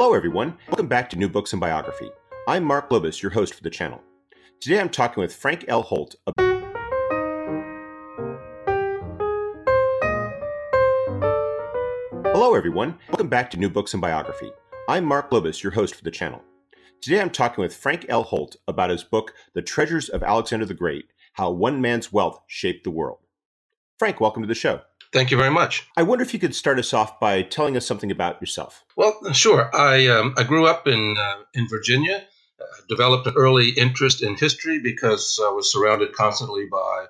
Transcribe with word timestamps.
Hello, 0.00 0.14
everyone. 0.14 0.56
Welcome 0.68 0.86
back 0.86 1.10
to 1.10 1.16
New 1.18 1.28
Books 1.28 1.52
and 1.52 1.60
Biography. 1.60 2.10
I'm 2.48 2.64
Mark 2.64 2.88
Klobas, 2.88 3.20
your 3.20 3.32
host 3.32 3.52
for 3.52 3.62
the 3.62 3.68
channel. 3.68 4.00
Today 4.58 4.80
I'm 4.80 4.88
talking 4.88 5.20
with 5.20 5.34
Frank 5.34 5.66
L. 5.68 5.82
Holt. 5.82 6.14
Hello, 12.24 12.54
everyone. 12.54 12.96
Welcome 13.10 13.28
back 13.28 13.50
to 13.50 13.58
New 13.58 13.68
Books 13.68 13.92
and 13.92 14.00
Biography. 14.00 14.50
I'm 14.88 15.04
Mark 15.04 15.30
Klobas, 15.30 15.62
your 15.62 15.72
host 15.72 15.94
for 15.94 16.02
the 16.02 16.10
channel. 16.10 16.40
Today 17.02 17.20
I'm 17.20 17.28
talking 17.28 17.60
with 17.60 17.76
Frank 17.76 18.06
L. 18.08 18.22
Holt 18.22 18.56
about 18.66 18.88
his 18.88 19.04
book, 19.04 19.34
The 19.52 19.60
Treasures 19.60 20.08
of 20.08 20.22
Alexander 20.22 20.64
the 20.64 20.72
Great 20.72 21.12
How 21.34 21.50
One 21.50 21.78
Man's 21.78 22.10
Wealth 22.10 22.40
Shaped 22.46 22.84
the 22.84 22.90
World. 22.90 23.18
Frank, 23.98 24.18
welcome 24.18 24.42
to 24.42 24.48
the 24.48 24.54
show. 24.54 24.80
Thank 25.12 25.30
you 25.30 25.36
very 25.36 25.50
much. 25.50 25.88
I 25.96 26.04
wonder 26.04 26.22
if 26.22 26.32
you 26.32 26.38
could 26.38 26.54
start 26.54 26.78
us 26.78 26.94
off 26.94 27.18
by 27.18 27.42
telling 27.42 27.76
us 27.76 27.86
something 27.86 28.10
about 28.10 28.40
yourself. 28.40 28.84
Well, 28.96 29.32
sure. 29.32 29.74
I 29.74 30.06
um, 30.06 30.34
I 30.36 30.44
grew 30.44 30.66
up 30.66 30.86
in 30.86 31.16
uh, 31.18 31.42
in 31.54 31.68
Virginia. 31.68 32.24
Uh, 32.60 32.64
developed 32.90 33.26
an 33.26 33.32
early 33.36 33.70
interest 33.70 34.22
in 34.22 34.36
history 34.36 34.80
because 34.80 35.40
I 35.42 35.50
was 35.50 35.72
surrounded 35.72 36.12
constantly 36.12 36.66
by 36.70 37.06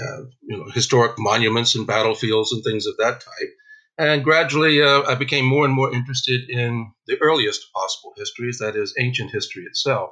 uh, 0.00 0.22
you 0.42 0.56
know 0.56 0.70
historic 0.70 1.18
monuments 1.18 1.74
and 1.74 1.86
battlefields 1.86 2.52
and 2.52 2.64
things 2.64 2.86
of 2.86 2.96
that 2.96 3.20
type. 3.20 3.54
And 3.98 4.24
gradually, 4.24 4.80
uh, 4.80 5.02
I 5.02 5.16
became 5.16 5.44
more 5.44 5.64
and 5.64 5.74
more 5.74 5.92
interested 5.92 6.48
in 6.48 6.92
the 7.06 7.18
earliest 7.20 7.72
possible 7.72 8.14
histories, 8.16 8.58
that 8.60 8.76
is, 8.76 8.94
ancient 8.98 9.32
history 9.32 9.64
itself. 9.64 10.10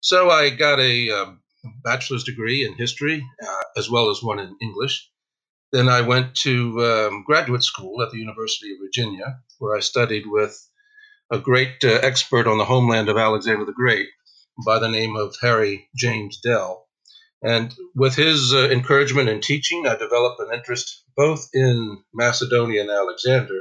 So 0.00 0.30
I 0.30 0.50
got 0.50 0.78
a 0.78 1.10
um, 1.10 1.40
bachelor's 1.82 2.24
degree 2.24 2.66
in 2.66 2.74
history, 2.74 3.26
uh, 3.42 3.62
as 3.76 3.90
well 3.90 4.10
as 4.10 4.22
one 4.22 4.38
in 4.38 4.56
English. 4.60 5.10
Then 5.72 5.88
I 5.88 6.00
went 6.00 6.34
to 6.36 6.84
um, 6.84 7.24
graduate 7.26 7.62
school 7.62 8.02
at 8.02 8.10
the 8.10 8.18
University 8.18 8.72
of 8.72 8.78
Virginia, 8.82 9.40
where 9.58 9.76
I 9.76 9.80
studied 9.80 10.24
with 10.26 10.56
a 11.30 11.38
great 11.38 11.84
uh, 11.84 11.98
expert 12.02 12.46
on 12.46 12.56
the 12.56 12.64
homeland 12.64 13.08
of 13.08 13.18
Alexander 13.18 13.66
the 13.66 13.72
Great 13.72 14.08
by 14.64 14.78
the 14.78 14.88
name 14.88 15.14
of 15.16 15.36
Harry 15.42 15.88
James 15.94 16.40
Dell. 16.40 16.86
And 17.42 17.72
with 17.94 18.16
his 18.16 18.52
uh, 18.52 18.68
encouragement 18.70 19.28
and 19.28 19.42
teaching, 19.42 19.86
I 19.86 19.96
developed 19.96 20.40
an 20.40 20.52
interest 20.52 21.04
both 21.16 21.48
in 21.52 22.02
Macedonia 22.14 22.80
and 22.80 22.90
Alexander, 22.90 23.60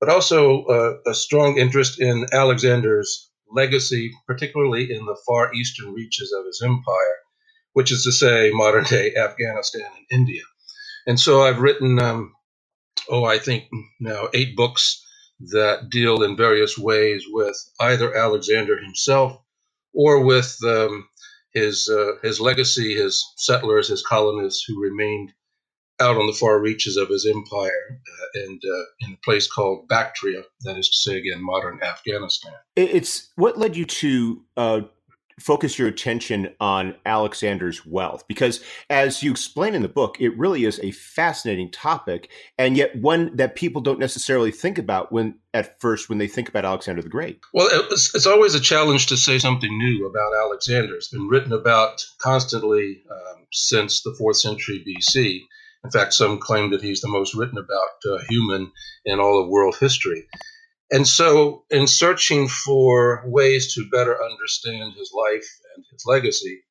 but 0.00 0.08
also 0.08 0.64
uh, 0.64 0.96
a 1.06 1.14
strong 1.14 1.58
interest 1.58 2.00
in 2.00 2.26
Alexander's 2.32 3.30
legacy, 3.50 4.12
particularly 4.26 4.92
in 4.92 5.04
the 5.04 5.18
far 5.26 5.52
eastern 5.54 5.92
reaches 5.92 6.32
of 6.32 6.46
his 6.46 6.62
empire, 6.64 7.16
which 7.72 7.92
is 7.92 8.04
to 8.04 8.12
say, 8.12 8.50
modern 8.52 8.84
day 8.84 9.14
Afghanistan 9.14 9.82
and 9.84 10.06
India. 10.10 10.42
And 11.06 11.18
so 11.18 11.42
I've 11.42 11.60
written, 11.60 11.98
um, 12.00 12.34
oh, 13.08 13.24
I 13.24 13.38
think 13.38 13.64
now 14.00 14.28
eight 14.34 14.56
books 14.56 15.04
that 15.52 15.90
deal 15.90 16.22
in 16.22 16.36
various 16.36 16.78
ways 16.78 17.24
with 17.28 17.56
either 17.80 18.14
Alexander 18.14 18.78
himself 18.78 19.38
or 19.92 20.24
with 20.24 20.56
um, 20.64 21.08
his 21.52 21.88
uh, 21.88 22.12
his 22.22 22.40
legacy, 22.40 22.94
his 22.94 23.24
settlers, 23.36 23.88
his 23.88 24.02
colonists 24.02 24.64
who 24.66 24.82
remained 24.82 25.32
out 25.98 26.16
on 26.16 26.26
the 26.26 26.32
far 26.32 26.60
reaches 26.60 26.96
of 26.96 27.08
his 27.08 27.26
empire 27.26 27.88
uh, 27.90 28.40
and 28.42 28.60
uh, 28.64 28.84
in 29.00 29.14
a 29.14 29.24
place 29.24 29.50
called 29.50 29.88
Bactria, 29.88 30.42
that 30.62 30.76
is 30.76 30.88
to 30.90 30.96
say, 30.96 31.18
again, 31.18 31.42
modern 31.42 31.80
Afghanistan. 31.82 32.52
It's 32.76 33.30
what 33.36 33.56
led 33.56 33.76
you 33.76 33.86
to 33.86 34.42
uh, 34.56 34.80
focus 35.38 35.78
your 35.78 35.88
attention 35.88 36.48
on 36.60 36.94
Alexander's 37.04 37.84
wealth 37.84 38.26
because 38.26 38.62
as 38.88 39.22
you 39.22 39.30
explain 39.30 39.74
in 39.74 39.82
the 39.82 39.88
book 39.88 40.16
it 40.18 40.36
really 40.38 40.64
is 40.64 40.80
a 40.82 40.90
fascinating 40.92 41.70
topic 41.70 42.30
and 42.56 42.76
yet 42.76 42.96
one 42.96 43.34
that 43.36 43.54
people 43.54 43.82
don't 43.82 43.98
necessarily 43.98 44.50
think 44.50 44.78
about 44.78 45.12
when 45.12 45.34
at 45.52 45.78
first 45.80 46.08
when 46.08 46.18
they 46.18 46.26
think 46.26 46.48
about 46.48 46.64
Alexander 46.64 47.02
the 47.02 47.08
Great. 47.08 47.40
Well 47.52 47.68
it's, 47.90 48.14
it's 48.14 48.26
always 48.26 48.54
a 48.54 48.60
challenge 48.60 49.06
to 49.08 49.16
say 49.16 49.38
something 49.38 49.76
new 49.76 50.06
about 50.06 50.32
Alexander. 50.34 50.94
It's 50.94 51.08
been 51.08 51.28
written 51.28 51.52
about 51.52 52.02
constantly 52.18 53.02
um, 53.10 53.46
since 53.52 54.02
the 54.02 54.16
4th 54.20 54.36
century 54.36 54.84
BC. 54.86 55.40
In 55.84 55.90
fact, 55.90 56.14
some 56.14 56.38
claim 56.38 56.70
that 56.70 56.82
he's 56.82 57.00
the 57.00 57.08
most 57.08 57.34
written 57.34 57.58
about 57.58 57.90
uh, 58.10 58.18
human 58.28 58.72
in 59.04 59.20
all 59.20 59.40
of 59.40 59.48
world 59.48 59.76
history. 59.78 60.26
And 60.90 61.06
so, 61.06 61.64
in 61.70 61.86
searching 61.86 62.48
for 62.48 63.24
ways 63.26 63.74
to 63.74 63.88
better 63.90 64.16
understand 64.22 64.94
his 64.94 65.12
life 65.12 65.48
and 65.74 65.84
his 65.90 66.04
legacy, 66.06 66.62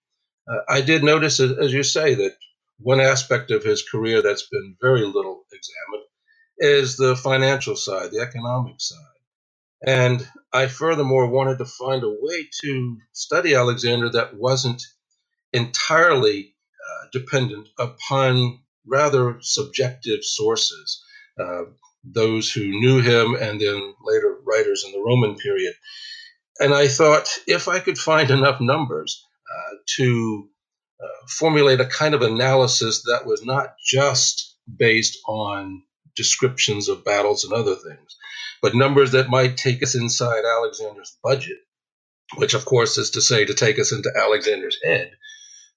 uh, 0.50 0.60
I 0.70 0.82
did 0.82 1.04
notice, 1.04 1.40
as 1.40 1.74
you 1.74 1.84
say, 1.84 2.16
that 2.16 2.36
one 2.80 3.02
aspect 3.02 3.52
of 3.52 3.64
his 3.64 3.84
career 3.84 4.22
that's 4.22 4.48
been 4.48 4.78
very 4.82 5.06
little 5.06 5.46
examined 5.52 6.06
is 6.58 6.98
the 6.98 7.16
financial 7.16 7.76
side, 7.76 8.12
the 8.12 8.22
economic 8.22 8.76
side. 8.80 9.00
And 9.86 10.28
I 10.54 10.68
furthermore 10.68 11.28
wanted 11.30 11.58
to 11.60 11.66
find 11.66 12.04
a 12.04 12.10
way 12.10 12.50
to 12.62 12.98
study 13.12 13.54
Alexander 13.56 14.10
that 14.10 14.36
wasn't 14.36 14.82
entirely 15.54 16.56
uh, 16.74 17.08
dependent 17.12 17.70
upon 17.78 18.60
rather 18.86 19.38
subjective 19.42 20.24
sources. 20.24 21.04
Uh, 21.40 21.64
those 22.06 22.52
who 22.52 22.68
knew 22.68 23.02
him 23.02 23.36
and 23.36 23.60
then 23.60 23.94
later 24.04 24.38
writers 24.46 24.84
in 24.86 24.92
the 24.92 25.04
Roman 25.06 25.36
period. 25.36 25.74
And 26.60 26.74
I 26.74 26.88
thought 26.88 27.28
if 27.48 27.68
I 27.68 27.80
could 27.80 27.98
find 27.98 28.32
enough 28.32 28.62
numbers 28.62 29.26
uh, 29.50 29.76
to 29.98 30.50
uh, 31.04 31.28
formulate 31.28 31.82
a 31.82 31.86
kind 31.86 32.14
of 32.14 32.22
analysis 32.22 33.04
that 33.04 33.26
was 33.26 33.44
not 33.44 33.76
just 33.86 34.56
based 34.78 35.18
on 35.28 35.84
descriptions 36.16 36.88
of 36.88 37.04
battles 37.04 37.44
and 37.44 37.54
other 37.54 37.76
things, 37.76 38.16
but 38.62 38.76
numbers 38.76 39.12
that 39.12 39.30
might 39.30 39.58
take 39.58 39.84
us 39.84 39.96
inside 39.96 40.44
Alexander's 40.46 41.18
budget, 41.22 41.58
which 42.38 42.54
of 42.54 42.66
course 42.66 42.98
is 42.98 43.12
to 43.12 43.22
say 43.22 43.46
to 43.46 43.54
take 43.54 43.78
us 43.80 43.92
into 43.92 44.12
Alexander's 44.16 44.78
head, 44.84 45.12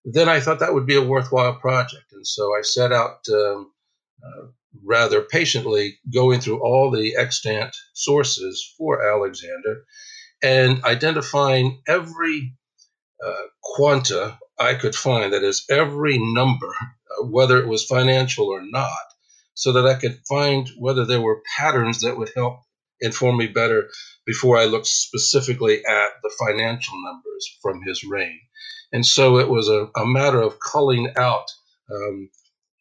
then 0.05 0.29
I 0.29 0.41
thought 0.41 0.61
that 0.61 0.75
would 0.75 0.87
be 0.87 0.97
a 0.97 1.03
worthwhile 1.03 1.57
project. 1.57 2.13
And 2.13 2.27
so 2.27 2.57
I 2.57 2.63
set 2.63 2.93
out 2.93 3.27
um, 3.31 3.73
uh, 4.25 4.47
rather 4.85 5.23
patiently 5.23 5.99
going 6.13 6.41
through 6.41 6.63
all 6.63 6.91
the 6.91 7.17
extant 7.17 7.75
sources 7.95 8.75
for 8.77 9.07
Alexander 9.07 9.85
and 10.43 10.85
identifying 10.85 11.81
every 11.87 12.55
uh, 13.25 13.43
quanta 13.63 14.39
I 14.59 14.75
could 14.75 14.95
find, 14.95 15.33
that 15.33 15.43
is, 15.43 15.65
every 15.71 16.19
number, 16.19 16.69
uh, 16.69 17.27
whether 17.27 17.59
it 17.59 17.69
was 17.69 17.85
financial 17.85 18.47
or 18.47 18.63
not, 18.63 18.91
so 19.55 19.73
that 19.73 19.87
I 19.87 19.95
could 19.95 20.21
find 20.29 20.69
whether 20.79 21.05
there 21.05 21.21
were 21.21 21.43
patterns 21.57 22.01
that 22.01 22.17
would 22.17 22.31
help 22.35 22.61
inform 23.01 23.37
me 23.37 23.47
better 23.47 23.89
before 24.27 24.59
I 24.59 24.67
looked 24.67 24.87
specifically 24.87 25.85
at 25.85 26.09
the 26.23 26.31
financial 26.47 26.95
numbers 27.03 27.59
from 27.63 27.81
his 27.83 28.05
reign. 28.05 28.41
And 28.93 29.05
so 29.05 29.39
it 29.39 29.49
was 29.49 29.69
a, 29.69 29.89
a 29.97 30.07
matter 30.07 30.41
of 30.41 30.59
culling 30.61 31.13
out 31.17 31.47
um, 31.93 32.31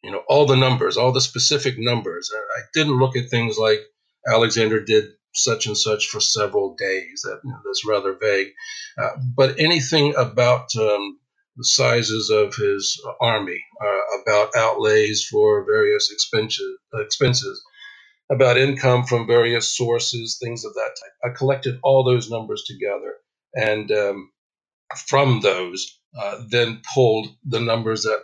you 0.04 0.12
know 0.12 0.24
all 0.28 0.46
the 0.46 0.56
numbers 0.56 0.98
all 0.98 1.12
the 1.12 1.22
specific 1.22 1.76
numbers. 1.78 2.32
I 2.34 2.62
didn't 2.74 3.00
look 3.00 3.16
at 3.16 3.30
things 3.30 3.58
like 3.58 3.80
alexander 4.28 4.84
did 4.84 5.06
such 5.34 5.68
and 5.68 5.78
such 5.78 6.08
for 6.08 6.20
several 6.20 6.76
days. 6.76 7.22
That 7.24 7.40
you 7.44 7.52
know, 7.52 7.60
that's 7.66 7.86
rather 7.88 8.14
vague. 8.14 8.50
Uh, 8.98 9.10
but 9.36 9.60
anything 9.60 10.16
about 10.16 10.76
um, 10.76 11.20
the 11.56 11.64
sizes 11.64 12.30
of 12.30 12.56
his 12.56 13.02
army 13.22 13.64
uh, 13.82 14.22
about 14.22 14.56
outlays 14.56 15.26
for 15.26 15.66
various 15.66 16.12
expenses 16.12 16.78
expenses 16.96 17.62
about 18.32 18.58
income 18.58 19.06
from 19.06 19.26
various 19.26 19.76
sources 19.76 20.40
things 20.44 20.66
of 20.66 20.74
that 20.74 20.96
type. 21.02 21.32
I 21.32 21.38
collected 21.38 21.80
all 21.84 22.04
those 22.04 22.30
numbers 22.30 22.64
together 22.68 23.16
and 23.54 23.92
um, 23.92 24.32
from 25.08 25.42
those 25.42 26.00
uh, 26.20 26.42
then 26.50 26.82
pulled 26.94 27.28
the 27.46 27.60
numbers 27.60 28.04
that 28.04 28.22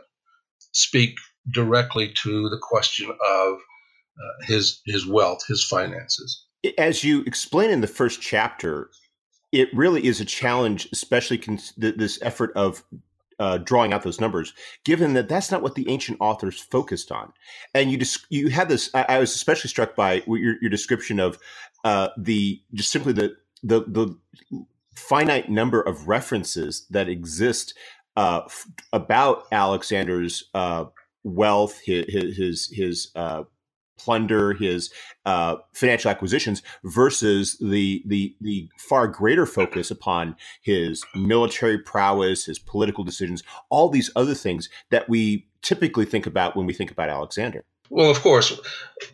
speak 0.72 1.16
directly 1.52 2.14
to 2.24 2.50
the 2.50 2.60
question 2.62 3.10
of 3.10 3.54
uh, 3.58 4.46
his 4.46 4.82
his 4.86 5.08
wealth, 5.08 5.46
his 5.48 5.66
finances. 5.66 6.46
As 6.78 7.04
you 7.04 7.22
explain 7.22 7.70
in 7.70 7.82
the 7.82 7.88
first 7.88 8.22
chapter, 8.22 8.90
it 9.52 9.70
really 9.74 10.06
is 10.06 10.22
a 10.22 10.26
challenge, 10.26 10.88
especially 10.92 11.38
cons- 11.38 11.74
this 11.78 12.20
effort 12.22 12.52
of 12.56 12.84
uh, 13.40 13.58
drawing 13.58 13.94
out 13.94 14.04
those 14.04 14.22
numbers, 14.22 14.54
given 14.86 15.14
that 15.14 15.28
that's 15.28 15.52
not 15.52 15.62
what 15.62 15.76
the 15.76 15.90
ancient 15.90 16.18
authors 16.22 16.60
focused 16.60 17.12
on. 17.12 17.34
And 17.74 17.92
you 17.92 17.98
just 17.98 18.26
you 18.30 18.50
had 18.50 18.70
this. 18.70 18.90
I, 18.94 19.06
I 19.10 19.20
was 19.20 19.36
especially 19.36 19.70
struck 19.70 19.96
by 19.96 20.24
your, 20.28 20.56
your 20.62 20.70
description 20.70 21.20
of 21.20 21.38
uh, 21.84 22.10
the 22.18 22.62
just 22.74 22.92
simply 22.92 23.14
the 23.14 23.36
the 23.62 23.82
the 23.82 24.18
finite 24.96 25.50
number 25.50 25.82
of 25.82 26.08
references 26.08 26.86
that 26.90 27.10
exist 27.10 27.74
uh, 28.16 28.42
f- 28.46 28.68
about 28.92 29.48
Alexander's 29.52 30.44
uh, 30.54 30.86
wealth, 31.24 31.80
his 31.86 32.38
his, 32.38 32.70
his 32.72 33.12
uh, 33.16 33.44
plunder, 33.98 34.54
his 34.54 34.92
uh, 35.26 35.56
financial 35.74 36.12
acquisitions, 36.12 36.62
versus 36.84 37.58
the 37.60 38.04
the 38.06 38.36
the 38.42 38.70
far 38.78 39.08
greater 39.08 39.46
focus 39.46 39.92
upon 39.92 40.36
his 40.62 41.04
military 41.16 41.78
prowess, 41.78 42.46
his 42.46 42.60
political 42.60 43.04
decisions, 43.04 43.44
all 43.70 43.90
these 43.90 44.12
other 44.16 44.34
things 44.34 44.70
that 44.92 45.08
we 45.08 45.48
typically 45.62 46.06
think 46.06 46.26
about 46.26 46.56
when 46.56 46.66
we 46.66 46.74
think 46.74 46.92
about 46.92 47.10
Alexander. 47.10 47.64
Well, 47.90 48.10
of 48.10 48.22
course, 48.22 48.60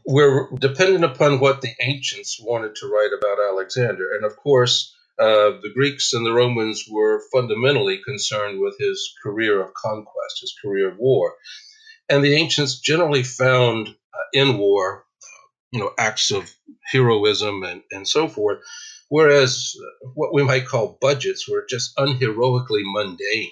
we're 0.05 0.49
dependent 0.55 1.03
upon 1.03 1.39
what 1.39 1.61
the 1.61 1.73
ancients 1.81 2.39
wanted 2.41 2.75
to 2.75 2.87
write 2.87 3.11
about 3.17 3.39
Alexander, 3.39 4.11
and 4.15 4.25
of 4.25 4.35
course. 4.37 4.95
Uh, 5.21 5.59
the 5.61 5.73
Greeks 5.75 6.13
and 6.13 6.25
the 6.25 6.31
Romans 6.31 6.85
were 6.89 7.21
fundamentally 7.33 7.99
concerned 8.05 8.61
with 8.61 8.77
his 8.79 9.13
career 9.21 9.61
of 9.61 9.73
conquest, 9.73 10.39
his 10.39 10.55
career 10.63 10.87
of 10.87 10.97
war. 10.97 11.33
And 12.09 12.23
the 12.23 12.35
ancients 12.35 12.79
generally 12.79 13.23
found 13.23 13.89
uh, 13.89 13.93
in 14.33 14.57
war, 14.57 15.05
you 15.71 15.79
know, 15.79 15.91
acts 15.97 16.31
of 16.31 16.51
heroism 16.91 17.63
and, 17.63 17.83
and 17.91 18.07
so 18.07 18.27
forth, 18.27 18.59
whereas 19.09 19.75
uh, 19.79 20.09
what 20.15 20.33
we 20.33 20.43
might 20.43 20.65
call 20.65 20.97
budgets 20.99 21.47
were 21.47 21.65
just 21.69 21.95
unheroically 21.97 22.81
mundane. 22.83 23.51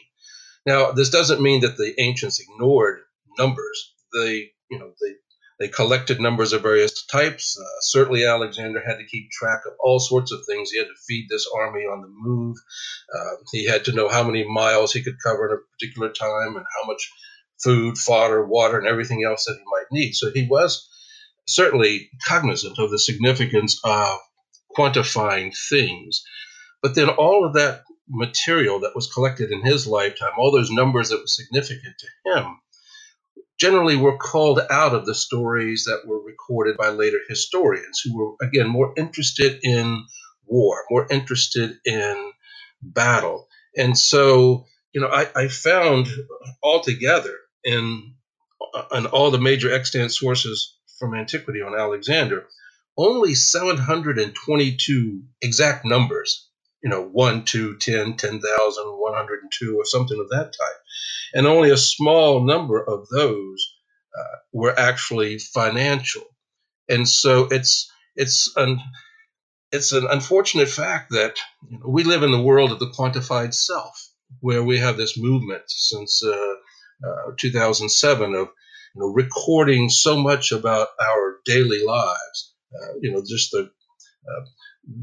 Now, 0.65 0.92
this 0.92 1.09
doesn't 1.09 1.42
mean 1.42 1.62
that 1.62 1.77
the 1.77 1.94
ancients 2.00 2.39
ignored 2.39 3.00
numbers. 3.38 3.94
They, 4.13 4.51
you 4.69 4.80
know, 4.80 4.92
they 5.01 5.13
they 5.60 5.68
collected 5.68 6.19
numbers 6.19 6.53
of 6.53 6.62
various 6.62 7.03
types. 7.06 7.57
Uh, 7.60 7.81
certainly, 7.81 8.25
Alexander 8.25 8.81
had 8.86 8.98
to 8.98 9.06
keep 9.06 9.31
track 9.31 9.62
of 9.65 9.74
all 9.80 10.00
sorts 10.00 10.31
of 10.31 10.45
things. 10.45 10.69
He 10.69 10.77
had 10.77 10.86
to 10.86 11.03
feed 11.07 11.27
this 11.30 11.50
army 11.56 11.81
on 11.81 12.01
the 12.01 12.07
move. 12.10 12.57
Uh, 13.15 13.36
he 13.51 13.65
had 13.65 13.86
to 13.86 13.92
know 13.92 14.07
how 14.07 14.24
many 14.24 14.48
miles 14.48 14.94
he 14.94 15.01
could 15.01 15.18
cover 15.24 15.48
in 15.48 15.57
a 15.57 15.62
particular 15.74 16.10
time 16.10 16.56
and 16.57 16.65
how 16.80 16.88
much 16.88 17.10
food, 17.63 17.98
fodder, 17.98 18.45
water, 18.45 18.77
and 18.77 18.88
everything 18.88 19.24
else 19.24 19.45
that 19.45 19.57
he 19.57 19.63
might 19.65 19.92
need. 19.92 20.13
So 20.13 20.31
he 20.31 20.48
was 20.50 20.88
certainly 21.45 22.09
cognizant 22.27 22.77
of 22.80 22.92
the 22.92 23.00
significance 23.00 23.80
of 23.83 24.19
quantifying 24.75 25.56
things. 25.69 26.24
But 26.81 26.95
then 26.95 27.09
all 27.09 27.45
of 27.45 27.54
that 27.54 27.83
material 28.09 28.81
that 28.81 28.95
was 28.95 29.12
collected 29.12 29.51
in 29.51 29.65
his 29.65 29.88
lifetime, 29.88 30.31
all 30.38 30.51
those 30.51 30.71
numbers 30.71 31.09
that 31.09 31.19
were 31.19 31.27
significant 31.27 31.95
to 31.98 32.31
him, 32.31 32.59
generally 33.60 33.95
were 33.95 34.18
called 34.18 34.60
out 34.69 34.94
of 34.94 35.06
the 35.06 35.15
stories 35.15 35.86
that 35.86 36.07
were 36.07 36.24
recorded 36.24 36.77
by 36.77 36.89
later 36.89 37.19
historians 37.27 38.01
who 38.03 38.15
were, 38.15 38.36
again, 38.42 38.68
more 38.68 38.94
interested 38.95 39.60
in 39.63 40.06
war, 40.45 40.83
more 40.92 41.07
interested 41.10 41.77
in 41.83 42.31
battle. 42.81 43.48
And 43.75 43.98
so, 43.98 44.65
you 44.94 45.01
know, 45.01 45.07
I, 45.07 45.27
I 45.36 45.48
found 45.48 46.07
altogether 46.63 47.36
in, 47.63 48.15
in 48.94 49.06
all 49.07 49.31
the 49.31 49.39
major 49.39 49.74
extant 49.74 50.12
sources 50.13 50.75
from 51.00 51.15
antiquity 51.15 51.62
on 51.62 51.80
Alexander, 51.80 52.48
only 52.98 53.36
722 53.36 55.24
exact 55.42 55.86
numbers, 55.86 56.50
you 56.83 56.89
know, 56.89 57.04
1, 57.04 57.45
2, 57.45 57.77
10, 57.77 58.18
10,000, 58.18 58.86
102, 58.86 59.77
or 59.77 59.86
something 59.86 60.19
of 60.19 60.30
that 60.30 60.45
type. 60.54 60.81
And 61.33 61.48
only 61.48 61.71
a 61.71 61.77
small 61.77 62.45
number 62.45 62.83
of 62.83 63.07
those 63.09 63.74
uh, 64.18 64.38
were 64.53 64.77
actually 64.80 65.39
financial. 65.39 66.24
And 66.89 67.07
so 67.10 67.45
it's, 67.51 67.92
it's 68.15 68.51
an, 68.57 68.80
it's 69.71 69.94
an 69.94 70.07
unfortunate 70.10 70.69
fact 70.69 71.12
that 71.12 71.38
you 71.71 71.80
know, 71.80 71.88
we 71.89 72.06
live 72.06 72.24
in 72.24 72.31
the 72.33 72.42
world 72.42 72.74
of 72.74 72.80
the 72.80 72.92
quantified 72.92 73.53
self, 73.56 74.12
where 74.42 74.63
we 74.63 74.80
have 74.80 74.98
this 74.98 75.18
movement 75.19 75.63
since 75.68 76.24
uh, 76.25 76.56
uh, 77.06 77.32
2007 77.38 78.36
of 78.36 78.48
you 78.96 79.02
know 79.02 79.08
recording 79.08 79.90
so 79.90 80.18
much 80.18 80.52
about 80.52 80.90
our 81.02 81.38
daily 81.46 81.84
lives. 81.84 82.54
Uh, 82.74 82.94
you 83.02 83.12
know, 83.12 83.24
just 83.26 83.52
the 83.52 83.70
uh, 84.28 84.46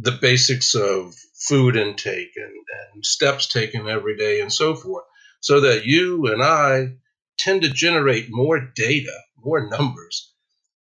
the 0.03 0.13
basics 0.13 0.75
of 0.75 1.15
food 1.49 1.77
intake 1.77 2.33
and, 2.37 2.55
and 2.95 3.05
steps 3.05 3.49
taken 3.49 3.89
every 3.89 4.17
day 4.17 4.41
and 4.41 4.53
so 4.53 4.75
forth, 4.75 5.05
so 5.41 5.61
that 5.61 5.85
you 5.85 6.27
and 6.33 6.43
I 6.43 6.97
tend 7.39 7.63
to 7.63 7.71
generate 7.71 8.27
more 8.31 8.61
data, 8.75 9.17
more 9.37 9.69
numbers, 9.69 10.33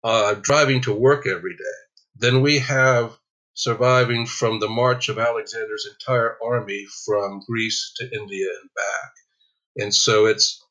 uh, 0.05 0.35
driving 0.35 0.83
to 0.83 0.93
work 0.93 1.27
every 1.27 1.55
day 1.55 1.81
than 2.17 2.43
we 2.43 2.59
have 2.59 3.17
surviving 3.55 4.27
from 4.27 4.59
the 4.61 4.69
march 4.69 5.09
of 5.09 5.19
Alexander's 5.19 5.87
entire 5.91 6.37
army 6.43 6.87
from 7.05 7.43
Greece 7.47 7.93
to 7.97 8.05
India 8.11 8.47
and 8.63 8.71
back. 8.75 9.13
And 9.85 9.95
so 9.95 10.27
it's 10.27 10.65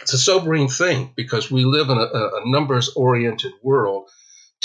it's 0.00 0.12
a 0.12 0.18
sobering 0.18 0.68
thing 0.68 1.12
because 1.16 1.50
we 1.50 1.64
live 1.64 1.90
in 1.90 1.98
a, 1.98 2.00
a 2.00 2.42
numbers 2.44 2.90
oriented 2.96 3.52
world 3.62 4.08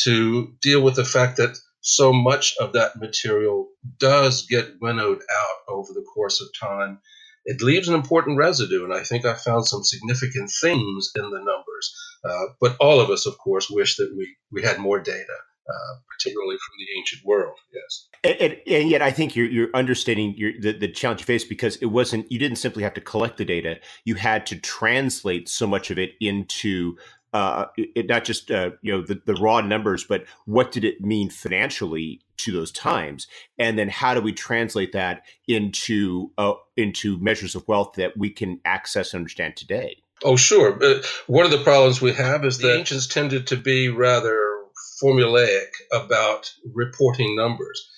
to 0.03 0.53
deal 0.61 0.81
with 0.81 0.95
the 0.95 1.05
fact 1.05 1.37
that 1.37 1.57
so 1.81 2.11
much 2.11 2.55
of 2.59 2.73
that 2.73 2.97
material 2.97 3.69
does 3.99 4.45
get 4.45 4.73
winnowed 4.81 5.19
out 5.19 5.73
over 5.73 5.93
the 5.93 6.05
course 6.13 6.41
of 6.41 6.47
time. 6.59 6.99
It 7.45 7.61
leaves 7.61 7.87
an 7.87 7.95
important 7.95 8.37
residue, 8.37 8.83
and 8.83 8.93
I 8.93 9.03
think 9.03 9.25
I 9.25 9.33
found 9.33 9.65
some 9.65 9.83
significant 9.83 10.51
things 10.61 11.11
in 11.15 11.23
the 11.23 11.37
numbers. 11.37 11.95
Uh, 12.25 12.53
but 12.59 12.75
all 12.79 12.99
of 12.99 13.09
us, 13.09 13.25
of 13.25 13.37
course, 13.37 13.69
wish 13.69 13.95
that 13.97 14.13
we, 14.17 14.35
we 14.51 14.63
had 14.63 14.79
more 14.79 14.99
data. 14.99 15.33
Uh, 15.69 15.99
particularly 16.09 16.55
from 16.55 16.75
the 16.79 16.97
ancient 16.97 17.25
world. 17.25 17.57
Yes, 17.73 18.07
and, 18.23 18.35
and, 18.39 18.61
and, 18.67 18.89
yet 18.89 19.01
I 19.01 19.11
think 19.11 19.35
you're 19.35 19.47
you're 19.47 19.69
understating 19.73 20.33
your, 20.37 20.53
the 20.61 20.71
the 20.71 20.87
challenge 20.87 21.19
you 21.19 21.25
face 21.25 21.43
because 21.43 21.75
it 21.77 21.87
wasn't 21.87 22.31
you 22.31 22.39
didn't 22.39 22.55
simply 22.55 22.83
have 22.83 22.93
to 22.93 23.01
collect 23.01 23.35
the 23.35 23.43
data; 23.43 23.75
you 24.05 24.15
had 24.15 24.45
to 24.45 24.55
translate 24.57 25.49
so 25.49 25.67
much 25.67 25.91
of 25.91 25.99
it 25.99 26.11
into 26.21 26.95
uh, 27.33 27.65
it, 27.75 28.07
not 28.07 28.23
just 28.23 28.49
uh, 28.49 28.71
you 28.81 28.93
know 28.93 29.01
the, 29.05 29.21
the 29.25 29.33
raw 29.35 29.59
numbers, 29.59 30.05
but 30.05 30.23
what 30.45 30.71
did 30.71 30.85
it 30.85 31.01
mean 31.01 31.29
financially 31.29 32.21
to 32.37 32.53
those 32.53 32.71
times, 32.71 33.27
and 33.59 33.77
then 33.77 33.89
how 33.89 34.13
do 34.13 34.21
we 34.21 34.31
translate 34.31 34.93
that 34.93 35.23
into 35.49 36.31
uh, 36.37 36.53
into 36.77 37.19
measures 37.19 37.55
of 37.55 37.67
wealth 37.67 37.93
that 37.97 38.15
we 38.15 38.29
can 38.29 38.61
access 38.63 39.13
and 39.13 39.19
understand 39.19 39.57
today? 39.57 39.97
Oh, 40.23 40.35
sure. 40.35 40.81
Uh, 40.81 41.01
one 41.27 41.45
of 41.45 41.51
the 41.51 41.63
problems 41.63 42.01
we 42.01 42.13
have 42.13 42.43
is 42.45 42.57
the 42.57 42.73
ancients 42.75 43.05
tended 43.05 43.47
to 43.47 43.57
be 43.57 43.89
rather 43.89 44.56
formulaic 45.01 45.69
about 45.91 46.51
reporting 46.73 47.35
numbers. 47.35 47.89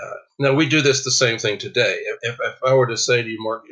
Uh, 0.00 0.14
now 0.38 0.54
we 0.54 0.68
do 0.68 0.82
this 0.82 1.04
the 1.04 1.10
same 1.10 1.38
thing 1.38 1.58
today. 1.58 1.98
If, 2.22 2.38
if, 2.40 2.54
I 2.64 2.74
were 2.74 2.86
to 2.88 2.96
say 2.96 3.22
to 3.22 3.28
you, 3.28 3.38
Mark, 3.40 3.64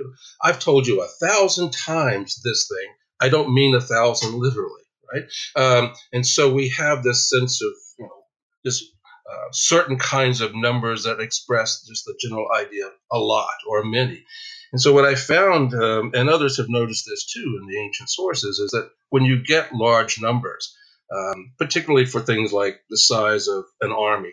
I've 0.42 0.58
told 0.58 0.86
you 0.86 1.02
a 1.02 1.26
thousand 1.26 1.72
times 1.72 2.40
this 2.42 2.68
thing, 2.68 2.94
I 3.20 3.28
don't 3.28 3.54
mean 3.54 3.74
a 3.74 3.80
thousand 3.80 4.34
literally, 4.34 4.82
right? 5.12 5.24
Um, 5.56 5.92
and 6.12 6.26
so 6.26 6.52
we 6.52 6.70
have 6.70 7.02
this 7.02 7.28
sense 7.28 7.62
of, 7.62 7.72
you 7.98 8.06
know, 8.06 8.24
this 8.64 8.82
uh, 9.30 9.48
certain 9.52 9.98
kinds 9.98 10.40
of 10.40 10.54
numbers 10.54 11.04
that 11.04 11.20
express 11.20 11.82
just 11.86 12.04
the 12.06 12.16
general 12.20 12.46
idea 12.54 12.86
of 12.86 12.92
a 13.12 13.18
lot 13.18 13.54
or 13.68 13.84
many. 13.84 14.24
And 14.72 14.80
so 14.80 14.92
what 14.92 15.04
I 15.04 15.14
found, 15.14 15.72
um, 15.74 16.10
and 16.14 16.28
others 16.28 16.56
have 16.56 16.68
noticed 16.68 17.06
this 17.06 17.24
too 17.26 17.58
in 17.60 17.68
the 17.68 17.78
ancient 17.78 18.10
sources, 18.10 18.58
is 18.58 18.70
that 18.72 18.90
when 19.10 19.24
you 19.24 19.42
get 19.42 19.74
large 19.74 20.20
numbers, 20.20 20.76
um, 21.14 21.52
particularly 21.58 22.06
for 22.06 22.20
things 22.20 22.52
like 22.52 22.80
the 22.90 22.98
size 22.98 23.48
of 23.48 23.64
an 23.82 23.92
army. 23.92 24.32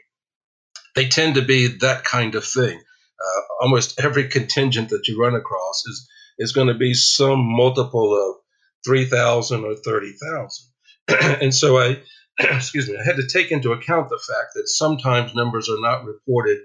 They 0.96 1.08
tend 1.08 1.36
to 1.36 1.42
be 1.42 1.68
that 1.82 2.04
kind 2.04 2.36
of 2.36 2.46
thing. 2.46 2.78
Uh, 2.80 3.42
almost 3.62 4.00
every 4.00 4.28
contingent 4.28 4.90
that 4.90 5.08
you 5.08 5.22
run 5.22 5.36
across 5.36 5.84
is 5.88 6.10
is 6.40 6.54
going 6.54 6.68
to 6.68 6.74
be 6.74 6.94
some 6.94 7.40
multiple 7.42 8.14
of 8.16 8.36
three 8.86 9.06
thousand 9.06 9.64
or 9.64 9.76
thirty 9.76 10.14
thousand, 10.14 10.68
and 11.42 11.54
so 11.54 11.78
I, 11.78 12.02
excuse 12.40 12.90
me, 12.90 12.98
I 13.00 13.04
had 13.06 13.18
to 13.18 13.28
take 13.28 13.52
into 13.52 13.74
account 13.74 14.10
the 14.10 14.18
fact 14.20 14.50
that 14.56 14.68
sometimes 14.68 15.36
numbers 15.36 15.70
are 15.70 15.80
not 15.80 16.06
reported 16.06 16.60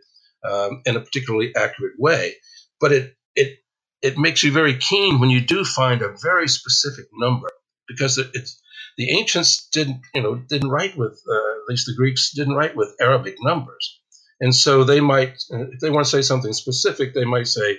um, 0.44 0.82
in 0.86 0.96
a 0.96 1.00
particularly 1.00 1.54
accurate 1.54 1.94
way, 1.98 2.34
but 2.80 2.92
it 2.92 3.14
it 3.36 3.58
it 4.02 4.18
makes 4.18 4.42
you 4.42 4.52
very 4.52 4.76
keen 4.78 5.20
when 5.20 5.30
you 5.30 5.40
do 5.42 5.64
find 5.64 6.02
a 6.02 6.14
very 6.22 6.48
specific 6.48 7.06
number 7.14 7.50
because 7.88 8.18
it, 8.18 8.30
it's 8.34 8.62
the 8.96 9.10
ancients 9.10 9.68
didn't, 9.72 10.00
you 10.14 10.22
know, 10.22 10.36
didn't 10.36 10.70
write 10.70 10.96
with, 10.96 11.20
uh, 11.28 11.34
at 11.34 11.68
least 11.68 11.86
the 11.86 11.94
Greeks 11.96 12.32
didn't 12.32 12.54
write 12.54 12.76
with 12.76 12.94
Arabic 13.00 13.36
numbers. 13.40 14.00
And 14.40 14.54
so 14.54 14.84
they 14.84 15.00
might, 15.00 15.34
uh, 15.52 15.68
if 15.72 15.80
they 15.80 15.90
want 15.90 16.06
to 16.06 16.10
say 16.10 16.22
something 16.22 16.52
specific, 16.52 17.14
they 17.14 17.24
might 17.24 17.48
say 17.48 17.78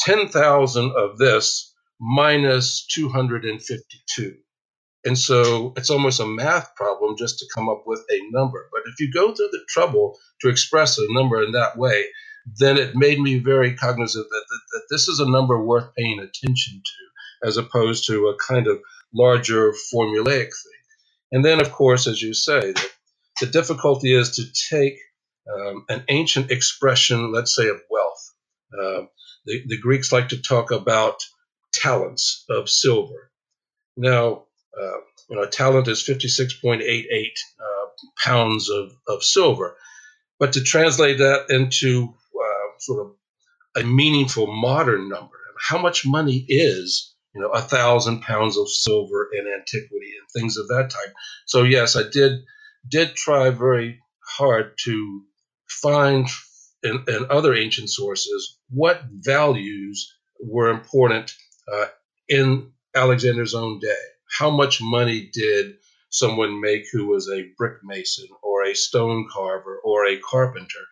10,000 0.00 0.92
of 0.96 1.18
this 1.18 1.74
minus 2.00 2.86
252. 2.86 4.36
And 5.04 5.16
so 5.16 5.72
it's 5.76 5.90
almost 5.90 6.20
a 6.20 6.26
math 6.26 6.74
problem 6.76 7.16
just 7.16 7.38
to 7.38 7.46
come 7.54 7.68
up 7.68 7.84
with 7.86 8.00
a 8.10 8.20
number. 8.30 8.68
But 8.72 8.82
if 8.86 9.00
you 9.00 9.12
go 9.12 9.34
through 9.34 9.48
the 9.52 9.64
trouble 9.68 10.18
to 10.42 10.48
express 10.48 10.98
a 10.98 11.06
number 11.10 11.42
in 11.42 11.52
that 11.52 11.76
way, 11.78 12.06
then 12.58 12.76
it 12.76 12.96
made 12.96 13.20
me 13.20 13.38
very 13.38 13.74
cognizant 13.74 14.26
that, 14.28 14.44
that, 14.48 14.60
that 14.72 14.82
this 14.90 15.08
is 15.08 15.20
a 15.20 15.30
number 15.30 15.62
worth 15.62 15.94
paying 15.96 16.18
attention 16.18 16.82
to 16.84 17.48
as 17.48 17.56
opposed 17.56 18.06
to 18.06 18.28
a 18.28 18.36
kind 18.36 18.66
of 18.66 18.78
larger 19.14 19.72
formulaic 19.92 20.46
thing. 20.46 20.80
And 21.32 21.44
then, 21.44 21.60
of 21.60 21.72
course, 21.72 22.06
as 22.06 22.20
you 22.20 22.34
say, 22.34 22.72
the, 22.72 22.88
the 23.40 23.46
difficulty 23.46 24.14
is 24.14 24.36
to 24.36 24.44
take 24.76 24.98
um, 25.52 25.84
an 25.88 26.04
ancient 26.08 26.50
expression, 26.50 27.32
let's 27.32 27.54
say, 27.54 27.68
of 27.68 27.80
wealth. 27.90 28.34
Uh, 28.72 29.02
the, 29.46 29.62
the, 29.66 29.78
Greeks 29.80 30.12
like 30.12 30.28
to 30.28 30.40
talk 30.40 30.70
about 30.70 31.24
talents 31.72 32.44
of 32.48 32.68
silver. 32.68 33.30
Now, 33.96 34.44
uh, 34.80 34.98
you 35.28 35.36
know, 35.36 35.42
a 35.42 35.48
talent 35.48 35.88
is 35.88 36.02
56.88 36.02 37.26
uh, 37.58 37.88
pounds 38.22 38.70
of, 38.70 38.92
of 39.08 39.24
silver. 39.24 39.76
But 40.38 40.52
to 40.54 40.62
translate 40.62 41.18
that 41.18 41.46
into 41.50 42.14
uh, 42.34 42.78
sort 42.78 43.06
of 43.06 43.82
a 43.82 43.86
meaningful 43.86 44.46
modern 44.46 45.08
number, 45.08 45.36
how 45.58 45.78
much 45.78 46.06
money 46.06 46.44
is 46.48 47.14
you 47.34 47.40
know 47.40 47.48
a 47.50 47.60
thousand 47.60 48.22
pounds 48.22 48.56
of 48.56 48.68
silver 48.68 49.28
in 49.32 49.46
antiquity 49.46 50.12
and 50.18 50.28
things 50.34 50.56
of 50.56 50.68
that 50.68 50.90
type. 50.90 51.14
So 51.46 51.62
yes, 51.64 51.96
I 51.96 52.02
did 52.10 52.40
did 52.88 53.14
try 53.14 53.50
very 53.50 54.00
hard 54.38 54.74
to 54.84 55.22
find 55.68 56.28
in, 56.82 57.04
in 57.08 57.26
other 57.30 57.54
ancient 57.54 57.90
sources 57.90 58.58
what 58.70 59.02
values 59.12 60.14
were 60.42 60.70
important 60.70 61.34
uh, 61.72 61.86
in 62.28 62.72
Alexander's 62.94 63.54
own 63.54 63.78
day. 63.80 63.94
How 64.38 64.50
much 64.50 64.80
money 64.82 65.30
did 65.32 65.74
someone 66.10 66.60
make 66.60 66.84
who 66.92 67.06
was 67.06 67.28
a 67.30 67.48
brick 67.56 67.78
mason 67.84 68.26
or 68.42 68.64
a 68.64 68.74
stone 68.74 69.28
carver 69.32 69.80
or 69.84 70.06
a 70.06 70.18
carpenter, 70.18 70.84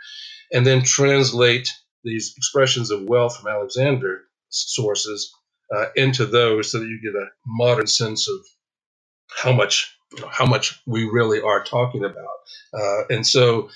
and 0.53 0.67
then 0.67 0.83
translate 0.83 1.73
these 2.05 2.35
expressions 2.37 2.91
of 2.91 3.03
wealth 3.03 3.39
from 3.39 3.51
Alexander 3.53 4.23
sources 4.51 5.33
uh, 5.75 5.87
into 5.97 6.27
those 6.27 6.73
so 6.73 6.79
that 6.79 6.87
you 6.87 7.01
get 7.03 7.21
a 7.21 7.27
modern 7.47 7.87
sense 7.87 8.29
of 8.29 8.39
how 9.29 9.53
much 9.53 9.95
how 10.31 10.47
much 10.47 10.81
we 10.87 11.05
really 11.05 11.41
are 11.41 11.63
talking 11.63 12.05
about. 12.05 12.39
Uh, 12.73 13.03
and 13.11 13.27
so 13.27 13.69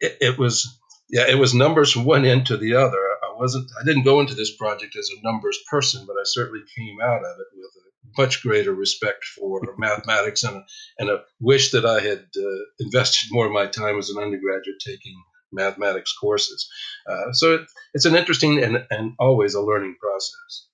it, 0.00 0.16
it, 0.20 0.38
was 0.38 0.78
yeah 1.08 1.26
it 1.28 1.38
was 1.38 1.54
numbers 1.54 1.92
from 1.92 2.04
one 2.04 2.24
end 2.24 2.46
to 2.46 2.56
the 2.56 2.74
other. 2.74 2.98
I 3.22 3.34
wasn't 3.36 3.70
I 3.80 3.84
didn't 3.84 4.04
go 4.04 4.20
into 4.20 4.34
this 4.34 4.54
project 4.56 4.96
as 4.96 5.10
a 5.10 5.22
numbers 5.22 5.58
person, 5.70 6.04
but 6.06 6.14
I 6.14 6.24
certainly 6.24 6.64
came 6.76 6.98
out 7.00 7.20
of 7.20 7.36
it 7.38 7.46
with 7.54 7.70
a 7.76 8.20
much 8.20 8.42
greater 8.42 8.74
respect 8.74 9.24
for 9.24 9.60
mathematics 9.78 10.42
and 10.42 10.56
a, 10.56 10.64
and 10.98 11.10
a 11.10 11.22
wish 11.38 11.70
that 11.70 11.86
I 11.86 12.00
had 12.00 12.26
uh, 12.36 12.64
invested 12.80 13.28
more 13.30 13.46
of 13.46 13.52
my 13.52 13.66
time 13.66 13.98
as 13.98 14.10
an 14.10 14.20
undergraduate 14.20 14.80
taking 14.84 15.22
mathematics 15.52 16.12
courses. 16.18 16.68
Uh, 17.08 17.32
so 17.32 17.54
it, 17.54 17.60
it's 17.94 18.04
an 18.04 18.16
interesting 18.16 18.62
and, 18.62 18.86
and 18.90 19.14
always 19.18 19.54
a 19.54 19.60
learning 19.60 19.96
process. 20.00 20.66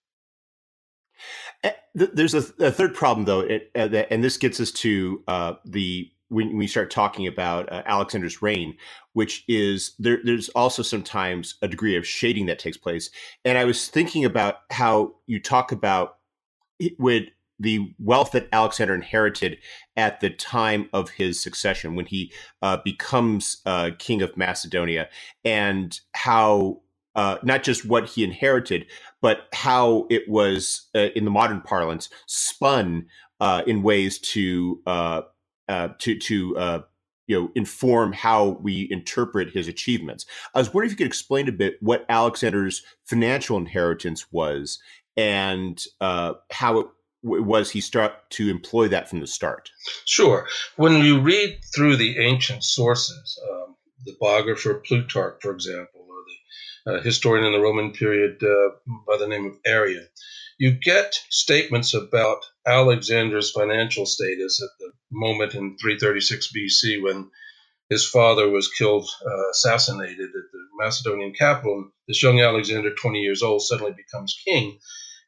Eh, 1.64 1.72
there's 1.94 2.34
a, 2.34 2.44
a 2.62 2.70
third 2.70 2.94
problem, 2.94 3.24
though, 3.24 3.40
it, 3.40 3.70
uh, 3.74 3.88
that, 3.88 4.12
and 4.12 4.22
this 4.22 4.36
gets 4.36 4.60
us 4.60 4.70
to 4.72 5.22
uh, 5.28 5.54
the 5.64 6.10
when 6.28 6.56
we 6.56 6.66
start 6.66 6.90
talking 6.90 7.26
about 7.26 7.70
uh, 7.70 7.82
Alexander's 7.86 8.42
reign, 8.42 8.76
which 9.12 9.44
is 9.46 9.94
there, 9.98 10.18
there's 10.24 10.48
also 10.50 10.82
sometimes 10.82 11.54
a 11.62 11.68
degree 11.68 11.96
of 11.96 12.06
shading 12.06 12.46
that 12.46 12.58
takes 12.58 12.76
place. 12.76 13.10
And 13.44 13.56
I 13.56 13.64
was 13.64 13.88
thinking 13.88 14.24
about 14.24 14.56
how 14.70 15.14
you 15.26 15.40
talk 15.40 15.70
about 15.70 16.18
it 16.78 16.98
would 16.98 17.30
the 17.58 17.94
wealth 17.98 18.32
that 18.32 18.48
Alexander 18.52 18.94
inherited 18.94 19.58
at 19.96 20.20
the 20.20 20.30
time 20.30 20.90
of 20.92 21.10
his 21.10 21.42
succession 21.42 21.94
when 21.94 22.06
he 22.06 22.32
uh, 22.60 22.76
becomes 22.84 23.62
uh, 23.64 23.90
king 23.98 24.20
of 24.20 24.36
Macedonia, 24.36 25.08
and 25.44 26.00
how 26.12 26.80
uh, 27.16 27.38
not 27.42 27.62
just 27.62 27.84
what 27.84 28.06
he 28.06 28.22
inherited, 28.22 28.86
but 29.20 29.48
how 29.52 30.06
it 30.10 30.28
was, 30.28 30.88
uh, 30.94 31.08
in 31.16 31.24
the 31.24 31.30
modern 31.30 31.60
parlance, 31.62 32.08
spun 32.26 33.06
uh, 33.40 33.62
in 33.66 33.82
ways 33.82 34.18
to 34.18 34.80
uh, 34.86 35.22
to 35.98 36.18
to 36.18 36.82
you 37.26 37.40
know 37.40 37.50
inform 37.56 38.12
how 38.12 38.58
we 38.62 38.86
interpret 38.90 39.50
his 39.50 39.66
achievements. 39.66 40.26
I 40.54 40.58
was 40.58 40.72
wondering 40.72 40.88
if 40.88 40.92
you 40.92 40.98
could 40.98 41.06
explain 41.08 41.48
a 41.48 41.52
bit 41.52 41.78
what 41.80 42.04
Alexander's 42.08 42.84
financial 43.04 43.56
inheritance 43.56 44.26
was 44.30 44.78
and 45.16 45.82
how 46.50 46.78
it 46.78 46.86
was 47.22 47.70
he 47.70 47.80
start 47.80 48.12
to 48.30 48.48
employ 48.48 48.88
that 48.88 49.08
from 49.08 49.20
the 49.20 49.26
start? 49.26 49.70
Sure. 50.04 50.46
When 50.76 51.04
you 51.04 51.20
read 51.20 51.58
through 51.74 51.96
the 51.96 52.18
ancient 52.18 52.62
sources, 52.62 53.40
um, 53.50 53.74
the 54.04 54.14
biographer 54.20 54.74
Plutarch, 54.86 55.38
for 55.42 55.50
example, 55.52 55.95
uh, 56.86 57.00
historian 57.00 57.44
in 57.44 57.52
the 57.52 57.60
Roman 57.60 57.92
period 57.92 58.42
uh, 58.42 58.70
by 59.06 59.16
the 59.18 59.28
name 59.28 59.46
of 59.46 59.58
Arrian, 59.66 60.06
you 60.58 60.72
get 60.72 61.14
statements 61.30 61.94
about 61.94 62.44
Alexander's 62.66 63.50
financial 63.50 64.06
status 64.06 64.62
at 64.62 64.70
the 64.80 64.92
moment 65.10 65.54
in 65.54 65.76
336 65.78 66.52
BC 66.56 67.02
when 67.02 67.30
his 67.90 68.08
father 68.08 68.48
was 68.48 68.68
killed, 68.68 69.08
uh, 69.24 69.50
assassinated 69.50 70.28
at 70.28 70.52
the 70.52 70.66
Macedonian 70.78 71.32
capital. 71.34 71.90
This 72.08 72.22
young 72.22 72.40
Alexander, 72.40 72.94
20 72.94 73.20
years 73.20 73.42
old, 73.42 73.62
suddenly 73.62 73.92
becomes 73.92 74.40
king. 74.44 74.78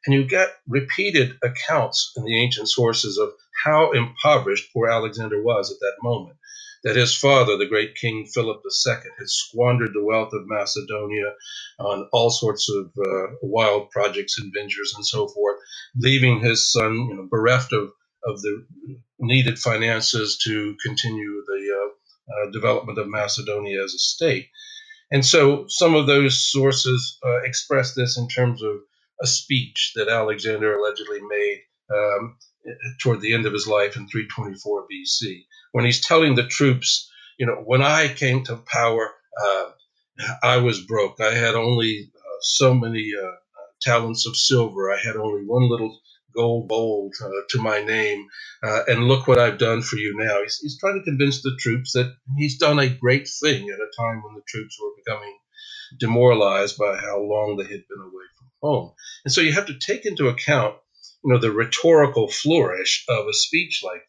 And 0.05 0.15
you 0.15 0.25
get 0.25 0.49
repeated 0.67 1.37
accounts 1.43 2.13
in 2.17 2.23
the 2.23 2.41
ancient 2.41 2.69
sources 2.69 3.17
of 3.17 3.31
how 3.63 3.91
impoverished 3.91 4.71
poor 4.73 4.89
Alexander 4.89 5.41
was 5.41 5.71
at 5.71 5.79
that 5.81 5.95
moment. 6.01 6.37
That 6.83 6.95
his 6.95 7.15
father, 7.15 7.57
the 7.57 7.67
great 7.67 7.95
King 7.95 8.25
Philip 8.25 8.61
II, 8.63 8.93
had 8.93 9.27
squandered 9.27 9.91
the 9.93 10.03
wealth 10.03 10.33
of 10.33 10.47
Macedonia 10.47 11.33
on 11.79 12.07
all 12.13 12.29
sorts 12.29 12.69
of 12.69 12.91
uh, 12.97 13.35
wild 13.41 13.89
projects 13.89 14.39
and 14.39 14.53
ventures 14.53 14.93
and 14.95 15.05
so 15.05 15.27
forth, 15.27 15.57
leaving 15.95 16.39
his 16.39 16.71
son 16.71 16.95
you 16.95 17.15
know, 17.15 17.27
bereft 17.29 17.73
of, 17.73 17.91
of 18.23 18.41
the 18.41 18.65
needed 19.19 19.59
finances 19.59 20.37
to 20.45 20.75
continue 20.85 21.43
the 21.45 21.75
uh, 21.75 21.89
uh, 22.47 22.51
development 22.51 22.97
of 22.97 23.07
Macedonia 23.07 23.83
as 23.83 23.93
a 23.93 23.99
state. 23.99 24.49
And 25.11 25.25
so 25.25 25.65
some 25.67 25.95
of 25.95 26.07
those 26.07 26.39
sources 26.39 27.17
uh, 27.25 27.41
express 27.43 27.93
this 27.93 28.17
in 28.17 28.27
terms 28.27 28.61
of 28.61 28.77
a 29.21 29.27
speech 29.27 29.93
that 29.95 30.07
Alexander 30.07 30.77
allegedly 30.77 31.19
made 31.21 31.61
um, 31.91 32.37
toward 33.01 33.21
the 33.21 33.33
end 33.33 33.45
of 33.45 33.53
his 33.53 33.67
life 33.67 33.95
in 33.97 34.07
324 34.07 34.87
BC, 34.91 35.45
when 35.73 35.85
he's 35.85 36.05
telling 36.05 36.35
the 36.35 36.47
troops, 36.47 37.09
you 37.39 37.45
know, 37.45 37.61
when 37.65 37.81
I 37.81 38.07
came 38.09 38.43
to 38.45 38.57
power, 38.57 39.11
uh, 39.41 39.65
I 40.43 40.57
was 40.57 40.81
broke. 40.81 41.21
I 41.21 41.33
had 41.33 41.55
only 41.55 42.11
uh, 42.15 42.37
so 42.41 42.73
many 42.73 43.13
uh, 43.21 43.31
talents 43.81 44.27
of 44.27 44.37
silver. 44.37 44.91
I 44.91 44.97
had 44.97 45.15
only 45.17 45.43
one 45.45 45.69
little 45.69 45.99
gold 46.35 46.67
bowl 46.67 47.11
uh, 47.23 47.29
to 47.49 47.61
my 47.61 47.81
name. 47.83 48.27
Uh, 48.63 48.81
and 48.87 49.07
look 49.07 49.27
what 49.27 49.39
I've 49.39 49.57
done 49.59 49.81
for 49.81 49.97
you 49.97 50.15
now. 50.17 50.41
He's, 50.43 50.57
he's 50.59 50.79
trying 50.79 50.99
to 50.99 51.05
convince 51.05 51.41
the 51.41 51.57
troops 51.59 51.93
that 51.93 52.13
he's 52.37 52.57
done 52.59 52.79
a 52.79 52.89
great 52.89 53.27
thing 53.41 53.69
at 53.69 53.79
a 53.79 53.91
time 54.01 54.23
when 54.23 54.35
the 54.35 54.43
troops 54.47 54.77
were 54.81 54.91
becoming 55.05 55.37
demoralized 55.99 56.77
by 56.77 56.97
how 56.97 57.19
long 57.19 57.57
they 57.57 57.65
had 57.65 57.87
been 57.89 58.01
away 58.01 58.25
from 58.37 58.47
home. 58.61 58.93
And 59.25 59.33
so 59.33 59.41
you 59.41 59.53
have 59.53 59.67
to 59.67 59.79
take 59.79 60.05
into 60.05 60.29
account, 60.29 60.75
you 61.23 61.33
know, 61.33 61.39
the 61.39 61.51
rhetorical 61.51 62.29
flourish 62.29 63.05
of 63.09 63.27
a 63.27 63.33
speech 63.33 63.81
like 63.83 64.03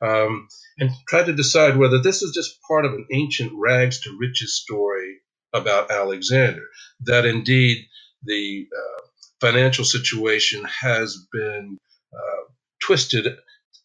that, 0.00 0.08
um, 0.08 0.48
and 0.78 0.90
try 1.08 1.22
to 1.24 1.32
decide 1.34 1.76
whether 1.76 2.00
this 2.02 2.22
is 2.22 2.34
just 2.34 2.60
part 2.68 2.86
of 2.86 2.94
an 2.94 3.06
ancient 3.12 3.52
rags 3.56 4.00
to 4.02 4.18
riches 4.20 4.56
story 4.56 5.18
about 5.54 5.90
Alexander. 5.90 6.64
That 7.02 7.26
indeed 7.26 7.86
the 8.24 8.66
uh, 8.76 9.02
financial 9.40 9.84
situation 9.84 10.64
has 10.64 11.18
been 11.32 11.78
uh, 12.14 12.44
twisted 12.82 13.26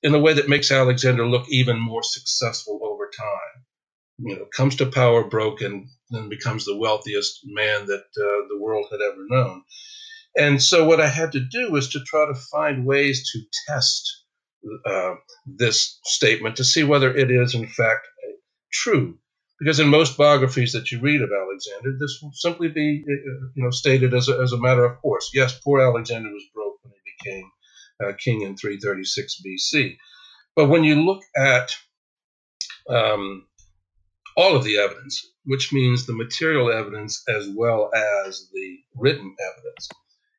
in 0.02 0.16
a 0.16 0.20
way 0.20 0.34
that 0.34 0.50
makes 0.50 0.72
Alexander 0.72 1.26
look 1.28 1.46
even 1.50 1.80
more 1.80 2.04
successful 2.04 2.80
over 2.84 3.10
time. 3.18 3.38
You 4.20 4.38
know, 4.38 4.46
comes 4.56 4.78
to 4.78 4.88
power 4.88 5.26
broken, 5.26 5.90
then 6.12 6.30
becomes 6.30 6.66
the 6.66 6.78
wealthiest 6.78 7.42
man 7.46 7.88
that 7.88 8.02
uh, 8.02 8.48
the 8.50 8.60
world 8.60 8.88
had 8.92 9.02
ever 9.02 9.26
known. 9.30 9.64
And 10.38 10.62
so 10.62 10.86
what 10.86 11.00
I 11.00 11.08
had 11.08 11.32
to 11.34 11.40
do 11.40 11.72
was 11.72 11.90
to 11.90 12.02
try 12.02 12.26
to 12.26 12.36
find 12.36 12.86
ways 12.86 13.32
to 13.32 13.42
test 13.68 14.24
uh, 14.86 15.16
this 15.46 16.00
statement 16.04 16.58
to 16.58 16.64
see 16.64 16.84
whether 16.84 17.16
it 17.16 17.32
is 17.32 17.56
in 17.56 17.68
fact 17.68 18.08
true. 18.72 19.18
Because 19.60 19.80
in 19.80 19.88
most 19.88 20.18
biographies 20.18 20.74
that 20.74 20.92
you 20.92 21.00
read 21.00 21.22
of 21.22 21.30
Alexander, 21.32 21.98
this 21.98 22.20
will 22.22 22.34
simply 22.34 22.68
be 22.68 23.06
uh, 23.08 23.48
you 23.56 23.64
know 23.64 23.70
stated 23.70 24.14
as 24.14 24.28
a, 24.28 24.38
as 24.42 24.52
a 24.52 24.60
matter 24.60 24.84
of 24.84 25.02
course. 25.02 25.32
Yes, 25.34 25.58
poor 25.60 25.80
Alexander 25.80 26.30
was 26.30 26.44
broke 26.54 26.78
when 26.84 26.92
he 26.92 27.12
became 27.18 27.52
uh, 28.04 28.14
king 28.20 28.42
in 28.42 28.58
336 28.58 29.42
BC. 29.46 29.96
But 30.56 30.68
when 30.68 30.84
you 30.84 31.06
look 31.06 31.24
at 31.38 31.74
um, 32.90 33.46
all 34.36 34.56
of 34.56 34.66
the 34.66 34.78
evidence, 34.78 35.26
which 35.46 35.72
means 35.72 36.06
the 36.06 36.14
material 36.14 36.72
evidence 36.72 37.24
as 37.30 37.48
well 37.48 37.92
as 37.94 38.50
the 38.54 38.78
written 38.96 39.36
evidence, 39.54 39.90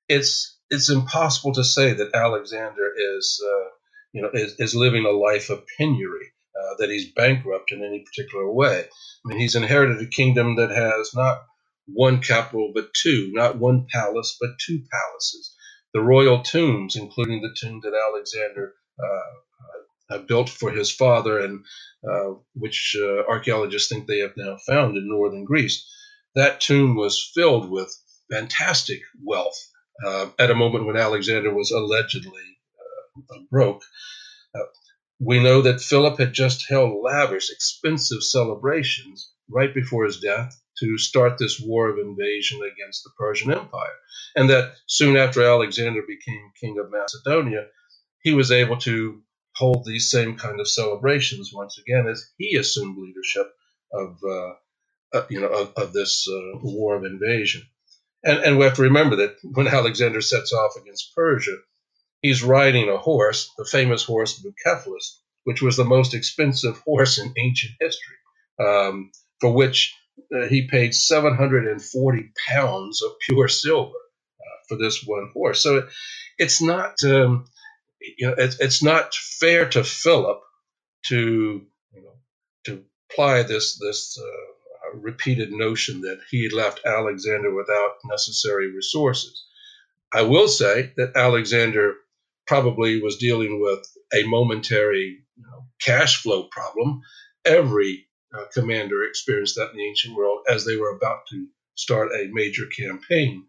it's 0.08 0.58
it's 0.70 0.90
impossible 0.90 1.54
to 1.54 1.64
say 1.64 1.94
that 1.94 2.14
Alexander 2.14 2.90
is 3.16 3.42
uh, 3.44 3.68
you 4.14 4.22
know 4.22 4.30
is, 4.34 4.56
is 4.60 4.76
living 4.76 5.06
a 5.06 5.10
life 5.12 5.50
of 5.50 5.64
penury. 5.78 6.28
Uh, 6.58 6.76
that 6.80 6.90
he's 6.90 7.12
bankrupt 7.12 7.72
in 7.72 7.84
any 7.84 8.04
particular 8.04 8.50
way. 8.50 8.80
I 8.80 9.28
mean, 9.28 9.38
he's 9.40 9.56
inherited 9.56 10.02
a 10.02 10.08
kingdom 10.08 10.56
that 10.56 10.70
has 10.70 11.12
not 11.14 11.44
one 11.88 12.22
capital 12.22 12.72
but 12.75 12.94
two, 12.94 13.30
not 13.34 13.58
one 13.58 13.86
palace 13.92 14.38
but 14.40 14.52
two 14.66 14.80
palaces. 14.92 15.54
the 15.94 16.00
royal 16.02 16.42
tombs, 16.42 16.96
including 16.96 17.42
the 17.42 17.54
tomb 17.60 17.82
that 17.84 17.94
Alexander 17.94 18.75
uh, 19.02 19.34
uh, 20.14 20.18
built 20.18 20.48
for 20.48 20.70
his 20.70 20.90
father, 20.90 21.40
and 21.40 21.64
uh, 22.08 22.34
which 22.54 22.96
uh, 23.00 23.25
archaeologists 23.28 23.88
think 23.88 24.06
they 24.06 24.20
have 24.20 24.34
now 24.36 24.56
found 24.66 24.96
in 24.96 25.08
northern 25.08 25.44
Greece. 25.44 25.86
That 26.34 26.60
tomb 26.60 26.96
was 26.96 27.30
filled 27.34 27.70
with 27.70 27.94
fantastic 28.30 29.00
wealth 29.25 29.58
uh, 30.05 30.29
at 30.38 30.50
a 30.50 30.55
moment 30.55 30.87
when 30.87 30.97
Alexander 30.97 31.53
was 31.55 31.71
allegedly 31.71 32.59
uh, 33.19 33.38
broke. 33.50 33.83
we 35.21 35.41
know 35.43 35.62
that 35.62 35.81
Philip 35.81 36.19
had 36.19 36.35
just 36.35 36.67
held 36.69 37.03
lavish, 37.03 37.50
expensive 37.50 38.23
celebrations 38.23 39.33
right 39.50 39.75
before 39.75 40.05
his 40.07 40.21
death 40.21 40.61
to 40.81 40.99
start 40.99 41.38
this 41.38 41.61
war 41.61 41.88
of 41.88 41.99
invasion 41.99 42.61
against 42.62 43.05
the 43.05 43.11
Persian 43.19 43.53
Empire. 43.53 43.95
And 44.37 44.50
that 44.50 44.75
soon 44.87 45.17
after 45.17 45.43
Alexander 45.43 46.03
became 46.07 46.53
king 46.61 46.79
of 46.79 46.93
Macedonia, 46.93 47.67
he 48.23 48.35
was 48.35 48.53
able 48.53 48.79
to 48.79 49.23
hold 49.57 49.87
these 49.87 50.11
same 50.11 50.37
kind 50.37 50.61
of 50.61 50.69
celebrations 50.69 51.53
once 51.55 51.79
again 51.79 52.09
as 52.09 52.31
he 52.38 52.57
assumed 52.57 52.99
leadership 52.99 53.50
of, 53.93 54.19
uh, 54.29 54.53
uh, 55.15 55.26
you 55.31 55.41
know, 55.41 55.49
of, 55.49 55.73
of 55.76 55.93
this 55.95 56.29
uh, 56.29 56.59
war 56.62 56.97
of 56.97 57.05
invasion. 57.05 57.62
And, 58.26 58.40
and 58.40 58.59
we 58.59 58.64
have 58.64 58.75
to 58.75 58.83
remember 58.83 59.16
that 59.16 59.37
when 59.45 59.68
Alexander 59.68 60.21
sets 60.21 60.52
off 60.52 60.73
against 60.76 61.14
Persia, 61.14 61.56
he's 62.23 62.42
riding 62.42 62.88
a 62.88 62.99
horse, 62.99 63.52
the 63.56 63.64
famous 63.64 64.02
horse 64.02 64.42
Bucephalus, 64.42 65.21
which 65.45 65.62
was 65.62 65.76
the 65.76 65.85
most 65.85 66.12
expensive 66.12 66.76
horse 66.78 67.18
in 67.18 67.33
ancient 67.38 67.75
history, 67.80 68.16
um, 68.59 69.12
for 69.40 69.52
which 69.52 69.95
uh, 70.35 70.47
he 70.49 70.66
paid 70.66 70.92
740 70.92 72.33
pounds 72.49 73.00
of 73.02 73.12
pure 73.28 73.47
silver 73.47 73.92
uh, 74.40 74.59
for 74.68 74.76
this 74.76 75.04
one 75.04 75.30
horse. 75.33 75.62
So 75.62 75.78
it, 75.78 75.85
it's 76.37 76.61
not, 76.61 76.97
um, 77.04 77.47
you 78.00 78.26
know, 78.26 78.35
it, 78.37 78.56
it's 78.59 78.83
not 78.83 79.14
fair 79.14 79.68
to 79.68 79.85
Philip 79.85 80.40
to, 81.06 81.64
you 81.92 82.02
know, 82.02 82.16
to 82.64 82.85
apply 83.09 83.45
this 83.45 83.78
this 83.78 84.18
uh, 84.21 84.52
repeated 84.95 85.52
notion 85.52 86.02
that 86.02 86.21
he 86.31 86.49
left 86.49 86.85
Alexander 86.85 87.55
without 87.55 87.97
necessary 88.05 88.71
resources. 88.73 89.47
I 90.12 90.23
will 90.23 90.49
say 90.49 90.93
that 90.97 91.16
Alexander 91.16 91.95
probably 92.47 93.00
was 93.02 93.16
dealing 93.16 93.61
with 93.61 93.85
a 94.14 94.23
momentary 94.25 95.19
you 95.37 95.43
know, 95.43 95.66
cash 95.81 96.23
flow 96.23 96.45
problem. 96.45 97.02
Every 97.45 98.07
uh, 98.37 98.45
commander 98.52 99.05
experienced 99.05 99.57
that 99.57 99.71
in 99.71 99.76
the 99.76 99.87
ancient 99.87 100.16
world 100.16 100.40
as 100.49 100.64
they 100.64 100.76
were 100.76 100.97
about 100.97 101.26
to 101.31 101.47
start 101.75 102.12
a 102.12 102.28
major 102.33 102.66
campaign. 102.66 103.45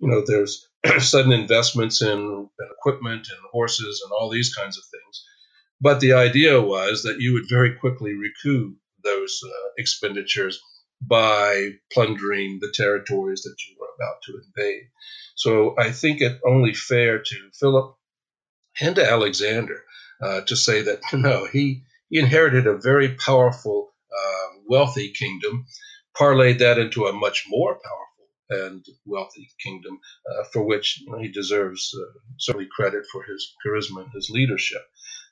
You 0.00 0.08
know, 0.08 0.22
there's 0.26 0.68
sudden 0.98 1.32
investments 1.32 2.02
in, 2.02 2.08
in 2.18 2.68
equipment 2.78 3.28
and 3.30 3.38
horses 3.50 4.02
and 4.04 4.12
all 4.12 4.30
these 4.30 4.54
kinds 4.54 4.78
of 4.78 4.84
things. 4.84 5.24
But 5.80 6.00
the 6.00 6.14
idea 6.14 6.60
was 6.60 7.02
that 7.02 7.20
you 7.20 7.34
would 7.34 7.48
very 7.48 7.74
quickly 7.74 8.14
recoup 8.14 8.76
those 9.04 9.40
uh, 9.44 9.68
expenditures 9.76 10.60
by 11.00 11.70
plundering 11.92 12.58
the 12.60 12.72
territories 12.74 13.42
that 13.42 13.56
you 13.68 13.76
were 13.78 13.88
about 13.96 14.22
to 14.24 14.40
invade. 14.46 14.88
So 15.36 15.74
I 15.78 15.92
think 15.92 16.20
it 16.20 16.40
only 16.46 16.74
fair 16.74 17.20
to 17.20 17.50
Philip 17.58 17.96
and 18.80 18.96
to 18.96 19.10
Alexander 19.10 19.84
uh, 20.22 20.40
to 20.42 20.56
say 20.56 20.82
that 20.82 21.00
no, 21.12 21.46
he, 21.46 21.84
he 22.10 22.18
inherited 22.18 22.66
a 22.66 22.78
very 22.78 23.14
powerful 23.14 23.92
uh, 24.12 24.58
wealthy 24.68 25.12
kingdom, 25.12 25.66
parlayed 26.18 26.58
that 26.58 26.78
into 26.78 27.06
a 27.06 27.12
much 27.12 27.44
more 27.48 27.74
powerful 27.74 28.04
and 28.50 28.84
wealthy 29.04 29.48
kingdom, 29.62 29.98
uh, 30.30 30.44
for 30.52 30.64
which 30.64 31.00
you 31.00 31.12
know, 31.12 31.18
he 31.18 31.28
deserves 31.28 31.94
uh, 31.94 32.18
certainly 32.38 32.68
credit 32.74 33.04
for 33.12 33.22
his 33.24 33.54
charisma 33.64 34.02
and 34.04 34.12
his 34.14 34.30
leadership. 34.30 34.82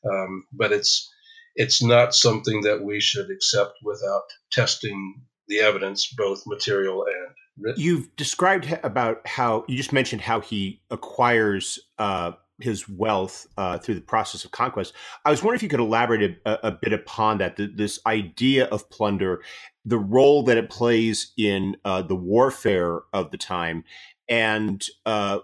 Um, 0.08 0.44
but 0.52 0.72
it's 0.72 1.10
it's 1.56 1.82
not 1.82 2.14
something 2.14 2.62
that 2.62 2.82
we 2.82 3.00
should 3.00 3.30
accept 3.30 3.72
without 3.82 4.24
testing 4.52 5.22
the 5.48 5.60
evidence, 5.60 6.06
both 6.06 6.46
material 6.46 7.04
and 7.04 7.34
written. 7.58 7.82
You've 7.82 8.14
described 8.16 8.78
about 8.82 9.26
how 9.26 9.64
you 9.68 9.76
just 9.76 9.92
mentioned 9.92 10.22
how 10.22 10.40
he 10.40 10.80
acquires 10.90 11.78
uh, 11.98 12.32
his 12.58 12.88
wealth 12.88 13.46
uh, 13.56 13.78
through 13.78 13.96
the 13.96 14.00
process 14.00 14.44
of 14.44 14.50
conquest. 14.50 14.94
I 15.24 15.30
was 15.30 15.42
wondering 15.42 15.58
if 15.58 15.62
you 15.62 15.68
could 15.68 15.80
elaborate 15.80 16.40
a, 16.44 16.68
a 16.68 16.70
bit 16.70 16.92
upon 16.92 17.38
that. 17.38 17.56
this 17.56 18.00
idea 18.06 18.66
of 18.66 18.88
plunder, 18.90 19.42
the 19.84 19.98
role 19.98 20.42
that 20.44 20.56
it 20.56 20.70
plays 20.70 21.32
in 21.36 21.76
uh, 21.84 22.02
the 22.02 22.16
warfare 22.16 23.00
of 23.12 23.30
the 23.30 23.38
time, 23.38 23.84
and 24.28 24.84
uh, 25.04 25.38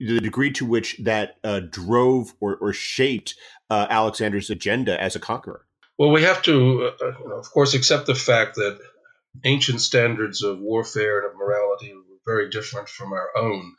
the 0.00 0.20
degree 0.20 0.50
to 0.52 0.66
which 0.66 0.98
that 0.98 1.36
uh, 1.44 1.60
drove 1.70 2.34
or, 2.40 2.56
or 2.56 2.72
shaped 2.72 3.34
uh, 3.70 3.86
Alexander's 3.88 4.50
agenda 4.50 5.00
as 5.00 5.16
a 5.16 5.20
conqueror. 5.20 5.66
Well, 5.98 6.10
we 6.10 6.22
have 6.22 6.42
to, 6.42 6.90
uh, 7.00 7.06
you 7.06 7.28
know, 7.28 7.36
of 7.36 7.50
course, 7.50 7.74
accept 7.74 8.06
the 8.06 8.14
fact 8.14 8.56
that 8.56 8.78
ancient 9.44 9.80
standards 9.80 10.42
of 10.42 10.60
warfare 10.60 11.18
and 11.20 11.30
of 11.30 11.36
morality 11.38 11.92
were 11.94 12.18
very 12.26 12.50
different 12.50 12.88
from 12.88 13.12
our 13.12 13.30
own 13.36 13.72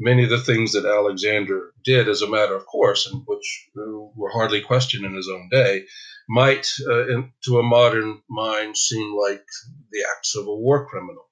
many 0.00 0.24
of 0.24 0.30
the 0.30 0.40
things 0.40 0.74
that 0.74 0.86
Alexander 0.86 1.72
did 1.84 2.08
as 2.10 2.22
a 2.22 2.30
matter 2.30 2.56
of 2.56 2.66
course, 2.66 3.08
and 3.08 3.22
which 3.26 3.70
were 4.16 4.30
hardly 4.32 4.62
questioned 4.62 5.06
in 5.06 5.14
his 5.16 5.30
own 5.30 5.48
day, 5.52 5.84
might, 6.28 6.68
uh, 6.88 7.08
in, 7.08 7.32
to 7.44 7.60
a 7.60 7.64
modern 7.64 8.20
mind, 8.30 8.76
seem 8.76 9.16
like 9.16 9.44
the 9.92 10.04
acts 10.16 10.36
of 10.36 10.48
a 10.48 10.54
war 10.56 10.86
criminal. 10.88 11.24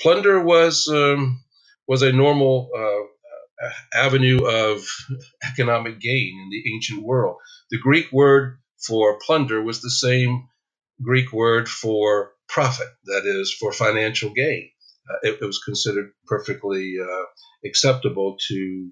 Plunder 0.00 0.40
was 0.42 0.88
um, 0.88 1.42
was 1.88 2.02
a 2.02 2.12
normal 2.12 2.70
uh, 2.76 3.18
avenue 3.94 4.46
of 4.46 4.84
economic 5.52 6.00
gain 6.00 6.40
in 6.44 6.50
the 6.50 6.74
ancient 6.74 7.02
world. 7.02 7.36
The 7.70 7.78
Greek 7.78 8.12
word 8.12 8.58
for 8.86 9.18
plunder 9.20 9.62
was 9.62 9.82
the 9.82 9.90
same 9.90 10.48
Greek 11.02 11.32
word 11.32 11.68
for 11.68 12.31
profit, 12.52 12.88
that 13.04 13.22
is, 13.24 13.52
for 13.58 13.72
financial 13.72 14.30
gain. 14.30 14.68
Uh, 15.08 15.18
it, 15.22 15.38
it, 15.40 15.46
was 15.46 15.58
considered 15.58 16.12
perfectly 16.26 16.94
uh, 17.02 17.24
acceptable 17.64 18.36
to 18.48 18.90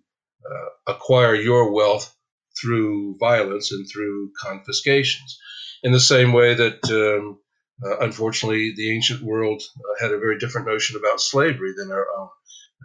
uh, 0.51 0.93
acquire 0.93 1.35
your 1.35 1.71
wealth 1.73 2.13
through 2.61 3.17
violence 3.21 3.71
and 3.71 3.87
through 3.89 4.31
confiscations. 4.41 5.39
In 5.83 5.93
the 5.93 6.01
same 6.01 6.33
way 6.33 6.55
that, 6.55 6.81
um, 6.91 7.39
uh, 7.85 7.99
unfortunately, 7.99 8.73
the 8.77 8.95
ancient 8.95 9.23
world 9.23 9.63
uh, 9.77 10.05
had 10.05 10.13
a 10.13 10.19
very 10.19 10.39
different 10.39 10.67
notion 10.67 10.97
about 10.97 11.21
slavery 11.21 11.73
than 11.77 11.93
our 11.93 12.07
own. 12.19 12.29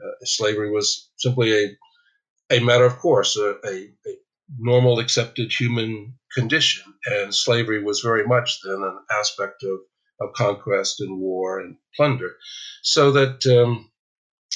Uh, 0.04 0.26
slavery 0.26 0.70
was 0.70 1.10
simply 1.18 1.54
a, 1.54 2.58
a 2.58 2.60
matter 2.60 2.86
of 2.86 3.00
course, 3.00 3.38
a, 3.38 3.56
a, 3.66 3.90
a 4.06 4.16
normal 4.60 5.00
accepted 5.00 5.52
human 5.52 6.14
condition, 6.34 6.84
and 7.06 7.34
slavery 7.34 7.84
was 7.84 8.02
very 8.02 8.28
much 8.28 8.60
then 8.64 8.82
an 8.84 9.00
aspect 9.10 9.64
of, 9.64 9.80
of 10.20 10.34
conquest 10.34 11.02
and 11.02 11.20
war 11.20 11.60
and 11.60 11.78
plunder. 11.96 12.36
So 12.82 13.12
that, 13.14 13.46
um, 13.46 13.90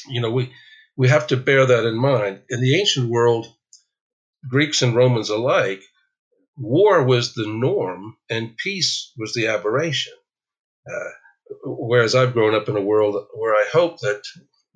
you 0.08 0.22
know, 0.22 0.32
we, 0.32 0.52
we 0.95 1.10
have 1.10 1.28
to 1.28 1.38
bear 1.38 1.65
that 1.65 1.86
in 1.86 1.95
mind. 1.95 2.41
In 2.50 2.62
the 2.62 2.80
ancient 2.80 3.10
world, 3.10 3.48
Greeks 4.48 4.82
and 4.82 4.95
Romans 4.95 5.30
alike, 5.30 5.82
war 6.58 7.04
was 7.04 7.34
the 7.34 7.48
norm 7.48 8.17
and 8.30 8.58
peace 8.58 9.12
was 9.17 9.34
the 9.34 9.48
aberration. 9.48 10.13
Uh, 10.89 11.10
whereas 11.63 12.15
I've 12.15 12.34
grown 12.34 12.56
up 12.56 12.69
in 12.69 12.78
a 12.78 12.82
world 12.82 13.28
where 13.34 13.56
I 13.56 13.65
hope 13.72 14.00
that 14.00 14.22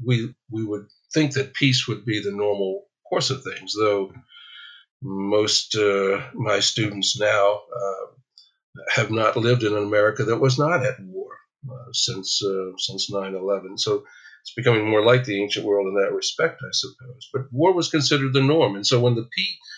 we 0.04 0.34
we 0.50 0.66
would 0.66 0.88
think 1.14 1.34
that 1.34 1.54
peace 1.54 1.88
would 1.88 2.06
be 2.06 2.22
the 2.22 2.32
normal 2.32 2.86
course 3.08 3.30
of 3.30 3.44
things, 3.44 3.74
though 3.78 4.14
most 5.02 5.76
uh, 5.76 6.22
my 6.34 6.60
students 6.60 7.20
now 7.20 7.62
uh, 7.76 8.06
have 8.96 9.12
not 9.12 9.38
lived 9.38 9.64
in 9.64 9.74
an 9.76 9.84
America 9.84 10.24
that 10.26 10.38
was 10.38 10.58
not 10.58 10.86
at 10.86 11.00
war 11.00 11.32
uh, 11.70 11.92
since 11.92 12.44
uh, 12.44 12.72
since 12.78 13.12
9/11. 13.12 13.80
So 13.80 14.04
it's 14.42 14.54
becoming 14.56 14.90
more 14.90 15.04
like 15.04 15.24
the 15.24 15.42
ancient 15.42 15.66
world 15.66 15.88
in 15.88 15.96
that 15.96 16.14
respect, 16.14 16.62
I 16.62 16.72
suppose. 16.72 17.30
But 17.32 17.44
war 17.52 17.74
was 17.74 17.90
considered 17.90 18.34
the 18.34 18.42
norm, 18.42 18.76
and 18.76 18.86
so 18.86 19.00
when 19.00 19.16
the 19.16 19.28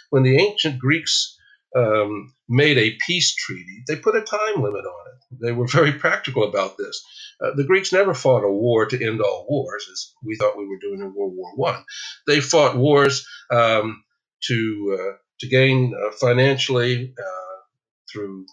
when 0.09 0.23
the 0.23 0.37
ancient 0.37 0.79
Greeks 0.79 1.37
um, 1.75 2.33
made 2.47 2.77
a 2.77 2.97
peace 3.05 3.35
treaty, 3.35 3.83
they 3.87 3.97
put 3.97 4.15
a 4.15 4.21
time 4.21 4.63
limit 4.63 4.85
on 4.85 5.07
it. 5.07 5.39
They 5.41 5.51
were 5.51 5.67
very 5.67 5.93
practical 5.93 6.43
about 6.43 6.77
this. 6.77 7.03
Uh, 7.43 7.51
the 7.55 7.65
Greeks 7.65 7.91
never 7.91 8.13
fought 8.13 8.45
a 8.45 8.49
war 8.51 8.85
to 8.85 9.05
end 9.05 9.21
all 9.21 9.45
wars, 9.49 9.85
as 9.91 10.13
we 10.23 10.37
thought 10.37 10.57
we 10.57 10.67
were 10.67 10.79
doing 10.79 11.01
in 11.01 11.13
World 11.13 11.33
War 11.35 11.51
One. 11.55 11.83
They 12.27 12.39
fought 12.39 12.77
wars 12.77 13.27
um, 13.51 14.03
to 14.45 14.97
uh, 14.99 15.17
to 15.41 15.47
gain 15.47 15.93
uh, 15.93 16.11
financially 16.11 17.13
uh, 17.19 17.55
through 18.11 18.45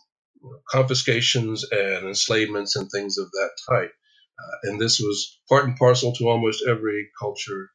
confiscations 0.69 1.65
and 1.71 2.07
enslavements 2.07 2.77
and 2.77 2.91
things 2.91 3.19
of 3.19 3.31
that 3.31 3.51
type. 3.69 3.93
Uh, 4.39 4.57
and 4.71 4.81
this 4.81 4.99
was 4.99 5.41
part 5.49 5.65
and 5.65 5.77
parcel 5.77 6.13
to 6.15 6.29
almost 6.29 6.65
every 6.69 7.09
culture 7.21 7.71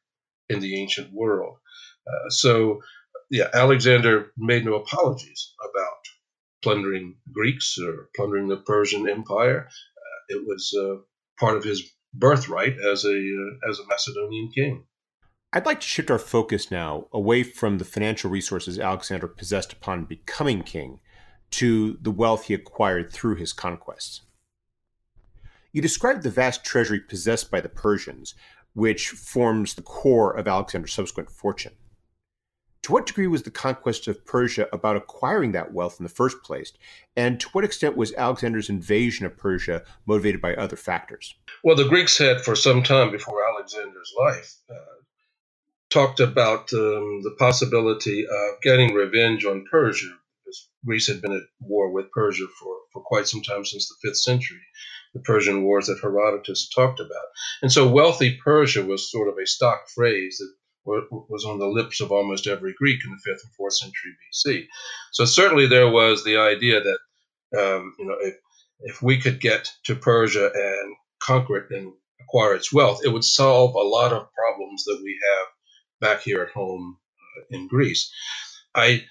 in 0.48 0.60
the 0.60 0.80
ancient 0.80 1.12
world. 1.12 1.56
Uh, 2.06 2.30
so, 2.30 2.80
yeah, 3.30 3.48
Alexander 3.52 4.32
made 4.36 4.64
no 4.64 4.74
apologies 4.74 5.54
about 5.60 5.98
plundering 6.62 7.16
Greeks 7.32 7.76
or 7.78 8.08
plundering 8.16 8.48
the 8.48 8.56
Persian 8.56 9.08
Empire. 9.08 9.68
Uh, 9.68 10.36
it 10.36 10.46
was 10.46 10.74
uh, 10.78 10.96
part 11.38 11.56
of 11.56 11.64
his 11.64 11.82
birthright 12.14 12.76
as 12.78 13.04
a 13.04 13.10
uh, 13.10 13.70
as 13.70 13.78
a 13.78 13.86
Macedonian 13.86 14.50
king. 14.54 14.84
I'd 15.52 15.66
like 15.66 15.80
to 15.80 15.86
shift 15.86 16.10
our 16.10 16.18
focus 16.18 16.70
now 16.70 17.06
away 17.12 17.42
from 17.42 17.78
the 17.78 17.84
financial 17.84 18.30
resources 18.30 18.78
Alexander 18.78 19.26
possessed 19.26 19.72
upon 19.72 20.04
becoming 20.04 20.62
king 20.62 21.00
to 21.50 21.98
the 22.00 22.10
wealth 22.10 22.44
he 22.44 22.54
acquired 22.54 23.12
through 23.12 23.36
his 23.36 23.52
conquests. 23.52 24.22
You 25.72 25.82
described 25.82 26.22
the 26.22 26.30
vast 26.30 26.64
treasury 26.64 27.00
possessed 27.00 27.50
by 27.50 27.60
the 27.60 27.68
Persians, 27.68 28.34
which 28.74 29.08
forms 29.08 29.74
the 29.74 29.82
core 29.82 30.32
of 30.32 30.48
Alexander's 30.48 30.92
subsequent 30.92 31.30
fortune. 31.30 31.72
To 32.82 32.92
what 32.92 33.06
degree 33.06 33.26
was 33.26 33.42
the 33.42 33.50
conquest 33.50 34.06
of 34.06 34.24
Persia 34.24 34.68
about 34.72 34.96
acquiring 34.96 35.52
that 35.52 35.72
wealth 35.72 35.96
in 35.98 36.04
the 36.04 36.08
first 36.08 36.42
place? 36.42 36.72
And 37.16 37.40
to 37.40 37.48
what 37.50 37.64
extent 37.64 37.96
was 37.96 38.14
Alexander's 38.14 38.70
invasion 38.70 39.26
of 39.26 39.36
Persia 39.36 39.82
motivated 40.06 40.40
by 40.40 40.54
other 40.54 40.76
factors? 40.76 41.34
Well, 41.64 41.76
the 41.76 41.88
Greeks 41.88 42.16
had, 42.16 42.40
for 42.40 42.54
some 42.54 42.82
time 42.82 43.10
before 43.10 43.46
Alexander's 43.52 44.14
life, 44.18 44.54
uh, 44.70 44.74
talked 45.90 46.20
about 46.20 46.72
um, 46.72 47.22
the 47.22 47.34
possibility 47.38 48.24
of 48.26 48.60
getting 48.62 48.94
revenge 48.94 49.44
on 49.44 49.64
Persia, 49.70 50.14
Greece 50.86 51.08
had 51.08 51.22
been 51.22 51.32
at 51.34 51.42
war 51.60 51.90
with 51.92 52.10
Persia 52.12 52.46
for, 52.60 52.76
for 52.92 53.02
quite 53.02 53.28
some 53.28 53.42
time 53.42 53.64
since 53.64 53.88
the 53.88 54.08
5th 54.08 54.16
century, 54.18 54.60
the 55.14 55.20
Persian 55.20 55.64
wars 55.64 55.86
that 55.86 56.00
Herodotus 56.02 56.68
talked 56.70 57.00
about. 57.00 57.24
And 57.62 57.72
so 57.72 57.88
wealthy 57.88 58.38
Persia 58.44 58.84
was 58.84 59.10
sort 59.10 59.28
of 59.28 59.36
a 59.38 59.46
stock 59.46 59.88
phrase 59.94 60.38
that 60.38 60.52
was 61.30 61.44
on 61.44 61.58
the 61.58 61.66
lips 61.68 62.00
of 62.00 62.12
almost 62.12 62.46
every 62.46 62.74
Greek 62.78 63.00
in 63.04 63.10
the 63.12 63.30
5th 63.30 63.40
and 63.44 63.52
4th 63.60 63.72
century 63.74 64.12
BC. 64.34 64.66
So 65.12 65.24
certainly 65.26 65.66
there 65.66 65.90
was 65.90 66.24
the 66.24 66.38
idea 66.38 66.80
that, 66.82 66.98
um, 67.60 67.94
you 67.98 68.06
know, 68.06 68.16
if, 68.20 68.36
if 68.80 69.02
we 69.02 69.20
could 69.20 69.40
get 69.40 69.70
to 69.84 69.96
Persia 69.96 70.50
and 70.54 70.96
conquer 71.22 71.58
it 71.58 71.66
and 71.70 71.92
acquire 72.20 72.54
its 72.54 72.72
wealth, 72.72 73.00
it 73.04 73.10
would 73.10 73.24
solve 73.24 73.74
a 73.74 73.80
lot 73.80 74.12
of 74.12 74.28
problems 74.34 74.84
that 74.84 75.00
we 75.02 75.18
have 75.30 75.48
back 76.00 76.22
here 76.22 76.42
at 76.42 76.50
home 76.52 76.98
uh, 77.38 77.44
in 77.56 77.68
Greece. 77.68 78.12
I, 78.74 79.04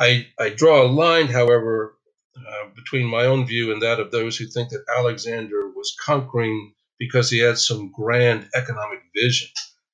I, 0.00 0.28
I 0.38 0.50
draw 0.50 0.82
a 0.82 0.88
line, 0.88 1.26
however, 1.26 1.96
uh, 2.36 2.68
between 2.76 3.06
my 3.06 3.24
own 3.24 3.46
view 3.46 3.72
and 3.72 3.82
that 3.82 4.00
of 4.00 4.10
those 4.10 4.36
who 4.36 4.46
think 4.46 4.70
that 4.70 4.84
Alexander 4.96 5.68
was 5.70 5.96
conquering 6.04 6.74
because 6.98 7.30
he 7.30 7.38
had 7.38 7.58
some 7.58 7.90
grand 7.92 8.48
economic 8.54 9.00
vision 9.14 9.48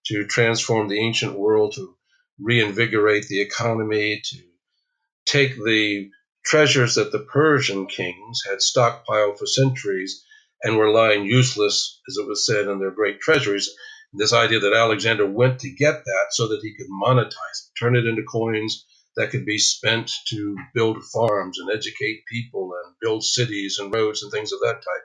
to 0.06 0.26
transform 0.26 0.88
the 0.88 1.00
ancient 1.00 1.38
world, 1.38 1.74
to 1.74 1.96
reinvigorate 2.38 3.26
the 3.28 3.40
economy, 3.40 4.20
to 4.24 4.38
take 5.26 5.54
the 5.56 6.10
treasures 6.44 6.96
that 6.96 7.12
the 7.12 7.20
Persian 7.20 7.86
kings 7.86 8.42
had 8.48 8.58
stockpiled 8.58 9.38
for 9.38 9.46
centuries 9.46 10.22
and 10.62 10.76
were 10.76 10.90
lying 10.90 11.24
useless, 11.24 12.00
as 12.08 12.18
it 12.18 12.26
was 12.26 12.44
said, 12.44 12.68
in 12.68 12.78
their 12.78 12.90
great 12.90 13.20
treasuries, 13.20 13.70
this 14.12 14.32
idea 14.32 14.60
that 14.60 14.74
Alexander 14.74 15.26
went 15.26 15.60
to 15.60 15.70
get 15.70 16.04
that 16.04 16.26
so 16.30 16.48
that 16.48 16.60
he 16.62 16.74
could 16.76 16.88
monetize 16.88 17.32
it, 17.32 17.78
turn 17.78 17.96
it 17.96 18.06
into 18.06 18.22
coins 18.22 18.84
that 19.16 19.30
could 19.30 19.46
be 19.46 19.58
spent 19.58 20.12
to 20.28 20.56
build 20.74 21.04
farms 21.04 21.58
and 21.58 21.70
educate 21.70 22.24
people 22.30 22.72
and 22.84 22.94
build 23.00 23.24
cities 23.24 23.78
and 23.78 23.94
roads 23.94 24.22
and 24.22 24.32
things 24.32 24.52
of 24.52 24.60
that 24.60 24.76
type. 24.76 25.04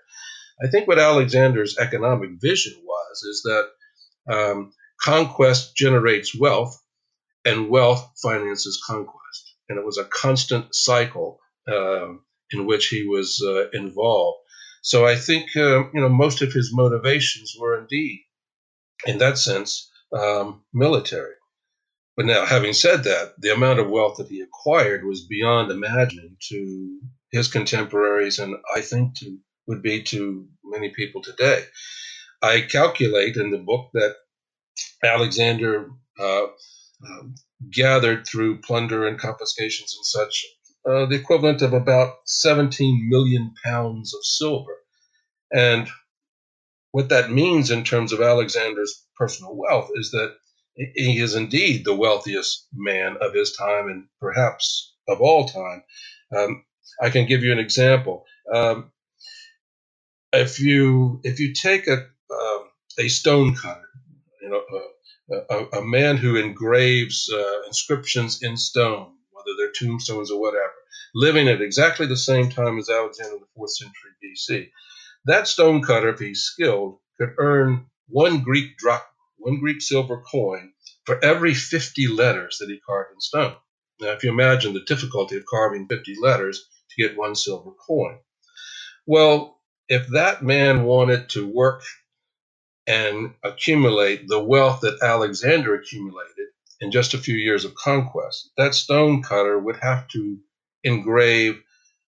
I 0.63 0.67
think 0.69 0.87
what 0.87 0.99
Alexander's 0.99 1.77
economic 1.77 2.31
vision 2.41 2.73
was 2.83 3.23
is 3.23 3.41
that 3.43 4.33
um, 4.33 4.73
conquest 5.01 5.75
generates 5.75 6.37
wealth 6.37 6.81
and 7.45 7.69
wealth 7.69 8.11
finances 8.21 8.81
conquest. 8.85 9.55
And 9.69 9.77
it 9.79 9.85
was 9.85 9.97
a 9.97 10.05
constant 10.05 10.75
cycle 10.75 11.39
um, 11.71 12.23
in 12.51 12.65
which 12.65 12.87
he 12.87 13.07
was 13.07 13.41
uh, 13.45 13.69
involved. 13.71 14.39
So 14.81 15.05
I 15.05 15.15
think 15.15 15.55
uh, 15.55 15.85
you 15.93 16.01
know 16.01 16.09
most 16.09 16.41
of 16.41 16.53
his 16.53 16.71
motivations 16.73 17.55
were 17.59 17.79
indeed 17.79 18.21
in 19.05 19.17
that 19.19 19.37
sense, 19.37 19.89
um, 20.17 20.63
military. 20.73 21.33
But 22.19 22.25
now, 22.25 22.45
having 22.45 22.73
said 22.73 23.05
that, 23.05 23.35
the 23.39 23.53
amount 23.53 23.79
of 23.79 23.89
wealth 23.89 24.17
that 24.17 24.27
he 24.27 24.41
acquired 24.41 25.05
was 25.05 25.25
beyond 25.25 25.71
imagining 25.71 26.35
to 26.49 26.99
his 27.31 27.47
contemporaries, 27.47 28.39
and 28.39 28.57
I 28.75 28.81
think 28.81 29.15
to 29.19 29.37
would 29.67 29.81
be 29.81 30.03
to 30.03 30.45
many 30.61 30.89
people 30.89 31.21
today. 31.21 31.63
I 32.41 32.59
calculate 32.59 33.37
in 33.37 33.51
the 33.51 33.57
book 33.57 33.91
that 33.93 34.17
Alexander 35.01 35.91
uh, 36.19 36.43
uh, 36.43 37.23
gathered 37.71 38.27
through 38.27 38.63
plunder 38.63 39.07
and 39.07 39.17
confiscations 39.17 39.95
and 39.95 40.05
such 40.05 40.45
uh, 40.85 41.05
the 41.05 41.15
equivalent 41.15 41.61
of 41.61 41.71
about 41.71 42.15
17 42.25 43.07
million 43.09 43.53
pounds 43.63 44.13
of 44.13 44.25
silver. 44.25 44.75
And 45.53 45.87
what 46.91 47.07
that 47.07 47.31
means 47.31 47.71
in 47.71 47.85
terms 47.85 48.11
of 48.11 48.19
Alexander's 48.19 49.05
personal 49.15 49.55
wealth 49.55 49.91
is 49.95 50.11
that 50.11 50.35
he 50.95 51.19
is 51.19 51.35
indeed 51.35 51.83
the 51.83 51.95
wealthiest 51.95 52.67
man 52.73 53.17
of 53.21 53.33
his 53.33 53.53
time 53.53 53.89
and 53.89 54.05
perhaps 54.19 54.95
of 55.07 55.21
all 55.21 55.47
time. 55.47 55.83
Um, 56.35 56.63
I 57.01 57.09
can 57.09 57.27
give 57.27 57.43
you 57.43 57.51
an 57.51 57.59
example. 57.59 58.25
Um, 58.53 58.91
if 60.33 60.59
you 60.59 61.21
if 61.23 61.39
you 61.39 61.53
take 61.53 61.87
a 61.87 61.97
uh, 62.31 62.59
a 62.99 63.07
stone 63.07 63.55
cutter, 63.55 63.89
you 64.41 64.49
know, 64.49 64.61
a, 65.31 65.55
a, 65.55 65.79
a 65.79 65.85
man 65.85 66.17
who 66.17 66.35
engraves 66.35 67.29
uh, 67.33 67.61
inscriptions 67.67 68.41
in 68.41 68.57
stone, 68.57 69.11
whether 69.31 69.55
they're 69.57 69.71
tombstones 69.71 70.31
or 70.31 70.39
whatever, 70.39 70.73
living 71.15 71.47
at 71.47 71.61
exactly 71.61 72.05
the 72.05 72.17
same 72.17 72.49
time 72.49 72.77
as 72.77 72.89
Alexander 72.89 73.37
the 73.37 73.45
fourth 73.55 73.75
century 73.75 74.11
BC, 74.23 74.69
that 75.25 75.47
stonecutter, 75.47 76.09
if 76.09 76.19
he's 76.19 76.41
skilled, 76.41 76.99
could 77.19 77.31
earn 77.37 77.87
one 78.07 78.41
Greek 78.41 78.77
drachma, 78.77 79.05
one 79.39 79.59
Greek 79.59 79.81
silver 79.81 80.21
coin, 80.21 80.73
for 81.05 81.23
every 81.23 81.53
50 81.53 82.07
letters 82.07 82.57
that 82.59 82.69
he 82.69 82.79
carved 82.79 83.13
in 83.13 83.21
stone. 83.21 83.55
Now, 83.99 84.11
if 84.11 84.23
you 84.23 84.31
imagine 84.31 84.73
the 84.73 84.85
difficulty 84.85 85.37
of 85.37 85.45
carving 85.45 85.87
50 85.87 86.15
letters 86.21 86.67
to 86.89 87.01
get 87.01 87.17
one 87.17 87.35
silver 87.35 87.71
coin. 87.71 88.19
Well, 89.05 89.59
if 89.87 90.07
that 90.09 90.43
man 90.43 90.83
wanted 90.83 91.29
to 91.29 91.47
work 91.47 91.83
and 92.87 93.33
accumulate 93.43 94.27
the 94.27 94.43
wealth 94.43 94.81
that 94.81 95.01
Alexander 95.01 95.75
accumulated 95.75 96.47
in 96.79 96.91
just 96.91 97.13
a 97.13 97.19
few 97.19 97.35
years 97.35 97.65
of 97.65 97.75
conquest, 97.75 98.51
that 98.57 98.73
stone 98.73 99.21
cutter 99.21 99.57
would 99.57 99.77
have 99.77 100.07
to 100.09 100.39
engrave 100.83 101.61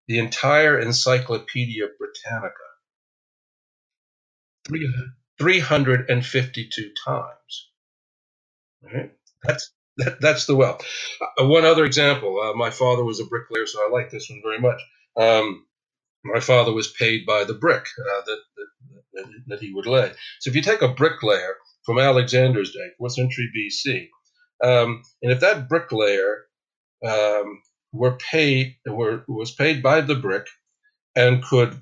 the 0.07 0.19
entire 0.19 0.79
Encyclopedia 0.79 1.85
Britannica 1.97 2.67
352 5.39 6.91
times. 7.05 7.69
Right? 8.81 9.11
That's 9.43 9.71
that, 9.97 10.21
that's 10.21 10.45
the 10.45 10.55
wealth. 10.55 10.85
Uh, 11.21 11.45
one 11.47 11.65
other 11.65 11.85
example. 11.85 12.39
Uh, 12.39 12.53
my 12.53 12.69
father 12.69 13.03
was 13.03 13.19
a 13.19 13.25
bricklayer, 13.25 13.65
so 13.65 13.79
I 13.79 13.89
like 13.91 14.11
this 14.11 14.29
one 14.29 14.41
very 14.43 14.59
much. 14.59 14.79
Um, 15.17 15.65
my 16.23 16.39
father 16.39 16.71
was 16.71 16.91
paid 16.91 17.25
by 17.25 17.43
the 17.43 17.53
brick 17.53 17.85
uh, 17.99 18.21
that, 18.25 18.37
that, 19.13 19.25
that, 19.47 19.59
he 19.59 19.73
would 19.73 19.87
lay. 19.87 20.11
So 20.39 20.49
if 20.49 20.55
you 20.55 20.61
take 20.61 20.81
a 20.81 20.93
bricklayer 20.93 21.55
from 21.85 21.99
Alexander's 21.99 22.73
day, 22.73 22.89
4th 23.01 23.11
century 23.11 23.49
BC, 23.55 24.07
um, 24.63 25.01
and 25.21 25.31
if 25.31 25.39
that 25.39 25.69
bricklayer 25.69 26.45
um, 27.05 27.61
were 27.91 28.17
paid 28.17 28.75
were 28.85 29.23
was 29.27 29.51
paid 29.51 29.81
by 29.83 30.01
the 30.01 30.15
brick 30.15 30.47
and 31.15 31.43
could 31.43 31.79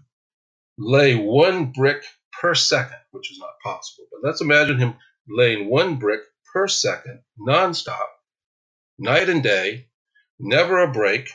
lay 0.77 1.15
one 1.15 1.71
brick 1.71 2.03
per 2.41 2.55
second, 2.55 2.99
which 3.11 3.31
is 3.31 3.39
not 3.39 3.59
possible. 3.63 4.05
But 4.11 4.27
let's 4.27 4.41
imagine 4.41 4.77
him 4.77 4.95
laying 5.27 5.69
one 5.69 5.97
brick 5.97 6.21
per 6.53 6.67
second, 6.67 7.21
nonstop, 7.39 8.07
night 8.97 9.29
and 9.29 9.43
day, 9.43 9.87
never 10.39 10.79
a 10.79 10.91
break, 10.91 11.29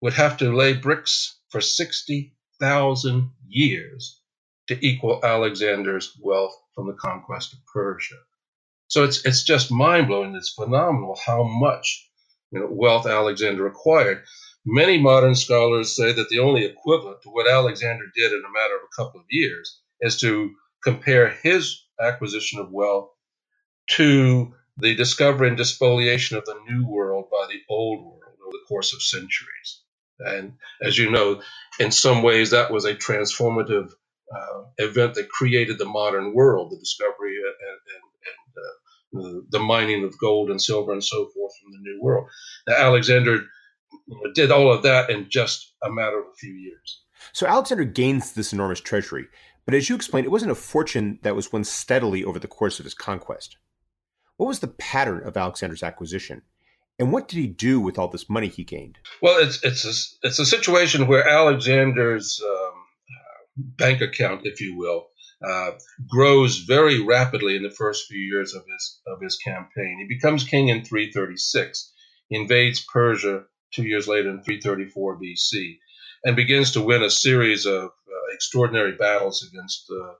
would 0.00 0.14
have 0.14 0.38
to 0.38 0.54
lay 0.54 0.72
bricks 0.72 1.38
for 1.50 1.60
60,000 1.60 3.30
years 3.48 4.20
to 4.68 4.86
equal 4.86 5.20
Alexander's 5.24 6.16
wealth 6.22 6.56
from 6.74 6.86
the 6.86 6.94
conquest 6.94 7.52
of 7.52 7.58
Persia. 7.72 8.16
So 8.88 9.04
it's, 9.04 9.24
it's 9.24 9.42
just 9.42 9.70
mind 9.70 10.08
blowing. 10.08 10.34
It's 10.34 10.54
phenomenal 10.54 11.18
how 11.24 11.42
much 11.42 12.08
you 12.50 12.60
know, 12.60 12.68
wealth 12.70 13.06
Alexander 13.06 13.66
acquired. 13.66 14.24
Many 14.66 14.98
modern 14.98 15.34
scholars 15.34 15.96
say 15.96 16.12
that 16.12 16.28
the 16.30 16.40
only 16.40 16.64
equivalent 16.66 17.22
to 17.22 17.30
what 17.30 17.50
Alexander 17.50 18.04
did 18.14 18.32
in 18.32 18.40
a 18.40 18.52
matter 18.52 18.76
of 18.76 18.82
a 18.84 18.96
couple 18.96 19.20
of 19.20 19.26
years 19.30 19.80
is 20.02 20.20
to 20.20 20.52
compare 20.84 21.30
his 21.42 21.82
acquisition 22.00 22.60
of 22.60 22.70
wealth 22.72 23.10
to 23.92 24.54
the 24.78 24.94
discovery 24.94 25.48
and 25.48 25.58
despoliation 25.58 26.36
of 26.36 26.44
the 26.46 26.58
New 26.68 26.86
World 26.88 27.26
by 27.30 27.46
the 27.50 27.60
Old 27.68 28.04
World 28.04 28.22
over 28.42 28.52
the 28.52 28.64
course 28.68 28.94
of 28.94 29.02
centuries. 29.02 29.82
And 30.20 30.54
as 30.82 30.98
you 30.98 31.10
know, 31.10 31.42
in 31.80 31.92
some 31.92 32.22
ways, 32.22 32.50
that 32.50 32.72
was 32.72 32.84
a 32.84 32.94
transformative 32.94 33.90
uh, 34.34 34.62
event 34.78 35.14
that 35.14 35.28
created 35.30 35.78
the 35.78 35.86
modern 35.86 36.34
world, 36.34 36.70
the 36.72 36.78
discovery 36.78 37.36
and, 37.36 37.56
and, 37.70 39.24
and 39.24 39.36
uh, 39.36 39.40
the 39.50 39.60
mining 39.60 40.04
of 40.04 40.18
gold 40.18 40.50
and 40.50 40.62
silver 40.62 40.92
and 40.92 41.04
so 41.04 41.28
forth 41.34 41.52
from 41.62 41.72
the 41.72 41.78
New 41.80 42.00
World. 42.02 42.28
Now, 42.68 42.76
Alexander 42.76 43.40
did 44.34 44.50
all 44.50 44.72
of 44.72 44.82
that 44.82 45.10
in 45.10 45.28
just 45.28 45.74
a 45.84 45.90
matter 45.90 46.18
of 46.18 46.26
a 46.26 46.36
few 46.36 46.52
years. 46.52 47.02
So 47.32 47.46
Alexander 47.46 47.84
gains 47.84 48.32
this 48.32 48.52
enormous 48.52 48.80
treasury, 48.80 49.26
but 49.66 49.74
as 49.74 49.88
you 49.88 49.94
explained, 49.94 50.26
it 50.26 50.30
wasn't 50.30 50.52
a 50.52 50.56
fortune 50.56 51.18
that 51.22 51.36
was 51.36 51.52
won 51.52 51.64
steadily 51.64 52.24
over 52.24 52.38
the 52.38 52.48
course 52.48 52.78
of 52.78 52.84
his 52.84 52.94
conquest. 52.94 53.56
What 54.36 54.46
was 54.46 54.60
the 54.60 54.68
pattern 54.68 55.26
of 55.26 55.36
Alexander's 55.36 55.82
acquisition? 55.82 56.42
And 56.98 57.12
what 57.12 57.28
did 57.28 57.38
he 57.38 57.46
do 57.46 57.80
with 57.80 57.98
all 57.98 58.08
this 58.08 58.28
money 58.28 58.48
he 58.48 58.64
gained? 58.64 58.98
Well, 59.22 59.42
it's 59.42 59.62
it's 59.62 59.84
a, 59.84 60.26
it's 60.26 60.38
a 60.38 60.46
situation 60.46 61.06
where 61.06 61.26
Alexander's 61.26 62.42
um, 62.44 62.84
bank 63.56 64.00
account, 64.00 64.42
if 64.44 64.60
you 64.60 64.76
will, 64.76 65.08
uh, 65.46 65.72
grows 66.08 66.58
very 66.58 67.02
rapidly 67.02 67.56
in 67.56 67.62
the 67.62 67.70
first 67.70 68.06
few 68.06 68.18
years 68.18 68.54
of 68.54 68.62
his 68.70 69.00
of 69.06 69.20
his 69.22 69.38
campaign. 69.38 69.98
He 69.98 70.14
becomes 70.14 70.44
king 70.44 70.68
in 70.68 70.84
336. 70.84 71.92
He 72.28 72.36
invades 72.36 72.84
Persia 72.92 73.44
two 73.72 73.84
years 73.84 74.08
later 74.08 74.30
in 74.30 74.42
334 74.42 75.20
BC, 75.20 75.78
and 76.24 76.36
begins 76.36 76.72
to 76.72 76.82
win 76.82 77.02
a 77.02 77.10
series 77.10 77.66
of 77.66 77.84
uh, 77.84 78.34
extraordinary 78.34 78.92
battles 78.96 79.48
against 79.52 79.90
uh, 79.90 80.14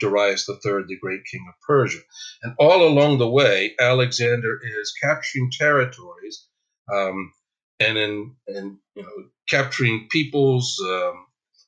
Darius 0.00 0.48
III, 0.48 0.84
the 0.88 0.98
great 1.00 1.22
king 1.30 1.46
of 1.48 1.54
Persia. 1.66 2.00
And 2.42 2.54
all 2.58 2.86
along 2.86 3.18
the 3.18 3.28
way, 3.30 3.74
Alexander 3.80 4.60
is 4.62 4.94
capturing 5.02 5.50
territories 5.52 6.46
um, 6.92 7.32
and 7.80 7.98
in, 7.98 8.34
and 8.48 8.78
you 8.96 9.02
know 9.02 9.24
capturing 9.48 10.08
peoples. 10.10 10.82
Um, 10.84 11.16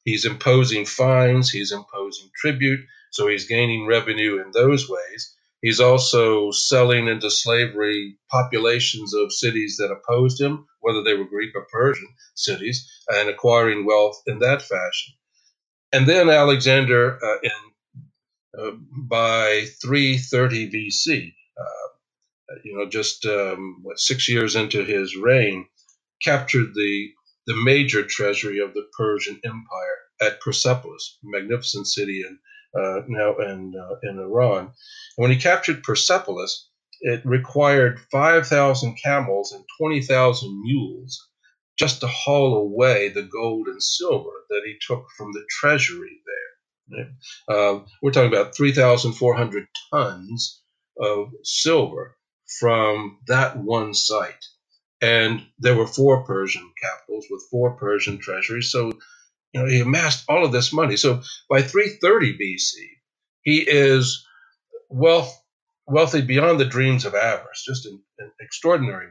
He's 0.05 0.27
imposing 0.27 0.87
fines, 0.87 1.51
he's 1.51 1.73
imposing 1.73 2.31
tribute, 2.37 2.81
so 3.13 3.29
he's 3.29 3.47
gaining 3.49 3.87
revenue 3.87 4.43
in 4.43 4.53
those 4.53 4.91
ways. 4.91 5.37
He's 5.63 5.81
also 5.81 6.53
selling 6.53 7.09
into 7.09 7.31
slavery 7.31 8.19
populations 8.31 9.15
of 9.15 9.33
cities 9.33 9.77
that 9.79 9.93
opposed 9.93 10.41
him, 10.41 10.67
whether 10.81 11.03
they 11.03 11.15
were 11.15 11.25
Greek 11.27 11.51
or 11.55 11.67
Persian 11.73 12.09
cities, 12.37 12.89
and 13.09 13.29
acquiring 13.29 13.85
wealth 13.87 14.23
in 14.27 14.39
that 14.41 14.63
fashion. 14.63 15.15
And 15.93 16.07
then 16.09 16.31
Alexander, 16.31 17.19
uh, 17.25 17.39
in, 17.43 17.53
uh, 18.59 18.73
by 19.09 19.67
330 19.83 20.71
BC, 20.71 21.35
uh, 21.59 21.89
you 22.65 22.79
know, 22.79 22.89
just 22.89 23.27
um, 23.27 23.81
what, 23.83 24.01
six 24.01 24.29
years 24.29 24.57
into 24.57 24.85
his 24.85 25.17
reign, 25.17 25.67
captured 26.23 26.75
the 26.75 27.11
the 27.47 27.57
major 27.65 28.05
treasury 28.05 28.61
of 28.61 28.75
the 28.75 28.87
Persian 28.99 29.41
Empire 29.45 29.99
at 30.21 30.41
Persepolis, 30.41 31.19
a 31.25 31.29
magnificent 31.31 31.87
city 31.87 32.23
in 32.27 32.39
uh, 32.75 33.01
now 33.09 33.37
in 33.39 33.75
uh, 33.77 33.97
in 34.11 34.19
Iran. 34.19 34.65
And 34.65 34.73
when 35.17 35.31
he 35.31 35.39
captured 35.39 35.83
Persepolis, 35.83 36.69
it 37.01 37.23
required 37.25 38.01
5,000 38.13 38.97
camels 39.03 39.53
and 39.53 39.65
20,000 39.79 40.63
mules 40.63 41.29
just 41.79 42.01
to 42.01 42.07
haul 42.07 42.57
away 42.57 43.09
the 43.09 43.23
gold 43.23 43.69
and 43.69 43.83
silver 43.83 44.45
that 44.51 44.63
he 44.67 44.77
took 44.87 45.07
from 45.17 45.33
the 45.33 45.45
treasury 45.49 46.21
there. 46.27 47.07
Uh, 47.49 47.81
we're 48.03 48.11
talking 48.11 48.33
about 48.33 48.57
3,400 48.57 49.67
tons 49.93 50.63
of 51.01 51.29
silver 51.45 52.17
from 52.61 53.19
that 53.29 53.57
one 53.57 53.95
site. 53.95 54.45
And 55.01 55.47
there 55.59 55.77
were 55.77 55.87
four 55.87 56.25
Persian 56.25 56.71
capitals 56.83 57.27
with 57.31 57.43
four 57.51 57.77
Persian 57.77 58.19
treasuries. 58.19 58.71
So, 58.71 58.93
you 59.53 59.63
know, 59.63 59.69
he 59.69 59.81
amassed 59.81 60.25
all 60.29 60.45
of 60.45 60.53
this 60.53 60.73
money. 60.73 60.97
So 60.97 61.23
by 61.51 61.63
330 61.63 62.39
BC, 62.39 62.73
he 63.43 63.59
is 63.61 64.27
wealth, 64.91 65.43
wealthy 65.89 66.23
beyond 66.23 66.61
the 66.61 66.67
dreams 66.67 67.07
of 67.07 67.15
avarice, 67.17 67.65
just 67.67 67.87
an, 67.87 68.03
an 68.21 68.33
extraordinary 68.41 69.09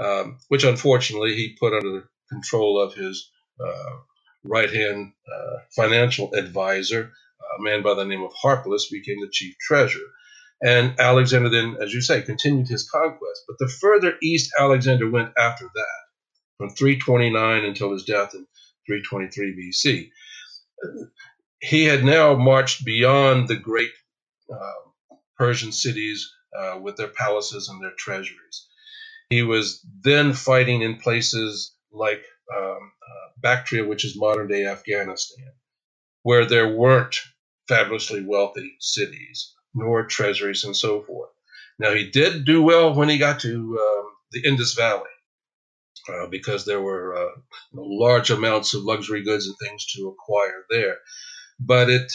wealth, 0.00 0.10
um, 0.26 0.38
which 0.48 0.64
unfortunately 0.64 1.36
he 1.36 1.56
put 1.60 1.74
under 1.74 1.92
the 1.92 2.04
control 2.30 2.80
of 2.80 2.94
his 2.94 3.30
uh, 3.64 3.96
right 4.44 4.72
hand 4.72 5.12
uh, 5.32 5.58
financial 5.76 6.34
advisor, 6.34 7.12
a 7.58 7.62
man 7.62 7.82
by 7.82 7.94
the 7.94 8.06
name 8.06 8.24
of 8.24 8.32
Harpalus, 8.34 8.90
became 8.90 9.20
the 9.20 9.30
chief 9.32 9.56
treasurer. 9.60 10.02
And 10.62 10.98
Alexander 11.00 11.50
then, 11.50 11.76
as 11.82 11.94
you 11.94 12.00
say, 12.02 12.22
continued 12.22 12.68
his 12.68 12.88
conquest. 12.90 13.42
But 13.48 13.58
the 13.60 13.68
further 13.80 14.14
east 14.22 14.52
Alexander 14.58 15.10
went 15.10 15.32
after 15.38 15.66
that, 15.74 15.96
from 16.58 16.70
329 16.70 17.64
until 17.64 17.92
his 17.92 18.04
death 18.04 18.34
in 18.34 18.46
323 18.86 19.70
BC, 19.72 20.10
he 21.60 21.84
had 21.86 22.04
now 22.04 22.36
marched 22.36 22.84
beyond 22.84 23.48
the 23.48 23.56
great 23.56 23.90
uh, 24.52 24.56
Persian 25.38 25.72
cities 25.72 26.30
uh, 26.58 26.78
with 26.82 26.96
their 26.96 27.08
palaces 27.08 27.68
and 27.68 27.82
their 27.82 27.94
treasuries. 27.98 28.68
He 29.30 29.42
was 29.42 29.84
then 30.02 30.32
fighting 30.34 30.82
in 30.82 30.98
places 30.98 31.74
like 31.92 32.24
um, 32.56 32.64
uh, 33.02 33.30
Bactria, 33.38 33.84
which 33.86 34.04
is 34.04 34.18
modern 34.18 34.48
day 34.48 34.66
Afghanistan, 34.66 35.52
where 36.22 36.46
there 36.46 36.74
weren't 36.76 37.16
fabulously 37.68 38.24
wealthy 38.24 38.76
cities 38.80 39.54
nor 39.74 40.06
treasuries 40.06 40.64
and 40.64 40.76
so 40.76 41.02
forth. 41.02 41.30
Now, 41.78 41.92
he 41.94 42.10
did 42.10 42.44
do 42.46 42.62
well 42.62 42.94
when 42.94 43.08
he 43.10 43.18
got 43.18 43.40
to 43.40 43.50
um, 43.80 44.06
the 44.32 44.48
Indus 44.48 44.74
Valley 44.74 45.08
uh, 46.08 46.26
because 46.26 46.64
there 46.64 46.80
were 46.80 47.16
uh, 47.16 47.40
large 47.72 48.30
amounts 48.30 48.74
of 48.74 48.82
luxury 48.82 49.22
goods 49.22 49.46
and 49.46 49.56
things 49.60 49.86
to 49.86 50.08
acquire 50.08 50.64
there. 50.70 50.98
But 51.58 51.90
it 51.90 52.12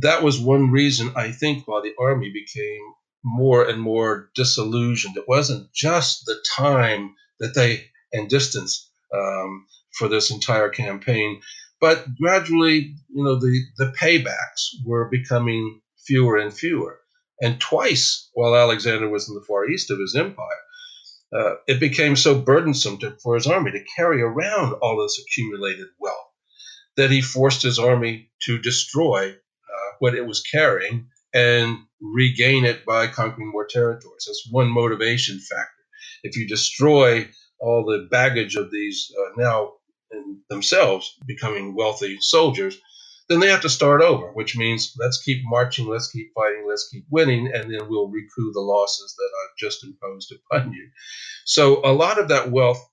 that 0.00 0.22
was 0.22 0.38
one 0.38 0.70
reason 0.70 1.12
I 1.16 1.30
think 1.30 1.66
why 1.66 1.80
the 1.82 1.94
army 1.98 2.30
became 2.32 2.94
more 3.24 3.64
and 3.68 3.80
more 3.80 4.30
disillusioned. 4.34 5.16
It 5.16 5.28
wasn't 5.28 5.72
just 5.72 6.26
the 6.26 6.36
time 6.56 7.14
that 7.40 7.54
they 7.54 7.86
and 8.12 8.28
distance 8.28 8.90
um, 9.12 9.66
for 9.98 10.08
this 10.08 10.30
entire 10.30 10.68
campaign, 10.68 11.40
but 11.80 12.04
gradually, 12.16 12.94
you 13.08 13.24
know, 13.24 13.36
the 13.36 13.60
the 13.78 13.92
paybacks 14.00 14.70
were 14.84 15.08
becoming 15.08 15.80
fewer 16.06 16.36
and 16.36 16.52
fewer. 16.52 17.00
And 17.40 17.60
twice, 17.60 18.30
while 18.34 18.54
Alexander 18.54 19.08
was 19.08 19.28
in 19.28 19.34
the 19.34 19.44
far 19.46 19.68
east 19.68 19.90
of 19.90 19.98
his 19.98 20.14
empire, 20.14 20.63
uh, 21.34 21.54
it 21.66 21.80
became 21.80 22.16
so 22.16 22.40
burdensome 22.40 22.98
to, 22.98 23.16
for 23.22 23.34
his 23.34 23.46
army 23.46 23.72
to 23.72 23.84
carry 23.96 24.22
around 24.22 24.74
all 24.74 25.02
this 25.02 25.20
accumulated 25.20 25.86
wealth 25.98 26.16
that 26.96 27.10
he 27.10 27.20
forced 27.20 27.62
his 27.62 27.78
army 27.78 28.30
to 28.42 28.58
destroy 28.58 29.30
uh, 29.30 29.92
what 29.98 30.14
it 30.14 30.26
was 30.26 30.42
carrying 30.42 31.08
and 31.34 31.76
regain 32.00 32.64
it 32.64 32.84
by 32.84 33.08
conquering 33.08 33.50
more 33.50 33.66
territories. 33.66 34.24
That's 34.26 34.46
one 34.50 34.68
motivation 34.68 35.40
factor. 35.40 35.82
If 36.22 36.36
you 36.36 36.46
destroy 36.46 37.28
all 37.58 37.84
the 37.84 38.06
baggage 38.10 38.54
of 38.54 38.70
these 38.70 39.10
uh, 39.18 39.30
now 39.36 39.72
themselves 40.48 41.12
becoming 41.26 41.74
wealthy 41.74 42.18
soldiers, 42.20 42.78
then 43.28 43.40
they 43.40 43.48
have 43.48 43.62
to 43.62 43.70
start 43.70 44.02
over, 44.02 44.32
which 44.32 44.56
means 44.56 44.94
let's 44.98 45.22
keep 45.22 45.42
marching, 45.44 45.86
let's 45.86 46.10
keep 46.10 46.32
fighting, 46.34 46.66
let's 46.68 46.88
keep 46.90 47.04
winning, 47.10 47.50
and 47.52 47.72
then 47.72 47.88
we'll 47.88 48.08
recoup 48.08 48.52
the 48.52 48.60
losses 48.60 49.14
that 49.16 49.30
I've 49.42 49.56
just 49.56 49.84
imposed 49.84 50.32
upon 50.52 50.72
you. 50.72 50.88
So 51.44 51.80
a 51.84 51.92
lot 51.92 52.18
of 52.18 52.28
that 52.28 52.50
wealth 52.50 52.84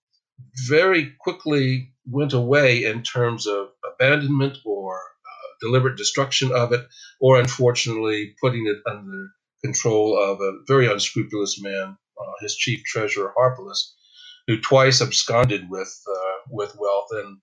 very 0.67 1.13
quickly 1.19 1.93
went 2.05 2.33
away 2.33 2.85
in 2.85 3.03
terms 3.03 3.45
of 3.45 3.69
abandonment 3.85 4.57
or 4.65 4.95
uh, 4.95 5.47
deliberate 5.61 5.97
destruction 5.97 6.51
of 6.51 6.71
it, 6.71 6.85
or 7.19 7.39
unfortunately 7.39 8.33
putting 8.41 8.67
it 8.67 8.77
under 8.89 9.29
control 9.63 10.17
of 10.17 10.41
a 10.41 10.59
very 10.67 10.87
unscrupulous 10.87 11.61
man, 11.61 11.97
uh, 12.19 12.31
his 12.41 12.55
chief 12.55 12.83
treasurer 12.85 13.33
Harpalus, 13.37 13.93
who 14.47 14.59
twice 14.59 15.01
absconded 15.01 15.69
with 15.69 15.93
uh, 16.09 16.37
with 16.49 16.75
wealth 16.79 17.09
and 17.11 17.37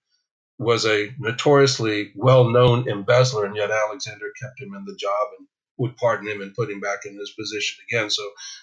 was 0.58 0.84
a 0.84 1.14
notoriously 1.18 2.12
well-known 2.16 2.88
embezzler, 2.88 3.46
and 3.46 3.56
yet 3.56 3.70
Alexander 3.70 4.26
kept 4.40 4.60
him 4.60 4.74
in 4.74 4.84
the 4.84 4.96
job 4.96 5.28
and 5.38 5.46
would 5.78 5.96
pardon 5.96 6.28
him 6.28 6.40
and 6.40 6.54
put 6.54 6.70
him 6.70 6.80
back 6.80 7.06
in 7.06 7.16
his 7.16 7.32
position 7.38 7.78
again. 7.88 8.10
So 8.10 8.22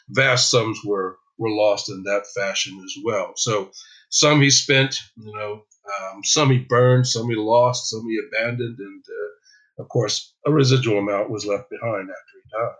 vast 0.09 0.51
sums 0.51 0.79
were 0.85 1.17
were 1.37 1.49
lost 1.49 1.89
in 1.89 2.03
that 2.03 2.25
fashion 2.33 2.79
as 2.83 2.93
well. 3.03 3.33
So 3.35 3.71
some 4.09 4.41
he 4.41 4.49
spent, 4.49 4.99
you 5.17 5.33
know, 5.33 5.63
um, 5.99 6.23
some 6.23 6.49
he 6.49 6.59
burned, 6.59 7.07
some 7.07 7.29
he 7.29 7.35
lost, 7.35 7.89
some 7.89 8.05
he 8.07 8.19
abandoned, 8.27 8.79
and 8.79 9.03
uh, 9.07 9.83
of 9.83 9.89
course, 9.89 10.33
a 10.45 10.51
residual 10.51 10.99
amount 10.99 11.29
was 11.29 11.45
left 11.45 11.69
behind 11.69 12.03
after 12.03 12.33
he 12.41 12.49
died. 12.51 12.75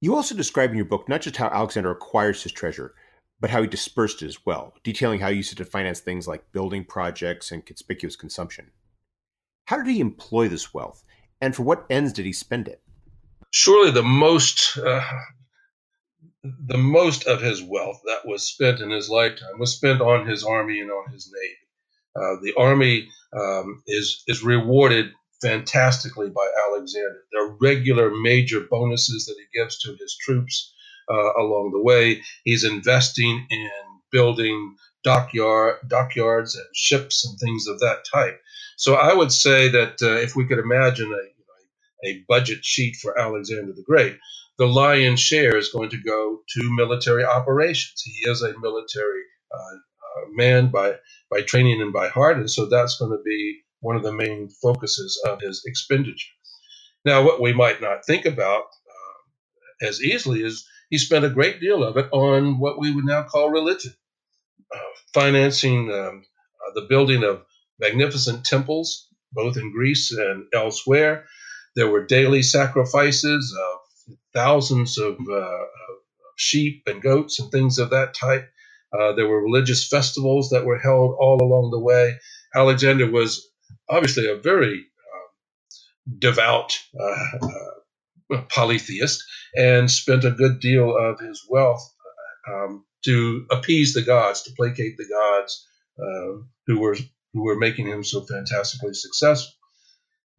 You 0.00 0.16
also 0.16 0.34
describe 0.34 0.70
in 0.70 0.76
your 0.76 0.86
book 0.86 1.08
not 1.08 1.20
just 1.20 1.36
how 1.36 1.48
Alexander 1.48 1.90
acquires 1.90 2.42
his 2.42 2.52
treasure, 2.52 2.94
but 3.40 3.50
how 3.50 3.62
he 3.62 3.68
dispersed 3.68 4.22
it 4.22 4.26
as 4.26 4.46
well, 4.46 4.74
detailing 4.82 5.20
how 5.20 5.30
he 5.30 5.36
used 5.36 5.52
it 5.52 5.56
to 5.56 5.64
finance 5.64 6.00
things 6.00 6.28
like 6.28 6.52
building 6.52 6.84
projects 6.84 7.50
and 7.50 7.66
conspicuous 7.66 8.16
consumption. 8.16 8.70
How 9.66 9.76
did 9.78 9.86
he 9.86 10.00
employ 10.00 10.48
this 10.48 10.74
wealth, 10.74 11.04
and 11.40 11.54
for 11.54 11.62
what 11.62 11.86
ends 11.90 12.12
did 12.12 12.26
he 12.26 12.32
spend 12.32 12.68
it? 12.68 12.82
Surely 13.50 13.90
the 13.90 14.02
most 14.02 14.78
uh, 14.78 15.02
the 16.42 16.78
most 16.78 17.26
of 17.26 17.40
his 17.40 17.62
wealth 17.62 18.00
that 18.04 18.26
was 18.26 18.42
spent 18.42 18.80
in 18.80 18.90
his 18.90 19.08
lifetime 19.08 19.58
was 19.58 19.74
spent 19.74 20.00
on 20.00 20.26
his 20.26 20.44
army 20.44 20.80
and 20.80 20.90
on 20.90 21.10
his 21.12 21.32
navy. 21.32 21.54
Uh, 22.16 22.36
the 22.42 22.54
army 22.58 23.08
um, 23.32 23.82
is 23.86 24.22
is 24.26 24.44
rewarded 24.44 25.06
fantastically 25.40 26.30
by 26.30 26.46
Alexander. 26.68 27.22
There 27.32 27.46
are 27.46 27.56
regular 27.60 28.10
major 28.10 28.60
bonuses 28.70 29.26
that 29.26 29.36
he 29.38 29.58
gives 29.58 29.78
to 29.80 29.96
his 29.98 30.16
troops 30.20 30.73
uh, 31.10 31.34
along 31.40 31.72
the 31.72 31.82
way. 31.82 32.22
He's 32.44 32.64
investing 32.64 33.46
in 33.50 33.70
building 34.12 34.76
dockyard 35.04 35.76
dockyards 35.88 36.56
and 36.56 36.66
ships 36.74 37.26
and 37.26 37.38
things 37.38 37.66
of 37.68 37.80
that 37.80 38.04
type. 38.12 38.40
So 38.76 38.94
I 38.94 39.14
would 39.14 39.32
say 39.32 39.68
that 39.70 40.02
uh, 40.02 40.16
if 40.16 40.36
we 40.36 40.46
could 40.46 40.58
imagine 40.60 41.12
a, 41.12 42.08
a 42.08 42.24
budget 42.28 42.64
sheet 42.64 42.96
for 42.96 43.18
Alexander 43.18 43.72
the 43.74 43.84
Great, 43.86 44.18
the 44.58 44.66
lion's 44.66 45.20
share 45.20 45.56
is 45.56 45.70
going 45.70 45.90
to 45.90 45.98
go 46.02 46.40
to 46.56 46.76
military 46.76 47.24
operations. 47.24 48.02
He 48.04 48.30
is 48.30 48.42
a 48.42 48.58
military 48.60 49.22
uh, 49.54 49.76
uh, 49.76 50.26
man 50.32 50.70
by 50.70 50.94
by 51.30 51.42
training 51.42 51.82
and 51.82 51.92
by 51.92 52.08
heart, 52.08 52.38
and 52.38 52.50
so 52.50 52.66
that's 52.66 52.98
going 52.98 53.12
to 53.12 53.22
be 53.24 53.60
one 53.80 53.96
of 53.96 54.02
the 54.04 54.12
main 54.12 54.48
focuses 54.62 55.20
of 55.26 55.40
his 55.40 55.62
expenditure. 55.66 56.32
Now, 57.04 57.24
what 57.24 57.42
we 57.42 57.52
might 57.54 57.82
not 57.82 58.06
think 58.06 58.26
about 58.26 58.64
uh, 58.64 59.86
as 59.88 60.02
easily 60.02 60.42
is 60.42 60.66
he 60.94 60.98
spent 60.98 61.24
a 61.24 61.28
great 61.30 61.60
deal 61.60 61.82
of 61.82 61.96
it 61.96 62.08
on 62.12 62.60
what 62.60 62.78
we 62.78 62.94
would 62.94 63.04
now 63.04 63.24
call 63.24 63.50
religion, 63.50 63.92
uh, 64.72 64.78
financing 65.12 65.90
um, 65.90 66.22
uh, 66.64 66.70
the 66.76 66.86
building 66.88 67.24
of 67.24 67.44
magnificent 67.80 68.44
temples, 68.44 69.08
both 69.32 69.56
in 69.56 69.72
Greece 69.72 70.12
and 70.12 70.46
elsewhere. 70.54 71.26
There 71.74 71.90
were 71.90 72.06
daily 72.06 72.42
sacrifices 72.42 73.52
of 73.60 74.14
thousands 74.32 74.96
of, 74.96 75.16
uh, 75.28 75.34
of 75.34 75.96
sheep 76.36 76.84
and 76.86 77.02
goats 77.02 77.40
and 77.40 77.50
things 77.50 77.80
of 77.80 77.90
that 77.90 78.14
type. 78.14 78.48
Uh, 78.96 79.14
there 79.14 79.26
were 79.26 79.42
religious 79.42 79.88
festivals 79.88 80.50
that 80.50 80.64
were 80.64 80.78
held 80.78 81.16
all 81.18 81.42
along 81.42 81.72
the 81.72 81.80
way. 81.80 82.20
Alexander 82.54 83.10
was 83.10 83.48
obviously 83.90 84.28
a 84.30 84.36
very 84.36 84.74
um, 84.76 86.20
devout 86.20 86.78
uh, 87.00 87.46
uh, 87.46 87.70
polytheist 88.50 89.22
and 89.56 89.90
spent 89.90 90.24
a 90.24 90.30
good 90.30 90.60
deal 90.60 90.96
of 90.96 91.20
his 91.20 91.44
wealth 91.48 91.82
um, 92.48 92.84
to 93.04 93.46
appease 93.50 93.94
the 93.94 94.02
gods, 94.02 94.42
to 94.42 94.52
placate 94.56 94.96
the 94.96 95.08
gods 95.08 95.66
uh, 95.98 96.42
who 96.66 96.80
were 96.80 96.96
who 97.32 97.42
were 97.44 97.56
making 97.56 97.86
him 97.86 98.04
so 98.04 98.24
fantastically 98.24 98.94
successful. 98.94 99.52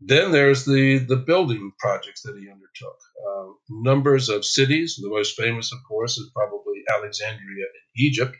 Then 0.01 0.31
there's 0.31 0.65
the, 0.65 0.99
the 0.99 1.17
building 1.17 1.71
projects 1.79 2.21
that 2.23 2.37
he 2.37 2.49
undertook. 2.49 2.97
Uh, 3.27 3.51
numbers 3.69 4.29
of 4.29 4.45
cities, 4.45 4.97
the 5.01 5.09
most 5.09 5.35
famous, 5.35 5.73
of 5.73 5.79
course, 5.87 6.17
is 6.17 6.31
probably 6.33 6.83
Alexandria 6.89 7.65
in 7.65 8.05
Egypt, 8.05 8.35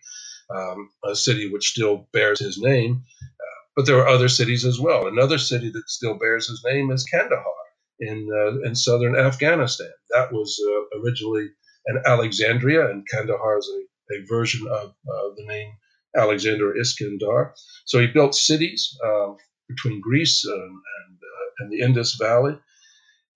um, 0.56 0.90
a 1.06 1.16
city 1.16 1.50
which 1.52 1.70
still 1.70 2.08
bears 2.14 2.40
his 2.40 2.58
name. 2.58 3.04
Uh, 3.22 3.62
but 3.76 3.86
there 3.86 4.00
are 4.00 4.08
other 4.08 4.30
cities 4.30 4.64
as 4.64 4.80
well. 4.80 5.08
Another 5.08 5.38
city 5.38 5.70
that 5.72 5.90
still 5.90 6.18
bears 6.18 6.48
his 6.48 6.64
name 6.66 6.92
is 6.92 7.04
Kandahar 7.04 7.65
in, 8.00 8.28
uh, 8.32 8.68
in 8.68 8.76
southern 8.76 9.16
Afghanistan. 9.16 9.92
That 10.12 10.32
was 10.32 10.60
uh, 10.68 11.00
originally 11.00 11.50
an 11.88 12.02
Alexandria, 12.06 12.90
and 12.90 13.08
Kandahar 13.12 13.58
is 13.60 13.70
a, 13.70 14.16
a 14.16 14.26
version 14.28 14.68
of 14.68 14.90
uh, 14.90 15.30
the 15.36 15.46
name 15.46 15.72
Alexander 16.18 16.74
Iskandar. 16.74 17.52
So 17.86 18.00
he 18.00 18.08
built 18.08 18.36
cities 18.36 18.98
uh, 19.06 19.34
between 19.68 20.02
Greece 20.02 20.46
and, 20.46 20.62
and 20.62 21.18
and 21.60 21.72
the 21.72 21.80
Indus 21.80 22.16
Valley. 22.16 22.58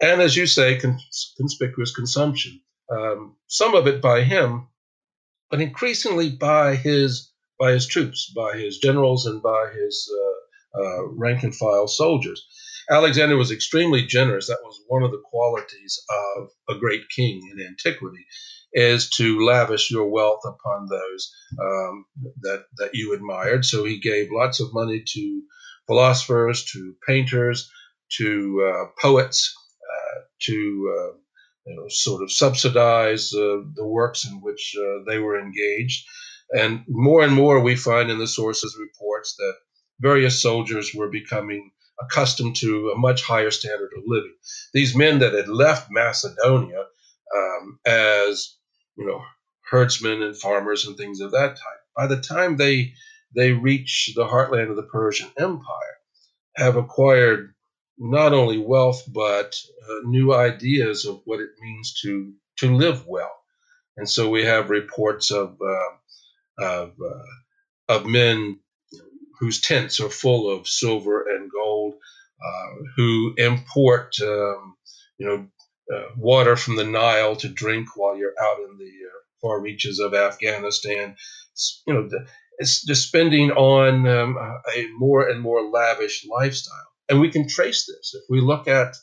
And 0.02 0.22
as 0.22 0.36
you 0.36 0.46
say, 0.46 0.78
cons- 0.78 1.34
conspicuous 1.38 1.94
consumption. 1.94 2.62
Um, 2.92 3.36
some 3.48 3.76
of 3.76 3.88
it 3.88 4.02
by 4.02 4.24
him, 4.24 4.68
but 5.52 5.62
increasingly 5.62 6.30
by 6.30 6.76
his 6.76 7.32
by 7.60 7.72
his 7.74 7.88
troops, 7.88 8.32
by 8.34 8.58
his 8.58 8.78
generals, 8.78 9.26
and 9.26 9.42
by 9.42 9.72
his 9.76 10.10
uh, 10.16 10.82
uh, 10.82 11.08
rank 11.10 11.44
and 11.44 11.56
file 11.56 11.88
soldiers. 11.88 12.48
Alexander 12.92 13.38
was 13.38 13.52
extremely 13.52 14.06
generous. 14.06 14.48
That 14.48 14.64
was 14.64 14.82
one 14.88 15.04
of 15.04 15.12
the 15.12 15.22
qualities 15.24 16.02
of 16.10 16.50
a 16.70 16.80
great 16.80 17.04
king 17.16 17.42
in 17.52 17.66
antiquity, 17.66 18.26
is 18.74 19.10
to 19.12 19.46
lavish 19.46 19.92
your 19.92 20.10
wealth 20.10 20.42
upon 20.46 20.88
those 20.88 21.32
um, 21.62 22.06
that 22.42 22.66
that 22.78 22.92
you 22.94 23.14
admired. 23.14 23.66
So 23.66 23.86
he 23.86 24.00
gave 24.00 24.30
lots 24.32 24.60
of 24.60 24.74
money 24.74 25.04
to 25.06 25.42
philosophers, 25.88 26.66
to 26.74 26.96
painters, 27.08 27.70
to 28.18 28.72
uh, 28.74 28.86
poets 29.02 29.54
uh, 29.82 30.22
to 30.44 30.56
uh, 30.98 31.18
you 31.66 31.76
know, 31.76 31.88
sort 31.90 32.24
of 32.24 32.32
subsidize 32.32 33.30
the 33.30 33.86
works 33.86 34.26
in 34.26 34.42
which 34.42 34.76
they 35.08 35.20
were 35.20 35.40
engaged. 35.40 36.06
And 36.52 36.84
more 36.88 37.22
and 37.24 37.34
more, 37.34 37.60
we 37.60 37.76
find 37.76 38.10
in 38.10 38.18
the 38.18 38.28
sources 38.28 38.76
reports 38.80 39.36
that 39.38 39.54
various 40.00 40.42
soldiers 40.42 40.96
were 40.96 41.10
becoming 41.10 41.72
accustomed 42.02 42.56
to 42.58 42.92
a 42.92 42.98
much 42.98 43.24
higher 43.24 43.52
standard 43.52 43.92
of 43.98 44.04
living. 44.06 44.34
These 44.74 44.96
men 44.96 45.20
that 45.20 45.34
had 45.34 45.48
left 45.48 45.92
Macedonia 45.92 46.86
um, 47.36 47.80
as 47.86 48.56
you 48.98 49.06
know 49.06 49.22
herdsmen 49.70 50.24
and 50.24 50.36
farmers 50.38 50.86
and 50.86 50.98
things 50.98 51.20
of 51.22 51.32
that 51.32 51.56
type, 51.56 51.82
by 51.96 52.08
the 52.08 52.22
time 52.22 52.58
they 52.58 52.94
they 53.36 53.52
reach 53.52 54.14
the 54.16 54.26
heartland 54.26 54.70
of 54.70 54.76
the 54.76 54.84
Persian 54.84 55.30
Empire, 55.38 55.98
have 56.56 56.76
acquired 56.76 57.54
not 57.98 58.34
only 58.34 58.58
wealth 58.58 59.04
but 59.08 59.56
uh, 59.84 60.00
new 60.06 60.34
ideas 60.34 61.06
of 61.06 61.22
what 61.26 61.40
it 61.40 61.50
means 61.62 62.00
to 62.02 62.34
to 62.58 62.76
live 62.76 63.06
well. 63.06 63.36
And 63.98 64.10
so 64.10 64.30
we 64.30 64.46
have 64.46 64.70
reports 64.70 65.32
of 65.32 65.58
uh, 65.62 66.64
of, 66.64 66.94
uh, 67.00 67.94
of 67.94 68.06
men 68.06 68.60
whose 69.40 69.62
tents 69.62 70.00
are 70.00 70.10
full 70.10 70.50
of 70.50 70.68
silver 70.68 71.22
and 71.30 71.50
gold, 71.52 71.96
uh, 72.44 72.76
who 72.96 73.34
import 73.38 74.16
um, 74.22 74.76
you 75.18 75.28
know 75.28 75.48
uh, 75.96 76.10
water 76.18 76.56
from 76.56 76.76
the 76.76 76.84
Nile 76.84 77.36
to 77.38 77.50
drink 77.50 77.90
while 77.96 78.18
you're 78.18 78.36
out 78.42 78.60
in 78.60 78.78
the 78.78 78.86
uh, 78.86 79.20
far 79.42 79.60
reaches 79.60 80.00
of 80.00 80.14
Afghanistan. 80.14 81.16
You 81.88 81.94
know, 81.94 82.10
it's 82.60 82.84
just 82.86 83.08
spending 83.08 83.52
on 83.52 84.08
um, 84.08 84.38
a 84.76 84.88
more 84.98 85.28
and 85.28 85.42
more 85.42 85.70
lavish 85.70 86.26
lifestyle. 86.30 86.76
And 87.08 87.20
we 87.20 87.32
can 87.32 87.48
trace 87.48 87.86
this 87.86 88.14
if 88.14 88.24
we 88.30 88.42
look 88.42 88.68
at, 88.68 88.96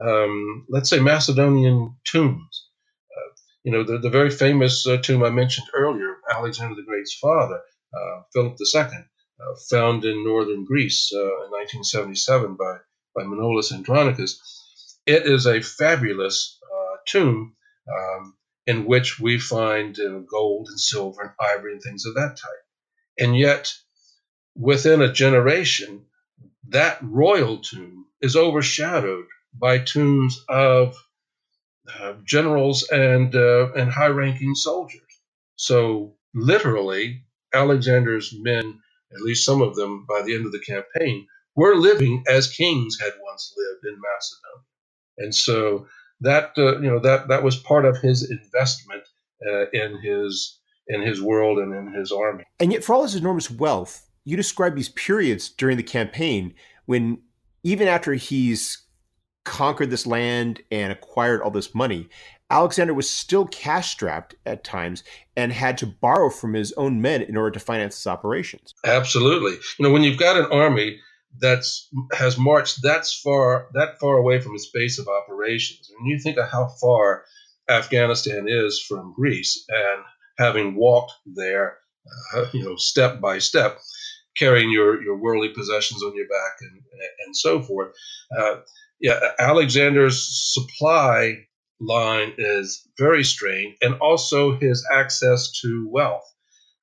um, 0.00 0.64
let's 0.70 0.88
say, 0.88 1.00
Macedonian 1.00 1.96
tombs. 2.10 2.68
Uh, 3.14 3.32
you 3.64 3.72
know, 3.72 3.82
the, 3.82 3.98
the 3.98 4.10
very 4.10 4.30
famous 4.30 4.86
uh, 4.86 4.96
tomb 4.96 5.22
I 5.22 5.30
mentioned 5.30 5.66
earlier, 5.74 6.16
Alexander 6.32 6.76
the 6.76 6.86
Great's 6.86 7.14
father, 7.14 7.60
uh, 7.94 8.22
Philip 8.32 8.56
II, 8.74 9.04
uh, 9.40 9.54
found 9.70 10.04
in 10.04 10.24
northern 10.24 10.64
Greece 10.64 11.12
uh, 11.14 11.20
in 11.46 11.50
1977 11.52 12.56
by, 12.56 12.78
by 13.16 13.22
Manolis 13.24 13.72
Andronikos. 13.72 14.32
It 15.06 15.26
is 15.26 15.46
a 15.46 15.62
fabulous 15.62 16.58
uh, 16.64 16.96
tomb 17.08 17.56
um, 17.88 18.34
in 18.66 18.86
which 18.86 19.20
we 19.20 19.38
find 19.40 19.98
gold 20.30 20.68
and 20.70 20.80
silver 20.80 21.22
and 21.22 21.32
ivory 21.40 21.72
and 21.74 21.82
things 21.82 22.06
of 22.06 22.14
that 22.14 22.38
type. 22.40 22.62
And 23.18 23.36
yet, 23.38 23.72
within 24.56 25.02
a 25.02 25.12
generation, 25.12 26.06
that 26.70 26.98
royal 27.02 27.58
tomb 27.58 28.06
is 28.22 28.36
overshadowed 28.36 29.26
by 29.54 29.78
tombs 29.80 30.44
of 30.48 30.96
uh, 32.00 32.14
generals 32.24 32.88
and 32.90 33.34
uh, 33.36 33.72
and 33.74 33.90
high-ranking 33.90 34.54
soldiers. 34.56 35.02
So 35.56 36.16
literally, 36.34 37.24
Alexander's 37.54 38.34
men, 38.38 38.80
at 39.14 39.22
least 39.22 39.44
some 39.44 39.62
of 39.62 39.74
them, 39.76 40.04
by 40.08 40.22
the 40.22 40.34
end 40.34 40.46
of 40.46 40.52
the 40.52 40.60
campaign, 40.60 41.26
were 41.56 41.76
living 41.76 42.24
as 42.28 42.50
kings 42.50 42.98
had 43.00 43.12
once 43.22 43.54
lived 43.56 43.84
in 43.84 44.00
Macedonia, 44.00 44.64
and 45.18 45.34
so 45.34 45.86
that 46.20 46.52
uh, 46.58 46.80
you 46.80 46.90
know 46.90 46.98
that 47.00 47.28
that 47.28 47.42
was 47.42 47.56
part 47.56 47.84
of 47.84 47.98
his 47.98 48.30
investment 48.30 49.02
uh, 49.46 49.70
in 49.72 50.00
his 50.02 50.58
in 50.88 51.02
his 51.02 51.22
world 51.22 51.58
and 51.58 51.74
in 51.74 51.94
his 51.94 52.12
army. 52.12 52.44
And 52.60 52.72
yet, 52.72 52.84
for 52.84 52.94
all 52.94 53.02
his 53.02 53.14
enormous 53.14 53.50
wealth, 53.50 54.06
you 54.24 54.36
describe 54.36 54.74
these 54.74 54.90
periods 54.90 55.48
during 55.48 55.76
the 55.76 55.82
campaign 55.82 56.54
when 56.86 57.18
even 57.62 57.88
after 57.88 58.14
he's 58.14 58.82
conquered 59.44 59.90
this 59.90 60.06
land 60.06 60.62
and 60.70 60.92
acquired 60.92 61.42
all 61.42 61.50
this 61.50 61.74
money, 61.74 62.08
Alexander 62.50 62.94
was 62.94 63.08
still 63.08 63.46
cash 63.46 63.90
strapped 63.90 64.34
at 64.44 64.64
times 64.64 65.02
and 65.36 65.52
had 65.52 65.78
to 65.78 65.86
borrow 65.86 66.30
from 66.30 66.54
his 66.54 66.72
own 66.72 67.00
men 67.00 67.22
in 67.22 67.36
order 67.36 67.50
to 67.52 67.60
finance 67.60 67.96
his 67.96 68.06
operations. 68.06 68.74
Absolutely. 68.84 69.52
You 69.78 69.84
know, 69.84 69.90
when 69.90 70.02
you've 70.02 70.18
got 70.18 70.36
an 70.36 70.46
army 70.52 71.00
that's 71.40 71.88
has 72.12 72.38
marched 72.38 72.82
that 72.82 73.06
far 73.06 73.68
that 73.74 73.98
far 73.98 74.16
away 74.18 74.40
from 74.40 74.54
its 74.54 74.70
base 74.72 74.98
of 74.98 75.08
operations, 75.08 75.90
and 75.98 76.08
you 76.08 76.18
think 76.18 76.36
of 76.36 76.48
how 76.48 76.68
far 76.80 77.24
Afghanistan 77.68 78.46
is 78.46 78.80
from 78.80 79.14
Greece, 79.16 79.64
and 79.68 80.04
having 80.38 80.76
walked 80.76 81.12
there, 81.26 81.78
uh, 82.36 82.44
you 82.52 82.62
know, 82.62 82.76
step 82.76 83.20
by 83.20 83.38
step, 83.38 83.78
carrying 84.36 84.70
your, 84.70 85.02
your 85.02 85.16
worldly 85.16 85.48
possessions 85.48 86.02
on 86.02 86.14
your 86.14 86.28
back 86.28 86.52
and, 86.60 86.82
and 87.26 87.36
so 87.36 87.62
forth. 87.62 87.94
Uh, 88.36 88.56
yeah, 89.00 89.18
Alexander's 89.38 90.52
supply 90.52 91.46
line 91.86 92.34
is 92.38 92.86
very 92.98 93.24
strained, 93.24 93.74
and 93.82 93.94
also 94.00 94.56
his 94.56 94.86
access 94.92 95.60
to 95.62 95.88
wealth. 95.90 96.24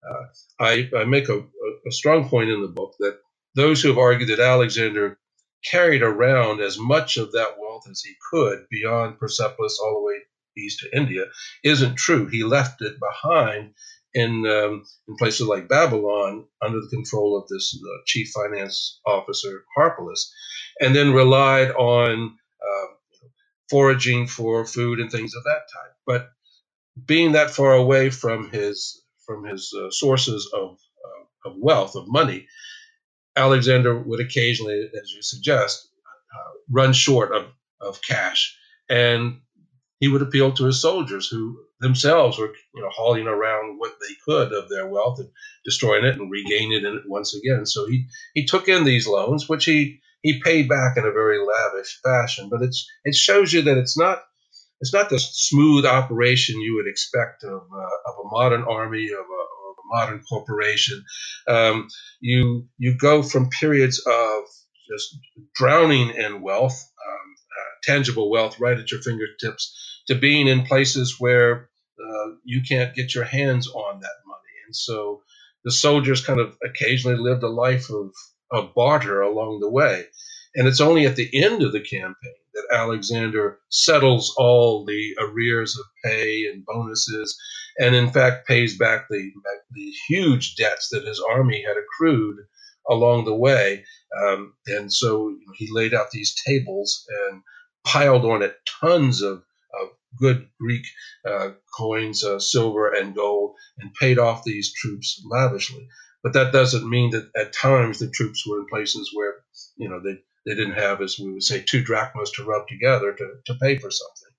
Uh, 0.09 0.25
I, 0.59 0.89
I, 0.97 1.03
make 1.05 1.29
a, 1.29 1.39
a, 1.39 1.91
strong 1.91 2.27
point 2.27 2.49
in 2.49 2.61
the 2.61 2.67
book 2.67 2.95
that 2.99 3.19
those 3.55 3.81
who 3.81 3.89
have 3.89 3.99
argued 3.99 4.29
that 4.29 4.39
Alexander 4.39 5.19
carried 5.63 6.01
around 6.01 6.59
as 6.59 6.79
much 6.79 7.17
of 7.17 7.33
that 7.33 7.55
wealth 7.59 7.83
as 7.89 8.01
he 8.01 8.15
could 8.31 8.65
beyond 8.71 9.19
Persepolis 9.19 9.79
all 9.79 9.99
the 9.99 10.05
way 10.07 10.15
east 10.57 10.79
to 10.79 10.97
India 10.97 11.25
isn't 11.63 11.95
true. 11.95 12.27
He 12.27 12.43
left 12.43 12.81
it 12.81 12.95
behind 12.99 13.73
in 14.13 14.45
um, 14.45 14.83
in 15.07 15.15
places 15.17 15.47
like 15.47 15.69
Babylon 15.69 16.45
under 16.61 16.79
the 16.81 16.89
control 16.89 17.37
of 17.37 17.47
this 17.47 17.79
uh, 17.81 18.01
chief 18.05 18.29
finance 18.29 18.99
officer 19.05 19.63
Harpalus, 19.77 20.31
and 20.79 20.95
then 20.95 21.13
relied 21.13 21.71
on 21.71 22.37
uh, 22.61 22.87
foraging 23.71 24.27
for 24.27 24.65
food 24.65 24.99
and 24.99 25.09
things 25.09 25.33
of 25.33 25.43
that 25.45 25.63
type. 25.73 25.95
But 26.05 26.29
being 27.05 27.31
that 27.31 27.51
far 27.51 27.73
away 27.73 28.09
from 28.09 28.51
his 28.51 29.01
from 29.25 29.45
his 29.45 29.73
uh, 29.73 29.89
sources 29.91 30.49
of 30.53 30.77
uh, 31.05 31.49
of 31.49 31.55
wealth 31.57 31.95
of 31.95 32.05
money, 32.07 32.47
Alexander 33.35 33.97
would 33.97 34.19
occasionally, 34.19 34.89
as 35.01 35.11
you 35.11 35.21
suggest, 35.21 35.87
uh, 36.35 36.51
run 36.69 36.93
short 36.93 37.33
of 37.33 37.45
of 37.79 38.01
cash, 38.01 38.57
and 38.89 39.39
he 40.01 40.09
would 40.09 40.21
appeal 40.21 40.51
to 40.51 40.65
his 40.65 40.81
soldiers 40.81 41.27
who 41.27 41.57
themselves 41.79 42.37
were 42.37 42.53
you 42.75 42.81
know 42.81 42.89
hauling 42.89 43.27
around 43.27 43.79
what 43.79 43.93
they 44.01 44.13
could 44.25 44.51
of 44.51 44.67
their 44.67 44.87
wealth 44.87 45.19
and 45.19 45.29
destroying 45.63 46.03
it 46.03 46.19
and 46.19 46.29
regaining 46.29 46.85
it 46.85 47.03
once 47.07 47.33
again. 47.33 47.65
So 47.65 47.87
he 47.87 48.07
he 48.33 48.45
took 48.45 48.67
in 48.67 48.83
these 48.83 49.07
loans, 49.07 49.47
which 49.47 49.63
he 49.63 50.01
he 50.23 50.41
paid 50.41 50.69
back 50.69 50.97
in 50.97 51.05
a 51.05 51.11
very 51.11 51.39
lavish 51.39 51.99
fashion. 52.03 52.49
But 52.49 52.63
it's 52.63 52.87
it 53.05 53.15
shows 53.15 53.53
you 53.53 53.63
that 53.63 53.77
it's 53.77 53.97
not 53.97 54.19
it's 54.81 54.93
not 54.93 55.09
the 55.09 55.19
smooth 55.19 55.85
operation 55.85 56.61
you 56.61 56.75
would 56.75 56.87
expect 56.89 57.43
of, 57.43 57.51
uh, 57.53 58.11
of 58.11 58.15
a 58.25 58.29
modern 58.29 58.63
army 58.63 59.07
of 59.07 59.13
a, 59.19 59.19
of 59.19 59.75
a 59.79 59.95
modern 59.97 60.21
corporation. 60.29 61.03
Um, 61.47 61.87
you 62.19 62.67
you 62.77 62.95
go 62.97 63.23
from 63.23 63.49
periods 63.49 63.99
of 64.05 64.43
just 64.91 65.17
drowning 65.55 66.11
in 66.11 66.41
wealth, 66.41 66.73
um, 67.07 67.35
uh, 67.59 67.91
tangible 67.93 68.29
wealth, 68.29 68.59
right 68.59 68.77
at 68.77 68.91
your 68.91 69.01
fingertips, 69.01 70.03
to 70.07 70.15
being 70.15 70.47
in 70.47 70.63
places 70.65 71.15
where 71.19 71.69
uh, 71.99 72.27
you 72.43 72.61
can't 72.67 72.95
get 72.95 73.15
your 73.15 73.23
hands 73.25 73.67
on 73.67 73.99
that 73.99 74.17
money, 74.27 74.55
and 74.67 74.75
so 74.75 75.21
the 75.65 75.71
soldiers 75.71 76.23
kind 76.23 76.39
of 76.39 76.55
occasionally 76.63 77.17
lived 77.17 77.43
a 77.43 77.49
life 77.49 77.89
of 77.89 78.11
of 78.51 78.73
barter 78.73 79.21
along 79.21 79.59
the 79.59 79.69
way. 79.69 80.05
And 80.55 80.67
it's 80.67 80.81
only 80.81 81.05
at 81.05 81.15
the 81.15 81.29
end 81.33 81.63
of 81.63 81.71
the 81.71 81.79
campaign 81.79 82.35
that 82.53 82.67
Alexander 82.73 83.59
settles 83.69 84.33
all 84.37 84.85
the 84.85 85.15
arrears 85.19 85.77
of 85.77 85.85
pay 86.03 86.45
and 86.51 86.65
bonuses, 86.65 87.39
and 87.79 87.95
in 87.95 88.11
fact 88.11 88.47
pays 88.47 88.77
back 88.77 89.05
the, 89.09 89.31
the 89.71 89.93
huge 90.09 90.55
debts 90.55 90.89
that 90.89 91.05
his 91.05 91.21
army 91.21 91.63
had 91.65 91.77
accrued 91.77 92.37
along 92.89 93.25
the 93.25 93.35
way. 93.35 93.85
Um, 94.21 94.53
and 94.67 94.91
so 94.91 95.33
he 95.55 95.69
laid 95.71 95.93
out 95.93 96.11
these 96.11 96.35
tables 96.45 97.05
and 97.29 97.41
piled 97.85 98.25
on 98.25 98.41
it 98.41 98.55
tons 98.81 99.21
of, 99.21 99.37
of 99.81 99.89
good 100.19 100.47
Greek 100.59 100.85
uh, 101.25 101.51
coins, 101.77 102.23
uh, 102.23 102.39
silver 102.39 102.91
and 102.91 103.15
gold, 103.15 103.55
and 103.79 103.93
paid 103.93 104.19
off 104.19 104.43
these 104.43 104.73
troops 104.73 105.23
lavishly. 105.29 105.87
But 106.23 106.33
that 106.33 106.53
doesn't 106.53 106.89
mean 106.89 107.11
that 107.11 107.31
at 107.35 107.53
times 107.53 107.99
the 107.99 108.09
troops 108.09 108.45
were 108.47 108.59
in 108.59 108.67
places 108.67 109.09
where, 109.13 109.35
you 109.77 109.89
know, 109.89 109.99
they, 110.03 110.19
they 110.45 110.55
didn't 110.55 110.79
have, 110.79 111.01
as 111.01 111.17
we 111.19 111.31
would 111.31 111.43
say, 111.43 111.61
two 111.61 111.83
drachmas 111.83 112.31
to 112.31 112.43
rub 112.43 112.67
together 112.67 113.13
to, 113.13 113.27
to 113.45 113.59
pay 113.59 113.77
for 113.77 113.89
something. 113.89 114.29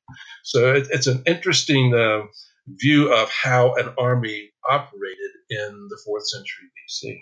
So 0.44 0.74
it, 0.74 0.86
it's 0.90 1.06
an 1.06 1.22
interesting 1.26 1.94
uh, 1.94 2.22
view 2.68 3.12
of 3.12 3.30
how 3.30 3.74
an 3.74 3.94
army 3.98 4.50
operated 4.68 5.30
in 5.50 5.88
the 5.88 5.98
fourth 6.04 6.28
century 6.28 6.68
BC. 6.88 7.20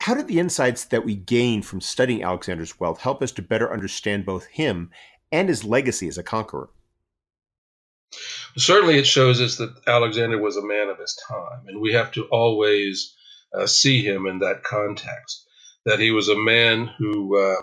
How 0.00 0.14
did 0.14 0.26
the 0.26 0.40
insights 0.40 0.84
that 0.86 1.04
we 1.04 1.14
gained 1.14 1.64
from 1.64 1.80
studying 1.80 2.24
Alexander's 2.24 2.80
wealth 2.80 3.00
help 3.00 3.22
us 3.22 3.30
to 3.32 3.42
better 3.42 3.72
understand 3.72 4.26
both 4.26 4.46
him 4.46 4.90
and 5.30 5.48
his 5.48 5.64
legacy 5.64 6.08
as 6.08 6.18
a 6.18 6.22
conqueror? 6.22 6.70
Certainly, 8.56 8.98
it 8.98 9.06
shows 9.06 9.40
us 9.40 9.56
that 9.56 9.74
Alexander 9.86 10.38
was 10.38 10.56
a 10.56 10.66
man 10.66 10.88
of 10.88 10.98
his 10.98 11.18
time, 11.28 11.66
and 11.68 11.80
we 11.80 11.92
have 11.94 12.12
to 12.12 12.24
always 12.24 13.14
uh, 13.58 13.66
see 13.66 14.04
him 14.04 14.26
in 14.26 14.40
that 14.40 14.62
context. 14.62 15.46
That 15.86 16.00
he 16.00 16.10
was 16.10 16.28
a 16.28 16.38
man 16.38 16.86
who, 16.98 17.38
uh, 17.38 17.56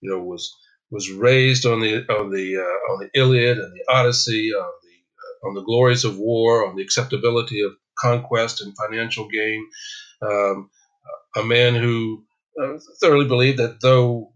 you 0.00 0.10
know, 0.10 0.22
was 0.22 0.54
was 0.90 1.10
raised 1.10 1.66
on 1.66 1.80
the 1.80 1.96
on 2.12 2.30
the 2.30 2.56
uh, 2.58 2.92
on 2.92 3.00
the 3.00 3.10
Iliad 3.20 3.58
and 3.58 3.72
the 3.72 3.92
Odyssey, 3.92 4.52
on 4.54 4.70
the 4.82 5.46
uh, 5.46 5.48
on 5.48 5.54
the 5.54 5.62
glories 5.64 6.04
of 6.04 6.18
war, 6.18 6.66
on 6.66 6.76
the 6.76 6.82
acceptability 6.82 7.62
of 7.62 7.72
conquest 7.98 8.60
and 8.60 8.76
financial 8.76 9.28
gain. 9.28 9.66
Um, 10.22 10.70
a 11.36 11.44
man 11.44 11.74
who 11.74 12.24
uh, 12.62 12.78
thoroughly 13.00 13.26
believed 13.26 13.58
that 13.58 13.80
though 13.82 14.32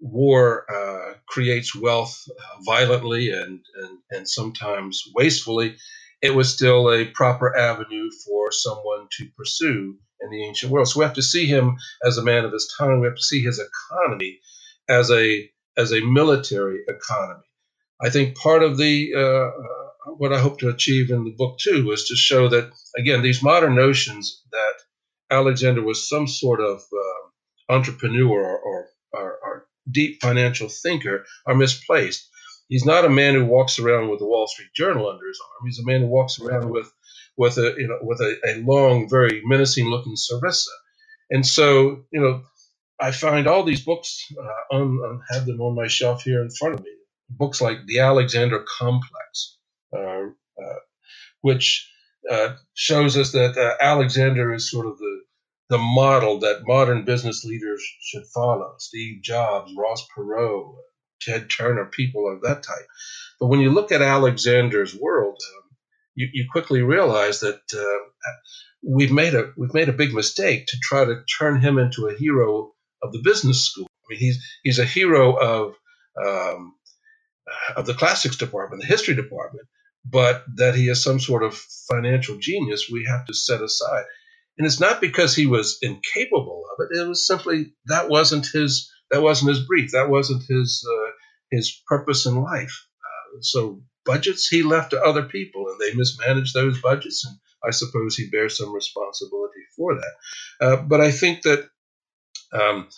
war 0.00 0.64
uh, 0.70 1.14
creates 1.28 1.74
wealth 1.74 2.22
uh, 2.30 2.62
violently 2.64 3.30
and, 3.30 3.60
and, 3.74 3.98
and 4.10 4.28
sometimes 4.28 5.02
wastefully, 5.14 5.76
it 6.22 6.34
was 6.34 6.52
still 6.52 6.90
a 6.90 7.04
proper 7.06 7.56
avenue 7.56 8.10
for 8.24 8.50
someone 8.52 9.06
to 9.18 9.28
pursue 9.36 9.96
in 10.20 10.30
the 10.30 10.44
ancient 10.44 10.72
world. 10.72 10.88
So 10.88 11.00
we 11.00 11.04
have 11.04 11.14
to 11.14 11.22
see 11.22 11.46
him 11.46 11.76
as 12.04 12.18
a 12.18 12.24
man 12.24 12.44
of 12.44 12.52
his 12.52 12.72
time. 12.78 13.00
We 13.00 13.06
have 13.06 13.16
to 13.16 13.22
see 13.22 13.42
his 13.42 13.60
economy 13.60 14.40
as 14.88 15.10
a 15.10 15.50
as 15.76 15.92
a 15.92 16.00
military 16.00 16.80
economy. 16.88 17.44
I 18.00 18.10
think 18.10 18.36
part 18.36 18.62
of 18.62 18.78
the 18.78 19.12
uh, 19.14 20.12
what 20.16 20.32
I 20.32 20.38
hope 20.38 20.58
to 20.60 20.68
achieve 20.68 21.10
in 21.10 21.24
the 21.24 21.34
book 21.36 21.58
too 21.58 21.84
was 21.86 22.08
to 22.08 22.16
show 22.16 22.48
that 22.48 22.70
again 22.96 23.22
these 23.22 23.42
modern 23.42 23.74
notions 23.74 24.42
that 24.52 24.74
Alexander 25.30 25.82
was 25.82 26.08
some 26.08 26.26
sort 26.26 26.60
of 26.60 26.80
uh, 26.80 27.72
entrepreneur 27.74 28.56
or 28.56 28.88
deep 29.90 30.20
financial 30.22 30.68
thinker 30.68 31.24
are 31.46 31.54
misplaced. 31.54 32.28
He's 32.68 32.84
not 32.84 33.04
a 33.04 33.10
man 33.10 33.34
who 33.34 33.46
walks 33.46 33.78
around 33.78 34.10
with 34.10 34.20
the 34.20 34.26
Wall 34.26 34.46
Street 34.48 34.70
Journal 34.74 35.08
under 35.08 35.26
his 35.26 35.40
arm. 35.40 35.66
He's 35.68 35.80
a 35.80 35.86
man 35.86 36.02
who 36.02 36.08
walks 36.08 36.40
around 36.40 36.70
with 36.70 36.92
with 37.36 37.58
a 37.58 37.74
you 37.78 37.88
know 37.88 37.98
with 38.02 38.20
a, 38.20 38.36
a 38.48 38.62
long, 38.64 39.08
very 39.10 39.42
menacing 39.44 39.86
looking 39.88 40.16
sarissa. 40.16 40.68
And 41.30 41.46
so 41.46 42.04
you 42.12 42.20
know, 42.20 42.42
I 43.00 43.12
find 43.12 43.46
all 43.46 43.64
these 43.64 43.84
books 43.84 44.24
uh, 44.38 44.76
on, 44.76 44.82
on 44.98 45.22
have 45.30 45.46
them 45.46 45.60
on 45.60 45.74
my 45.74 45.88
shelf 45.88 46.22
here 46.22 46.42
in 46.42 46.50
front 46.50 46.74
of 46.74 46.80
me. 46.84 46.90
Books 47.30 47.60
like 47.60 47.78
The 47.86 48.00
Alexander 48.00 48.64
Complex, 48.78 49.58
uh, 49.96 50.28
uh, 50.62 50.80
which 51.42 51.90
uh, 52.30 52.54
shows 52.74 53.16
us 53.16 53.32
that 53.32 53.56
uh, 53.58 53.76
Alexander 53.84 54.54
is 54.54 54.70
sort 54.70 54.86
of 54.86 54.98
the 54.98 55.20
the 55.68 55.78
model 55.78 56.40
that 56.40 56.62
modern 56.66 57.04
business 57.04 57.44
leaders 57.44 57.82
should 58.00 58.24
follow. 58.26 58.74
Steve 58.78 59.22
Jobs, 59.22 59.72
Ross 59.76 60.06
Perot, 60.16 60.74
Ted 61.20 61.50
Turner, 61.50 61.86
people 61.86 62.32
of 62.32 62.42
that 62.42 62.62
type. 62.62 62.86
But 63.40 63.48
when 63.48 63.60
you 63.60 63.70
look 63.70 63.92
at 63.92 64.02
Alexander's 64.02 64.94
world, 64.94 65.38
um, 65.56 65.76
you, 66.14 66.28
you, 66.32 66.46
quickly 66.50 66.82
realize 66.82 67.40
that 67.40 67.60
uh, 67.74 68.30
we've 68.82 69.12
made 69.12 69.34
a 69.34 69.52
we've 69.56 69.74
made 69.74 69.88
a 69.88 69.94
big 69.94 70.14
mistake 70.14 70.66
to 70.68 70.78
try 70.80 71.04
to 71.04 71.22
turn 71.38 71.60
him 71.60 71.78
into 71.78 72.06
a 72.06 72.16
hero 72.16 72.72
of 73.02 73.12
the 73.12 73.20
business 73.22 73.66
school. 73.66 73.86
I 73.86 74.06
mean, 74.10 74.20
he's 74.20 74.42
he's 74.62 74.78
a 74.78 74.84
hero 74.84 75.34
of 75.34 75.74
um, 76.24 76.74
of 77.76 77.86
the 77.86 77.94
classics 77.94 78.36
department, 78.36 78.82
the 78.82 78.88
history 78.88 79.14
department, 79.14 79.66
but 80.04 80.44
that 80.56 80.74
he 80.74 80.88
is 80.88 81.02
some 81.02 81.20
sort 81.20 81.42
of 81.42 81.54
financial 81.90 82.38
genius 82.38 82.88
we 82.90 83.04
have 83.04 83.26
to 83.26 83.34
set 83.34 83.62
aside. 83.62 84.04
And 84.58 84.66
it's 84.66 84.80
not 84.80 85.00
because 85.00 85.34
he 85.34 85.46
was 85.46 85.78
incapable 85.82 86.64
of 86.72 86.86
it. 86.86 86.98
It 86.98 87.08
was 87.08 87.26
simply 87.26 87.74
that 87.86 88.08
wasn't 88.08 88.46
his 88.46 88.90
that 89.10 89.22
wasn't 89.22 89.50
his 89.50 89.66
brief. 89.66 89.92
That 89.92 90.08
wasn't 90.08 90.44
his 90.48 90.86
uh, 90.88 91.10
his 91.50 91.82
purpose 91.86 92.26
in 92.26 92.42
life. 92.42 92.86
Uh, 93.04 93.38
so 93.40 93.82
budgets 94.04 94.48
he 94.48 94.62
left 94.62 94.90
to 94.90 95.02
other 95.02 95.24
people, 95.24 95.66
and 95.68 95.78
they 95.80 95.94
mismanaged 95.94 96.54
those 96.54 96.80
budgets. 96.80 97.24
And 97.26 97.36
I 97.64 97.70
suppose 97.70 98.16
he 98.16 98.30
bears 98.30 98.56
some 98.56 98.74
responsibility 98.74 99.60
for 99.76 99.94
that. 99.94 100.66
Uh, 100.66 100.76
but 100.82 101.00
I 101.00 101.10
think 101.10 101.42
that. 101.42 101.68
Um, 102.52 102.88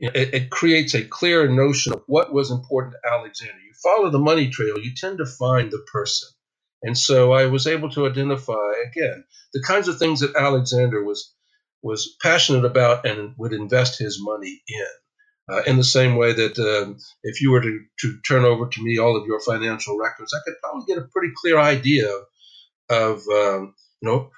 it, 0.00 0.34
it, 0.34 0.50
creates 0.50 0.94
a 0.94 1.04
clear 1.04 1.48
notion 1.48 1.92
of 1.92 2.02
what 2.06 2.32
was 2.32 2.50
important 2.50 2.94
to 2.94 3.12
Alexander. 3.12 3.54
You 3.54 3.72
follow 3.82 4.10
the 4.10 4.18
money 4.18 4.48
trail, 4.48 4.78
you 4.78 4.92
tend 4.96 5.18
to 5.18 5.26
find 5.26 5.70
the 5.70 5.84
person. 5.92 6.28
And 6.82 6.96
so 6.96 7.32
I 7.32 7.46
was 7.46 7.66
able 7.66 7.90
to 7.90 8.06
identify 8.06 8.72
again 8.86 9.24
the 9.54 9.62
kinds 9.62 9.88
of 9.88 9.98
things 9.98 10.20
that 10.20 10.36
Alexander 10.36 11.02
was 11.04 11.34
was 11.82 12.16
passionate 12.22 12.64
about 12.64 13.06
and 13.06 13.34
would 13.38 13.52
invest 13.52 13.98
his 13.98 14.18
money 14.20 14.62
in. 14.68 14.86
Uh, 15.48 15.62
in 15.66 15.76
the 15.76 15.84
same 15.84 16.16
way 16.16 16.32
that 16.32 16.58
um, 16.58 16.98
if 17.22 17.40
you 17.40 17.52
were 17.52 17.60
to, 17.60 17.80
to 18.00 18.18
turn 18.26 18.44
over 18.44 18.66
to 18.66 18.82
me 18.82 18.98
all 18.98 19.16
of 19.16 19.26
your 19.26 19.40
financial 19.40 19.96
records, 19.96 20.34
I 20.34 20.40
could 20.44 20.58
probably 20.60 20.86
get 20.86 20.98
a 20.98 21.08
pretty 21.12 21.32
clear 21.36 21.58
idea 21.58 22.10
of 22.90 23.20
um, 23.28 23.74
you 24.00 24.08
know 24.08 24.30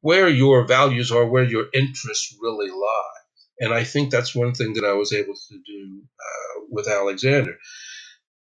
where 0.00 0.28
your 0.28 0.66
values 0.66 1.12
are, 1.12 1.26
where 1.26 1.44
your 1.44 1.66
interests 1.74 2.36
really 2.40 2.70
lie. 2.70 3.20
And 3.60 3.74
I 3.74 3.84
think 3.84 4.10
that's 4.10 4.34
one 4.34 4.54
thing 4.54 4.74
that 4.74 4.84
I 4.84 4.94
was 4.94 5.12
able 5.12 5.34
to 5.34 5.60
do 5.66 6.02
uh, 6.02 6.64
with 6.70 6.88
Alexander. 6.88 7.56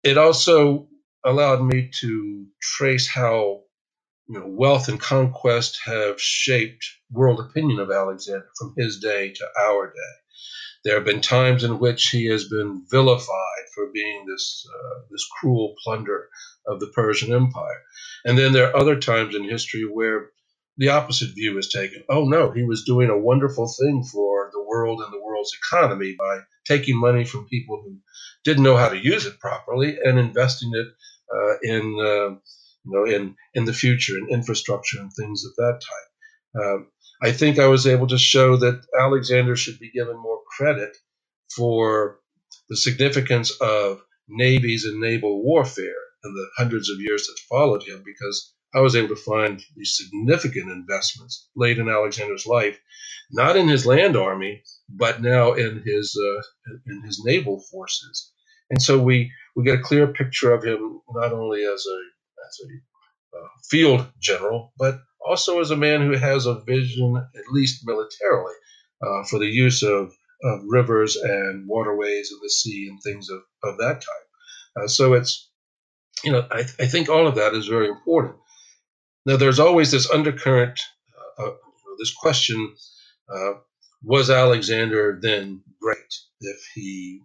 It 0.02 0.18
also 0.18 0.88
allowed 1.24 1.62
me 1.62 1.90
to 2.00 2.46
trace 2.60 3.08
how 3.08 3.62
you 4.28 4.38
know, 4.38 4.46
wealth 4.46 4.88
and 4.88 5.00
conquest 5.00 5.80
have 5.84 6.20
shaped 6.20 6.84
world 7.10 7.40
opinion 7.40 7.78
of 7.80 7.90
Alexander 7.90 8.48
from 8.58 8.74
his 8.76 8.98
day 9.00 9.32
to 9.32 9.46
our 9.60 9.88
day. 9.88 10.14
There 10.84 10.94
have 10.96 11.04
been 11.04 11.20
times 11.20 11.64
in 11.64 11.78
which 11.78 12.08
he 12.10 12.26
has 12.26 12.48
been 12.48 12.84
vilified 12.90 13.66
for 13.74 13.90
being 13.92 14.26
this 14.26 14.66
uh, 14.68 15.00
this 15.10 15.26
cruel 15.40 15.74
plunder 15.84 16.28
of 16.66 16.80
the 16.80 16.88
Persian 16.94 17.34
Empire, 17.34 17.82
and 18.24 18.38
then 18.38 18.52
there 18.52 18.68
are 18.70 18.76
other 18.76 18.98
times 18.98 19.34
in 19.34 19.48
history 19.48 19.84
where 19.84 20.30
the 20.78 20.88
opposite 20.88 21.34
view 21.34 21.56
is 21.58 21.68
taken. 21.68 22.02
Oh 22.08 22.24
no, 22.26 22.50
he 22.50 22.64
was 22.64 22.84
doing 22.84 23.10
a 23.10 23.18
wonderful 23.18 23.72
thing 23.80 24.04
for 24.04 24.50
the 24.52 24.62
world 24.62 25.00
and 25.02 25.12
the 25.12 25.22
world's 25.22 25.56
economy 25.70 26.16
by 26.18 26.40
taking 26.66 26.98
money 26.98 27.24
from 27.24 27.48
people 27.48 27.82
who 27.84 27.98
didn't 28.44 28.64
know 28.64 28.76
how 28.76 28.88
to 28.88 28.98
use 28.98 29.26
it 29.26 29.40
properly 29.40 29.98
and 30.02 30.18
investing 30.18 30.72
it 30.74 30.88
in 31.62 31.82
uh, 32.00 32.30
you 32.84 32.92
know 32.92 33.04
in 33.06 33.36
in 33.54 33.66
the 33.66 33.74
future 33.74 34.18
in 34.18 34.28
infrastructure 34.30 35.00
and 35.00 35.12
things 35.12 35.44
of 35.46 35.54
that 35.56 35.80
type. 35.80 36.64
Um, 36.64 36.88
I 37.22 37.32
think 37.32 37.58
I 37.58 37.68
was 37.68 37.86
able 37.86 38.08
to 38.08 38.18
show 38.18 38.56
that 38.58 38.82
Alexander 39.00 39.56
should 39.56 39.78
be 39.80 39.90
given 39.92 40.16
more 40.18 40.40
credit 40.58 40.96
for 41.56 42.20
the 42.70 42.76
significance 42.76 43.52
of 43.60 44.02
navies 44.28 44.84
and 44.86 45.00
naval 45.00 45.42
warfare 45.44 46.02
in 46.24 46.34
the 46.34 46.48
hundreds 46.58 46.90
of 46.90 47.00
years 47.00 47.26
that 47.26 47.38
followed 47.50 47.84
him 47.84 48.02
because 48.04 48.54
I 48.74 48.80
was 48.80 48.96
able 48.96 49.10
to 49.10 49.16
find 49.22 49.62
these 49.76 49.96
significant 49.96 50.70
investments 50.70 51.48
late 51.56 51.78
in 51.78 51.88
Alexander's 51.88 52.46
life, 52.46 52.78
not 53.32 53.56
in 53.56 53.68
his 53.68 53.86
land 53.86 54.16
army, 54.16 54.62
but 54.88 55.22
now 55.22 55.54
in 55.54 55.82
his 55.86 56.18
uh, 56.20 56.42
in 56.88 57.02
his 57.04 57.22
naval 57.24 57.62
forces. 57.72 58.32
And 58.74 58.82
so 58.82 59.00
we 59.00 59.30
we 59.54 59.62
get 59.62 59.78
a 59.78 59.82
clear 59.82 60.08
picture 60.08 60.52
of 60.52 60.64
him 60.64 61.00
not 61.14 61.32
only 61.32 61.62
as 61.62 61.86
a 61.86 61.98
as 62.44 62.60
a 62.64 63.38
uh, 63.38 63.48
field 63.70 64.06
general, 64.20 64.72
but 64.76 64.98
also 65.24 65.60
as 65.60 65.70
a 65.70 65.76
man 65.76 66.00
who 66.00 66.16
has 66.16 66.46
a 66.46 66.60
vision, 66.60 67.16
at 67.16 67.52
least 67.52 67.86
militarily, 67.86 68.54
uh, 69.00 69.22
for 69.30 69.38
the 69.38 69.46
use 69.46 69.84
of, 69.84 70.12
of 70.42 70.60
rivers 70.66 71.14
and 71.14 71.68
waterways 71.68 72.32
and 72.32 72.40
the 72.42 72.50
sea 72.50 72.88
and 72.90 73.00
things 73.00 73.28
of, 73.30 73.42
of 73.62 73.78
that 73.78 74.00
type. 74.00 74.82
Uh, 74.82 74.88
so 74.88 75.14
it's, 75.14 75.48
you 76.24 76.32
know, 76.32 76.46
I, 76.50 76.60
I 76.80 76.86
think 76.86 77.08
all 77.08 77.28
of 77.28 77.36
that 77.36 77.54
is 77.54 77.68
very 77.68 77.88
important. 77.88 78.34
Now, 79.24 79.36
there's 79.36 79.60
always 79.60 79.92
this 79.92 80.10
undercurrent, 80.10 80.80
uh, 81.38 81.44
uh 81.44 81.54
this 81.98 82.12
question 82.12 82.74
uh, 83.32 83.52
was 84.02 84.30
Alexander 84.30 85.18
then 85.22 85.62
great 85.80 86.12
if 86.40 86.68
he 86.74 87.20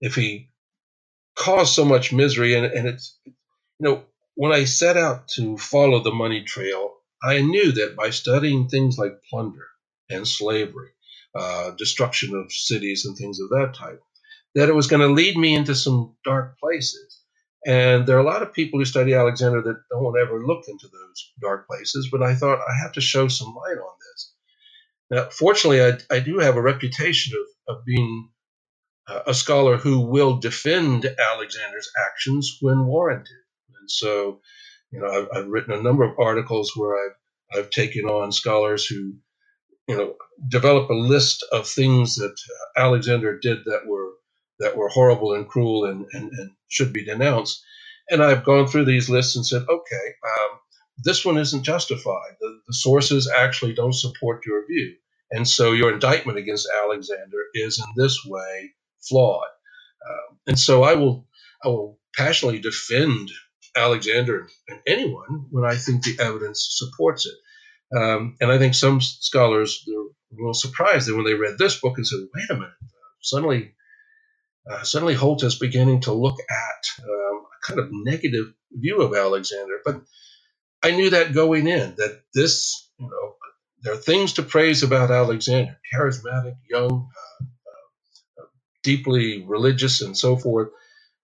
if 0.00 0.14
he 0.14 0.50
caused 1.38 1.74
so 1.74 1.84
much 1.84 2.12
misery 2.12 2.54
and, 2.56 2.66
and 2.66 2.88
it's 2.88 3.18
you 3.26 3.34
know 3.80 4.04
when 4.36 4.52
I 4.52 4.64
set 4.64 4.96
out 4.98 5.28
to 5.36 5.58
follow 5.58 6.02
the 6.02 6.12
money 6.12 6.44
trail 6.44 6.92
I 7.22 7.42
knew 7.42 7.72
that 7.74 7.96
by 7.96 8.10
studying 8.10 8.68
things 8.68 8.98
like 8.98 9.22
plunder 9.30 9.66
and 10.10 10.26
slavery, 10.28 10.90
uh, 11.36 11.72
destruction 11.72 12.34
of 12.36 12.52
cities 12.52 13.06
and 13.06 13.16
things 13.16 13.40
of 13.40 13.50
that 13.50 13.74
type, 13.76 14.02
that 14.54 14.68
it 14.68 14.74
was 14.74 14.86
going 14.88 15.02
to 15.02 15.14
lead 15.14 15.36
me 15.36 15.54
into 15.54 15.74
some 15.74 16.16
dark 16.24 16.58
places. 16.60 17.20
And 17.66 18.06
there 18.06 18.16
are 18.16 18.20
a 18.20 18.24
lot 18.30 18.42
of 18.42 18.54
people 18.54 18.80
who 18.80 18.86
study 18.86 19.14
Alexander 19.14 19.62
that 19.62 19.82
don't 19.90 20.18
ever 20.20 20.46
look 20.46 20.64
into 20.68 20.88
those 20.88 21.32
dark 21.42 21.68
places, 21.68 22.08
but 22.10 22.22
I 22.22 22.34
thought 22.36 22.60
I 22.60 22.74
have 22.82 22.92
to 22.92 23.00
show 23.00 23.28
some 23.28 23.54
light 23.54 23.78
on 23.78 23.94
this. 24.12 24.34
Now, 25.10 25.28
fortunately, 25.30 25.82
I, 25.84 26.16
I 26.16 26.20
do 26.20 26.38
have 26.38 26.56
a 26.56 26.62
reputation 26.62 27.34
of, 27.68 27.76
of 27.76 27.84
being 27.84 28.30
a 29.26 29.34
scholar 29.34 29.76
who 29.76 30.00
will 30.00 30.36
defend 30.36 31.04
Alexander's 31.04 31.90
actions 32.06 32.58
when 32.60 32.86
warranted. 32.86 33.36
And 33.80 33.90
so 33.90 34.40
you 34.90 35.00
know, 35.00 35.08
I've, 35.08 35.28
I've 35.34 35.48
written 35.48 35.74
a 35.74 35.82
number 35.82 36.04
of 36.04 36.18
articles 36.18 36.72
where 36.74 36.94
I've 36.94 37.16
I've 37.50 37.70
taken 37.70 38.04
on 38.04 38.30
scholars 38.30 38.84
who, 38.84 39.14
you 39.86 39.96
know, 39.96 40.14
develop 40.48 40.90
a 40.90 40.94
list 40.94 41.44
of 41.50 41.66
things 41.66 42.16
that 42.16 42.36
Alexander 42.76 43.38
did 43.38 43.64
that 43.64 43.86
were 43.86 44.12
that 44.58 44.76
were 44.76 44.88
horrible 44.88 45.34
and 45.34 45.48
cruel 45.48 45.84
and, 45.86 46.06
and, 46.12 46.30
and 46.32 46.50
should 46.68 46.92
be 46.92 47.04
denounced. 47.04 47.62
And 48.10 48.22
I've 48.22 48.44
gone 48.44 48.66
through 48.66 48.86
these 48.86 49.08
lists 49.08 49.36
and 49.36 49.46
said, 49.46 49.62
okay, 49.62 50.06
um, 50.24 50.58
this 51.04 51.24
one 51.24 51.38
isn't 51.38 51.62
justified. 51.62 52.36
The, 52.40 52.60
the 52.66 52.74
sources 52.74 53.30
actually 53.30 53.74
don't 53.74 53.94
support 53.94 54.44
your 54.44 54.66
view. 54.66 54.96
And 55.30 55.46
so 55.46 55.72
your 55.72 55.92
indictment 55.92 56.38
against 56.38 56.68
Alexander 56.84 57.44
is 57.54 57.78
in 57.78 57.84
this 57.96 58.24
way 58.26 58.72
flawed. 59.08 59.48
Um, 60.08 60.38
and 60.48 60.58
so 60.58 60.82
I 60.82 60.94
will, 60.94 61.26
I 61.64 61.68
will 61.68 61.98
passionately 62.16 62.60
defend 62.60 63.30
Alexander 63.76 64.48
and 64.68 64.80
anyone 64.86 65.46
when 65.50 65.64
I 65.64 65.76
think 65.76 66.04
the 66.04 66.18
evidence 66.20 66.66
supports 66.78 67.26
it. 67.26 67.34
Um, 67.96 68.36
and 68.40 68.52
I 68.52 68.58
think 68.58 68.74
some 68.74 69.00
scholars 69.00 69.84
were 69.88 70.02
a 70.02 70.36
little 70.36 70.54
surprised 70.54 71.08
that 71.08 71.16
when 71.16 71.24
they 71.24 71.34
read 71.34 71.58
this 71.58 71.80
book 71.80 71.96
and 71.96 72.06
said, 72.06 72.20
"Wait 72.34 72.50
a 72.50 72.54
minute!" 72.54 72.70
suddenly, 73.22 73.74
uh, 74.70 74.82
suddenly 74.84 75.14
Holt 75.14 75.44
is 75.44 75.58
beginning 75.58 76.02
to 76.02 76.12
look 76.12 76.38
at 76.50 77.04
um, 77.04 77.44
a 77.46 77.66
kind 77.66 77.80
of 77.80 77.88
negative 77.92 78.46
view 78.72 79.02
of 79.02 79.14
Alexander. 79.16 79.80
But 79.84 80.02
I 80.82 80.92
knew 80.92 81.10
that 81.10 81.34
going 81.34 81.68
in 81.68 81.96
that 81.96 82.22
this, 82.34 82.90
you 82.98 83.06
know, 83.06 83.36
there 83.82 83.94
are 83.94 83.98
things 83.98 84.34
to 84.34 84.44
praise 84.44 84.82
about 84.82 85.10
Alexander: 85.10 85.78
charismatic, 85.94 86.56
young, 86.70 87.08
uh, 87.18 87.44
uh, 87.44 87.57
deeply 88.82 89.44
religious, 89.46 90.00
and 90.02 90.16
so 90.16 90.36
forth. 90.36 90.68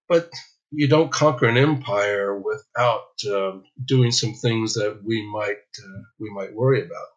But 0.09 0.31
you 0.71 0.89
don't 0.89 1.13
conquer 1.13 1.47
an 1.47 1.57
empire 1.57 2.39
without 2.39 3.09
um, 3.31 3.65
doing 3.85 4.11
some 4.13 4.35
things 4.35 4.75
that 4.75 5.01
we 5.05 5.27
might 5.33 5.63
uh, 5.85 6.03
we 6.19 6.31
might 6.31 6.55
worry 6.55 6.83
about. 6.85 7.09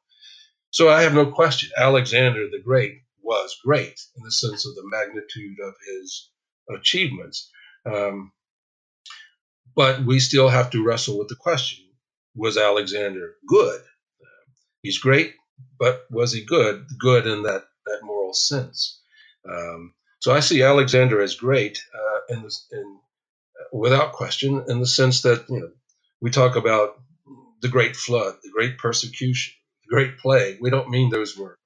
So 0.71 0.89
I 0.89 1.01
have 1.03 1.13
no 1.13 1.31
question. 1.31 1.69
Alexander 1.77 2.47
the 2.49 2.61
Great 2.63 3.01
was 3.23 3.57
great 3.63 3.99
in 4.17 4.23
the 4.23 4.31
sense 4.31 4.65
of 4.67 4.75
the 4.75 4.83
magnitude 4.85 5.57
of 5.63 5.73
his 5.87 6.29
achievements, 6.75 7.51
um, 7.85 8.31
but 9.75 10.03
we 10.05 10.19
still 10.19 10.49
have 10.49 10.69
to 10.71 10.83
wrestle 10.85 11.17
with 11.19 11.29
the 11.29 11.35
question: 11.35 11.85
Was 12.35 12.57
Alexander 12.57 13.35
good? 13.47 13.81
Uh, 13.81 14.51
he's 14.83 14.99
great, 14.99 15.33
but 15.79 16.05
was 16.11 16.33
he 16.33 16.45
good? 16.45 16.85
Good 16.99 17.27
in 17.27 17.43
that 17.43 17.65
that 17.85 17.99
moral 18.03 18.33
sense. 18.33 19.01
Um, 19.49 19.93
so 20.19 20.33
I 20.33 20.39
see 20.39 20.63
Alexander 20.63 21.21
as 21.21 21.35
great 21.35 21.83
uh, 21.93 22.35
in, 22.35 22.49
in 22.71 22.99
without 23.71 24.13
question, 24.13 24.63
in 24.67 24.79
the 24.79 24.87
sense 24.87 25.21
that 25.21 25.45
you 25.49 25.59
know 25.59 25.69
we 26.21 26.31
talk 26.31 26.55
about 26.55 26.99
the 27.61 27.69
great 27.69 27.95
flood, 27.95 28.35
the 28.43 28.51
great 28.51 28.77
persecution, 28.77 29.53
the 29.83 29.95
great 29.95 30.17
plague. 30.17 30.57
We 30.61 30.69
don't 30.69 30.89
mean 30.89 31.09
those 31.09 31.37
were 31.37 31.57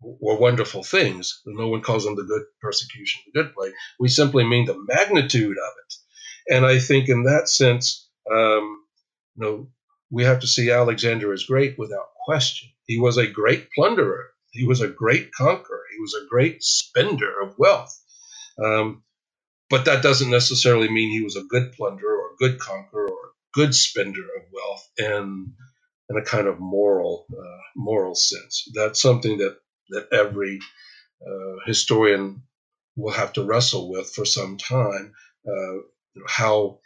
were 0.00 0.38
wonderful 0.38 0.84
things. 0.84 1.42
No 1.46 1.68
one 1.68 1.82
calls 1.82 2.04
them 2.04 2.14
the 2.14 2.22
good 2.22 2.44
persecution, 2.60 3.22
the 3.26 3.42
good 3.42 3.54
plague. 3.54 3.72
We 3.98 4.08
simply 4.08 4.44
mean 4.44 4.66
the 4.66 4.78
magnitude 4.86 5.56
of 5.56 5.72
it. 5.84 6.54
And 6.54 6.64
I 6.64 6.78
think 6.78 7.08
in 7.08 7.24
that 7.24 7.48
sense, 7.48 8.08
um, 8.30 8.82
you 9.36 9.44
know, 9.44 9.68
we 10.10 10.24
have 10.24 10.40
to 10.40 10.46
see 10.46 10.70
Alexander 10.70 11.32
as 11.32 11.44
great 11.44 11.78
without 11.78 12.08
question. 12.24 12.70
He 12.86 12.98
was 12.98 13.16
a 13.16 13.26
great 13.26 13.70
plunderer. 13.74 14.28
He 14.58 14.66
was 14.66 14.82
a 14.82 14.88
great 14.88 15.32
conqueror. 15.32 15.84
He 15.94 16.00
was 16.00 16.14
a 16.14 16.26
great 16.28 16.62
spender 16.64 17.40
of 17.42 17.58
wealth. 17.58 17.98
Um, 18.62 19.04
but 19.70 19.86
that 19.86 20.02
doesn't 20.02 20.30
necessarily 20.30 20.90
mean 20.90 21.10
he 21.10 21.24
was 21.24 21.36
a 21.36 21.44
good 21.44 21.72
plunderer 21.72 22.16
or 22.16 22.32
a 22.32 22.36
good 22.38 22.60
conqueror 22.60 23.08
or 23.08 23.26
a 23.28 23.32
good 23.54 23.74
spender 23.74 24.22
of 24.22 24.44
wealth 24.52 24.88
and 24.98 25.52
in 26.10 26.16
a 26.18 26.24
kind 26.24 26.46
of 26.48 26.60
moral 26.60 27.26
uh, 27.32 27.60
moral 27.76 28.14
sense. 28.14 28.70
That's 28.74 29.02
something 29.02 29.38
that 29.38 29.58
that 29.90 30.08
every 30.12 30.60
uh, 31.26 31.56
historian 31.66 32.42
will 32.96 33.12
have 33.12 33.34
to 33.34 33.44
wrestle 33.44 33.90
with 33.90 34.10
for 34.10 34.24
some 34.24 34.58
time. 34.58 35.14
Uh, 35.46 35.78
how 36.28 36.80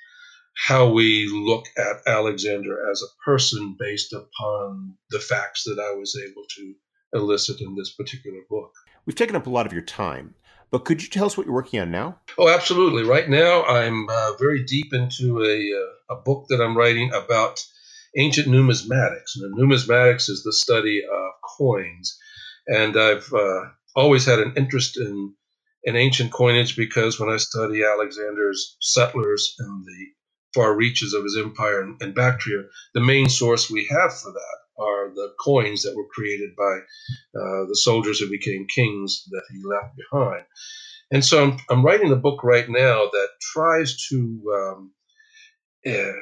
how 0.55 0.91
we 0.91 1.29
look 1.29 1.67
at 1.79 2.07
Alexander 2.07 2.91
as 2.91 3.03
a 3.03 3.25
person 3.25 3.77
based 3.79 4.13
upon 4.13 4.97
the 5.11 5.21
facts 5.21 5.65
that 5.65 5.79
I 5.79 5.97
was 5.97 6.17
able 6.17 6.45
to 6.57 6.75
elicit 7.13 7.61
in 7.61 7.75
this 7.75 7.93
particular 7.93 8.41
book. 8.49 8.73
We've 9.07 9.17
taken 9.17 9.37
up 9.37 9.47
a 9.47 9.51
lot 9.51 9.67
of 9.67 9.73
your 9.73 9.83
time. 9.83 10.35
But 10.73 10.87
could 10.87 11.03
you 11.03 11.09
tell 11.11 11.27
us 11.27 11.37
what 11.37 11.47
you're 11.47 11.55
working 11.55 11.81
on 11.81 11.91
now? 11.91 12.19
Oh, 12.39 12.49
absolutely. 12.49 13.05
Right 13.05 13.29
now, 13.29 13.63
I'm 13.65 14.09
uh, 14.09 14.33
very 14.39 14.65
deep 14.65 14.95
into 14.95 15.43
a, 15.43 16.15
uh, 16.15 16.17
a 16.17 16.23
book 16.23 16.47
that 16.49 16.63
I'm 16.63 16.77
writing 16.77 17.13
about 17.13 17.63
ancient 18.17 18.49
numismatics. 18.49 19.37
And 19.37 19.55
numismatics 19.55 20.31
is 20.31 20.43
the 20.43 20.53
study 20.53 21.03
of 21.05 21.33
coins. 21.59 22.19
And 22.67 22.97
I've 22.97 23.31
uh, 23.35 23.65
always 23.95 24.25
had 24.25 24.39
an 24.39 24.55
interest 24.57 24.97
in, 24.97 25.35
in 25.85 25.95
ancient 25.95 26.33
coinage 26.33 26.75
because 26.75 27.21
when 27.21 27.29
I 27.29 27.37
study 27.37 27.85
Alexander's 27.85 28.79
settlers 28.81 29.55
in 29.59 29.85
the 29.85 30.07
far 30.55 30.75
reaches 30.75 31.13
of 31.13 31.25
his 31.25 31.37
empire 31.37 31.83
in, 31.83 31.99
in 32.01 32.15
Bactria, 32.15 32.63
the 32.95 33.01
main 33.01 33.29
source 33.29 33.71
we 33.71 33.87
have 33.91 34.19
for 34.19 34.33
that 34.33 34.62
are 34.79 35.15
the 35.15 35.33
coins 35.41 35.83
that 35.83 35.97
were 35.97 36.09
created 36.15 36.51
by 36.57 36.79
uh, 37.41 37.67
the 37.69 37.77
soldiers 37.77 38.21
who 38.21 38.31
became 38.31 38.67
kings 38.75 39.25
that 39.31 39.45
he 39.53 39.61
left 39.65 39.97
behind. 39.97 40.45
And 41.13 41.25
so 41.25 41.45
I'm, 41.45 41.59
I'm 41.71 41.85
writing 41.85 42.13
a 42.13 42.17
book 42.17 42.45
right 42.45 42.69
now 42.69 43.07
that 43.13 43.29
tries 43.55 44.07
to 44.09 44.43
um, 44.57 44.93
uh, 45.87 46.13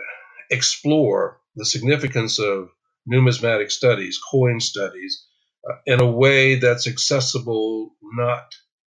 explore 0.50 1.40
the 1.56 1.64
significance 1.64 2.38
of 2.38 2.70
numismatic 3.06 3.70
studies, 3.70 4.20
coin 4.30 4.60
studies, 4.60 5.26
uh, 5.68 5.76
in 5.86 6.00
a 6.00 6.10
way 6.10 6.56
that's 6.56 6.86
accessible 6.88 7.90
not 8.14 8.52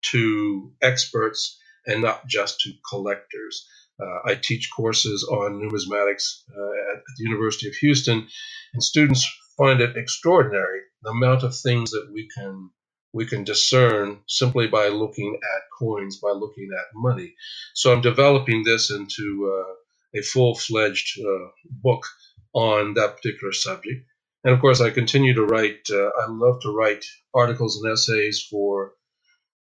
to 0.03 0.71
experts 0.81 1.59
and 1.87 2.01
not 2.01 2.27
just 2.27 2.59
to 2.61 2.73
collectors. 2.89 3.67
Uh, 4.01 4.19
I 4.31 4.35
teach 4.35 4.69
courses 4.75 5.23
on 5.23 5.61
numismatics 5.61 6.43
uh, 6.51 6.93
at 6.95 7.03
the 7.17 7.23
University 7.23 7.67
of 7.67 7.75
Houston, 7.75 8.27
and 8.73 8.83
students 8.83 9.27
find 9.61 9.79
it 9.79 9.95
extraordinary 9.95 10.79
the 11.03 11.11
amount 11.11 11.43
of 11.43 11.55
things 11.55 11.91
that 11.91 12.09
we 12.11 12.27
can 12.35 12.71
we 13.13 13.25
can 13.25 13.43
discern 13.43 14.19
simply 14.27 14.67
by 14.67 14.87
looking 14.87 15.37
at 15.55 15.61
coins, 15.77 16.17
by 16.17 16.31
looking 16.31 16.69
at 16.79 16.85
money. 16.95 17.35
So 17.75 17.91
I'm 17.91 18.01
developing 18.01 18.63
this 18.63 18.89
into 18.89 19.53
uh, 19.53 20.19
a 20.19 20.23
full 20.23 20.55
fledged 20.55 21.19
uh, 21.19 21.47
book 21.69 22.05
on 22.53 22.93
that 22.93 23.17
particular 23.17 23.51
subject. 23.51 24.05
And 24.45 24.53
of 24.53 24.61
course, 24.61 24.79
I 24.79 24.91
continue 24.91 25.33
to 25.35 25.43
write, 25.43 25.87
uh, 25.91 26.09
I 26.21 26.27
love 26.29 26.61
to 26.61 26.71
write 26.71 27.05
articles 27.33 27.81
and 27.81 27.91
essays 27.91 28.47
for 28.49 28.93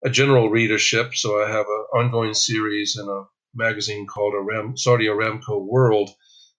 a 0.04 0.10
general 0.10 0.50
readership. 0.50 1.14
So 1.14 1.40
I 1.40 1.48
have 1.48 1.66
an 1.66 1.84
ongoing 2.00 2.34
series 2.34 2.98
in 2.98 3.08
a 3.08 3.28
magazine 3.54 4.06
called 4.06 4.34
Aram, 4.34 4.76
Saudi 4.76 5.06
Aramco 5.06 5.64
World 5.64 6.10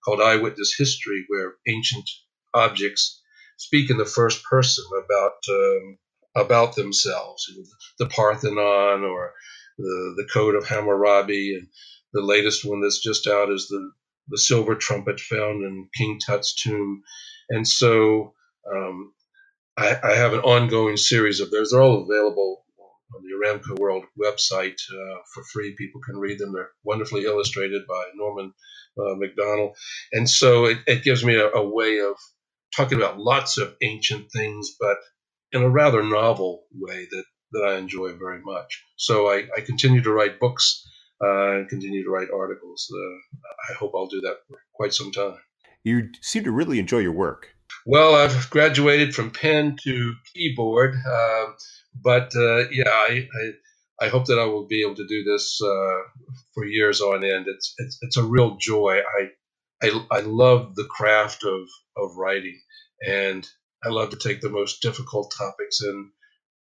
called 0.06 0.22
Eyewitness 0.22 0.76
History, 0.78 1.26
where 1.28 1.56
ancient 1.68 2.10
objects 2.54 3.17
speak 3.58 3.90
in 3.90 3.98
the 3.98 4.06
first 4.06 4.44
person 4.44 4.86
about 5.04 5.38
um, 5.50 5.98
about 6.36 6.76
themselves. 6.76 7.52
The 8.00 8.08
Parthenon 8.08 9.04
or 9.04 9.34
the, 9.78 10.14
the 10.18 10.28
Code 10.32 10.56
of 10.56 10.68
Hammurabi, 10.68 11.56
and 11.56 11.68
the 12.14 12.22
latest 12.22 12.66
one 12.66 12.82
that's 12.82 13.02
just 13.02 13.28
out 13.28 13.52
is 13.52 13.68
the, 13.68 13.92
the 14.30 14.38
silver 14.38 14.76
trumpet 14.76 15.20
found 15.20 15.64
in 15.64 15.90
King 15.96 16.20
Tut's 16.26 16.56
tomb. 16.56 17.04
And 17.50 17.68
so 17.68 18.34
um, 18.72 19.14
I, 19.78 19.98
I, 20.04 20.16
have 20.16 20.34
an 20.34 20.42
ongoing 20.42 20.98
series 20.98 21.40
of 21.40 21.52
those. 21.52 21.72
They're 21.72 21.82
all 21.82 22.04
available 22.04 22.66
on 23.16 23.22
the 23.24 23.48
Aramco 23.48 23.80
World 23.80 24.04
website 24.22 24.80
uh, 24.92 25.20
for 25.34 25.44
free. 25.54 25.76
People 25.78 26.02
can 26.02 26.18
read 26.18 26.40
them. 26.40 26.54
They're 26.54 26.72
wonderfully 26.84 27.24
illustrated 27.26 27.84
by 27.88 28.04
Norman 28.16 28.54
uh, 28.98 29.16
Macdonald. 29.16 29.78
And 30.12 30.30
so 30.30 30.66
it, 30.66 30.80
it 30.88 31.04
gives 31.04 31.24
me 31.24 31.36
a, 31.36 31.50
a 31.52 31.68
way 31.68 32.00
of 32.00 32.16
talking 32.78 32.98
about 32.98 33.20
lots 33.20 33.58
of 33.58 33.76
ancient 33.82 34.32
things, 34.32 34.76
but 34.80 34.98
in 35.52 35.64
a 35.64 35.70
rather 35.70 36.04
novel 36.04 36.64
way 36.74 37.08
that, 37.12 37.26
that 37.54 37.66
I 37.66 37.78
enjoy 37.78 38.14
very 38.14 38.42
much. 38.42 38.84
So 38.96 39.28
I, 39.28 39.48
I 39.58 39.62
continue 39.62 40.02
to 40.04 40.12
write 40.12 40.40
books 40.40 40.88
uh, 41.22 41.58
and 41.58 41.70
continue 41.70 42.04
to 42.04 42.10
write 42.12 42.28
articles. 42.34 42.88
Uh, 42.94 43.72
I 43.72 43.74
hope 43.74 43.94
I'll 43.96 44.08
do 44.08 44.22
that 44.22 44.38
for 44.48 44.58
quite 44.74 44.94
some 44.94 45.12
time. 45.12 45.40
You 45.84 46.10
seem 46.22 46.44
to 46.44 46.52
really 46.52 46.80
enjoy 46.80 47.00
your 47.00 47.14
work. 47.14 47.48
Well, 47.86 48.16
I've 48.16 48.50
graduated 48.50 49.16
from 49.16 49.32
pen 49.32 49.78
to 49.84 50.14
keyboard, 50.34 50.96
uh, 51.10 51.46
but 52.04 52.36
uh, 52.36 52.70
yeah, 52.70 52.90
I, 52.90 53.28
I, 53.42 54.06
I 54.06 54.10
hope 54.10 54.26
that 54.26 54.40
I 54.40 54.46
will 54.46 54.68
be 54.68 54.84
able 54.84 54.96
to 54.96 55.08
do 55.08 55.24
this 55.24 55.60
uh, 55.62 56.00
for 56.54 56.66
years 56.66 57.02
on 57.02 57.24
end. 57.24 57.46
It's, 57.48 57.74
it's 57.78 57.98
it's 58.02 58.18
a 58.18 58.24
real 58.24 58.58
joy. 58.58 59.00
I 59.20 59.30
I, 59.86 60.06
I 60.12 60.20
love 60.22 60.76
the 60.76 60.86
craft 60.86 61.44
of 61.44 61.62
of 61.96 62.16
writing, 62.18 62.60
and 63.06 63.48
I 63.84 63.90
love 63.90 64.10
to 64.12 64.18
take 64.18 64.42
the 64.42 64.50
most 64.50 64.82
difficult 64.82 65.34
topics 65.38 65.82
and 65.82 66.10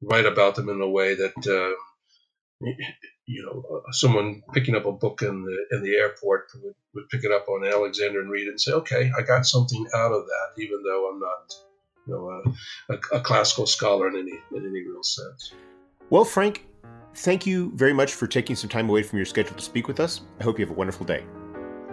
write 0.03 0.27
about 0.27 0.55
them 0.57 0.69
in 0.69 0.81
a 0.81 0.89
way 0.89 1.15
that 1.15 1.37
uh, 1.47 2.67
you 3.27 3.45
know 3.45 3.63
uh, 3.77 3.93
someone 3.93 4.43
picking 4.53 4.75
up 4.75 4.87
a 4.87 4.93
book 4.93 5.23
in 5.23 5.45
the 5.45 5.77
in 5.77 5.83
the 5.83 5.97
airport 5.97 6.49
would, 6.63 6.75
would 6.95 7.09
pick 7.09 7.25
it 7.25 7.33
up 7.33 7.49
on 7.49 7.67
Alexander 7.67 8.21
and 8.21 8.31
read 8.31 8.47
it 8.47 8.51
and 8.51 8.61
say, 8.61 8.73
okay, 8.73 9.11
I 9.17 9.23
got 9.23 9.47
something 9.47 9.87
out 9.95 10.13
of 10.13 10.25
that, 10.27 10.63
even 10.63 10.83
though 10.83 11.11
I'm 11.11 11.21
not 11.21 11.55
you 12.07 12.15
know 12.15 12.55
a, 12.89 12.95
a, 12.95 13.19
a 13.19 13.21
classical 13.21 13.67
scholar 13.67 14.09
in 14.09 14.17
any 14.17 14.39
in 14.55 14.67
any 14.67 14.87
real 14.87 15.03
sense. 15.03 15.53
Well, 16.11 16.25
Frank, 16.25 16.67
thank 17.15 17.47
you 17.47 17.73
very 17.75 17.93
much 17.93 18.15
for 18.15 18.27
taking 18.27 18.57
some 18.57 18.71
time 18.71 18.89
away 18.89 19.03
from 19.03 19.19
your 19.19 19.27
schedule 19.27 19.57
to 19.57 19.63
speak 19.63 19.89
with 19.89 20.01
us. 20.01 20.23
I 20.41 20.45
hope 20.45 20.59
you 20.59 20.65
have 20.65 20.75
a 20.75 20.79
wonderful 20.79 21.07
day. 21.07 21.25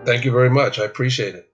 Thank 0.05 0.25
you 0.25 0.31
very 0.31 0.49
much. 0.49 0.79
I 0.79 0.85
appreciate 0.85 1.33
it. 1.35 1.52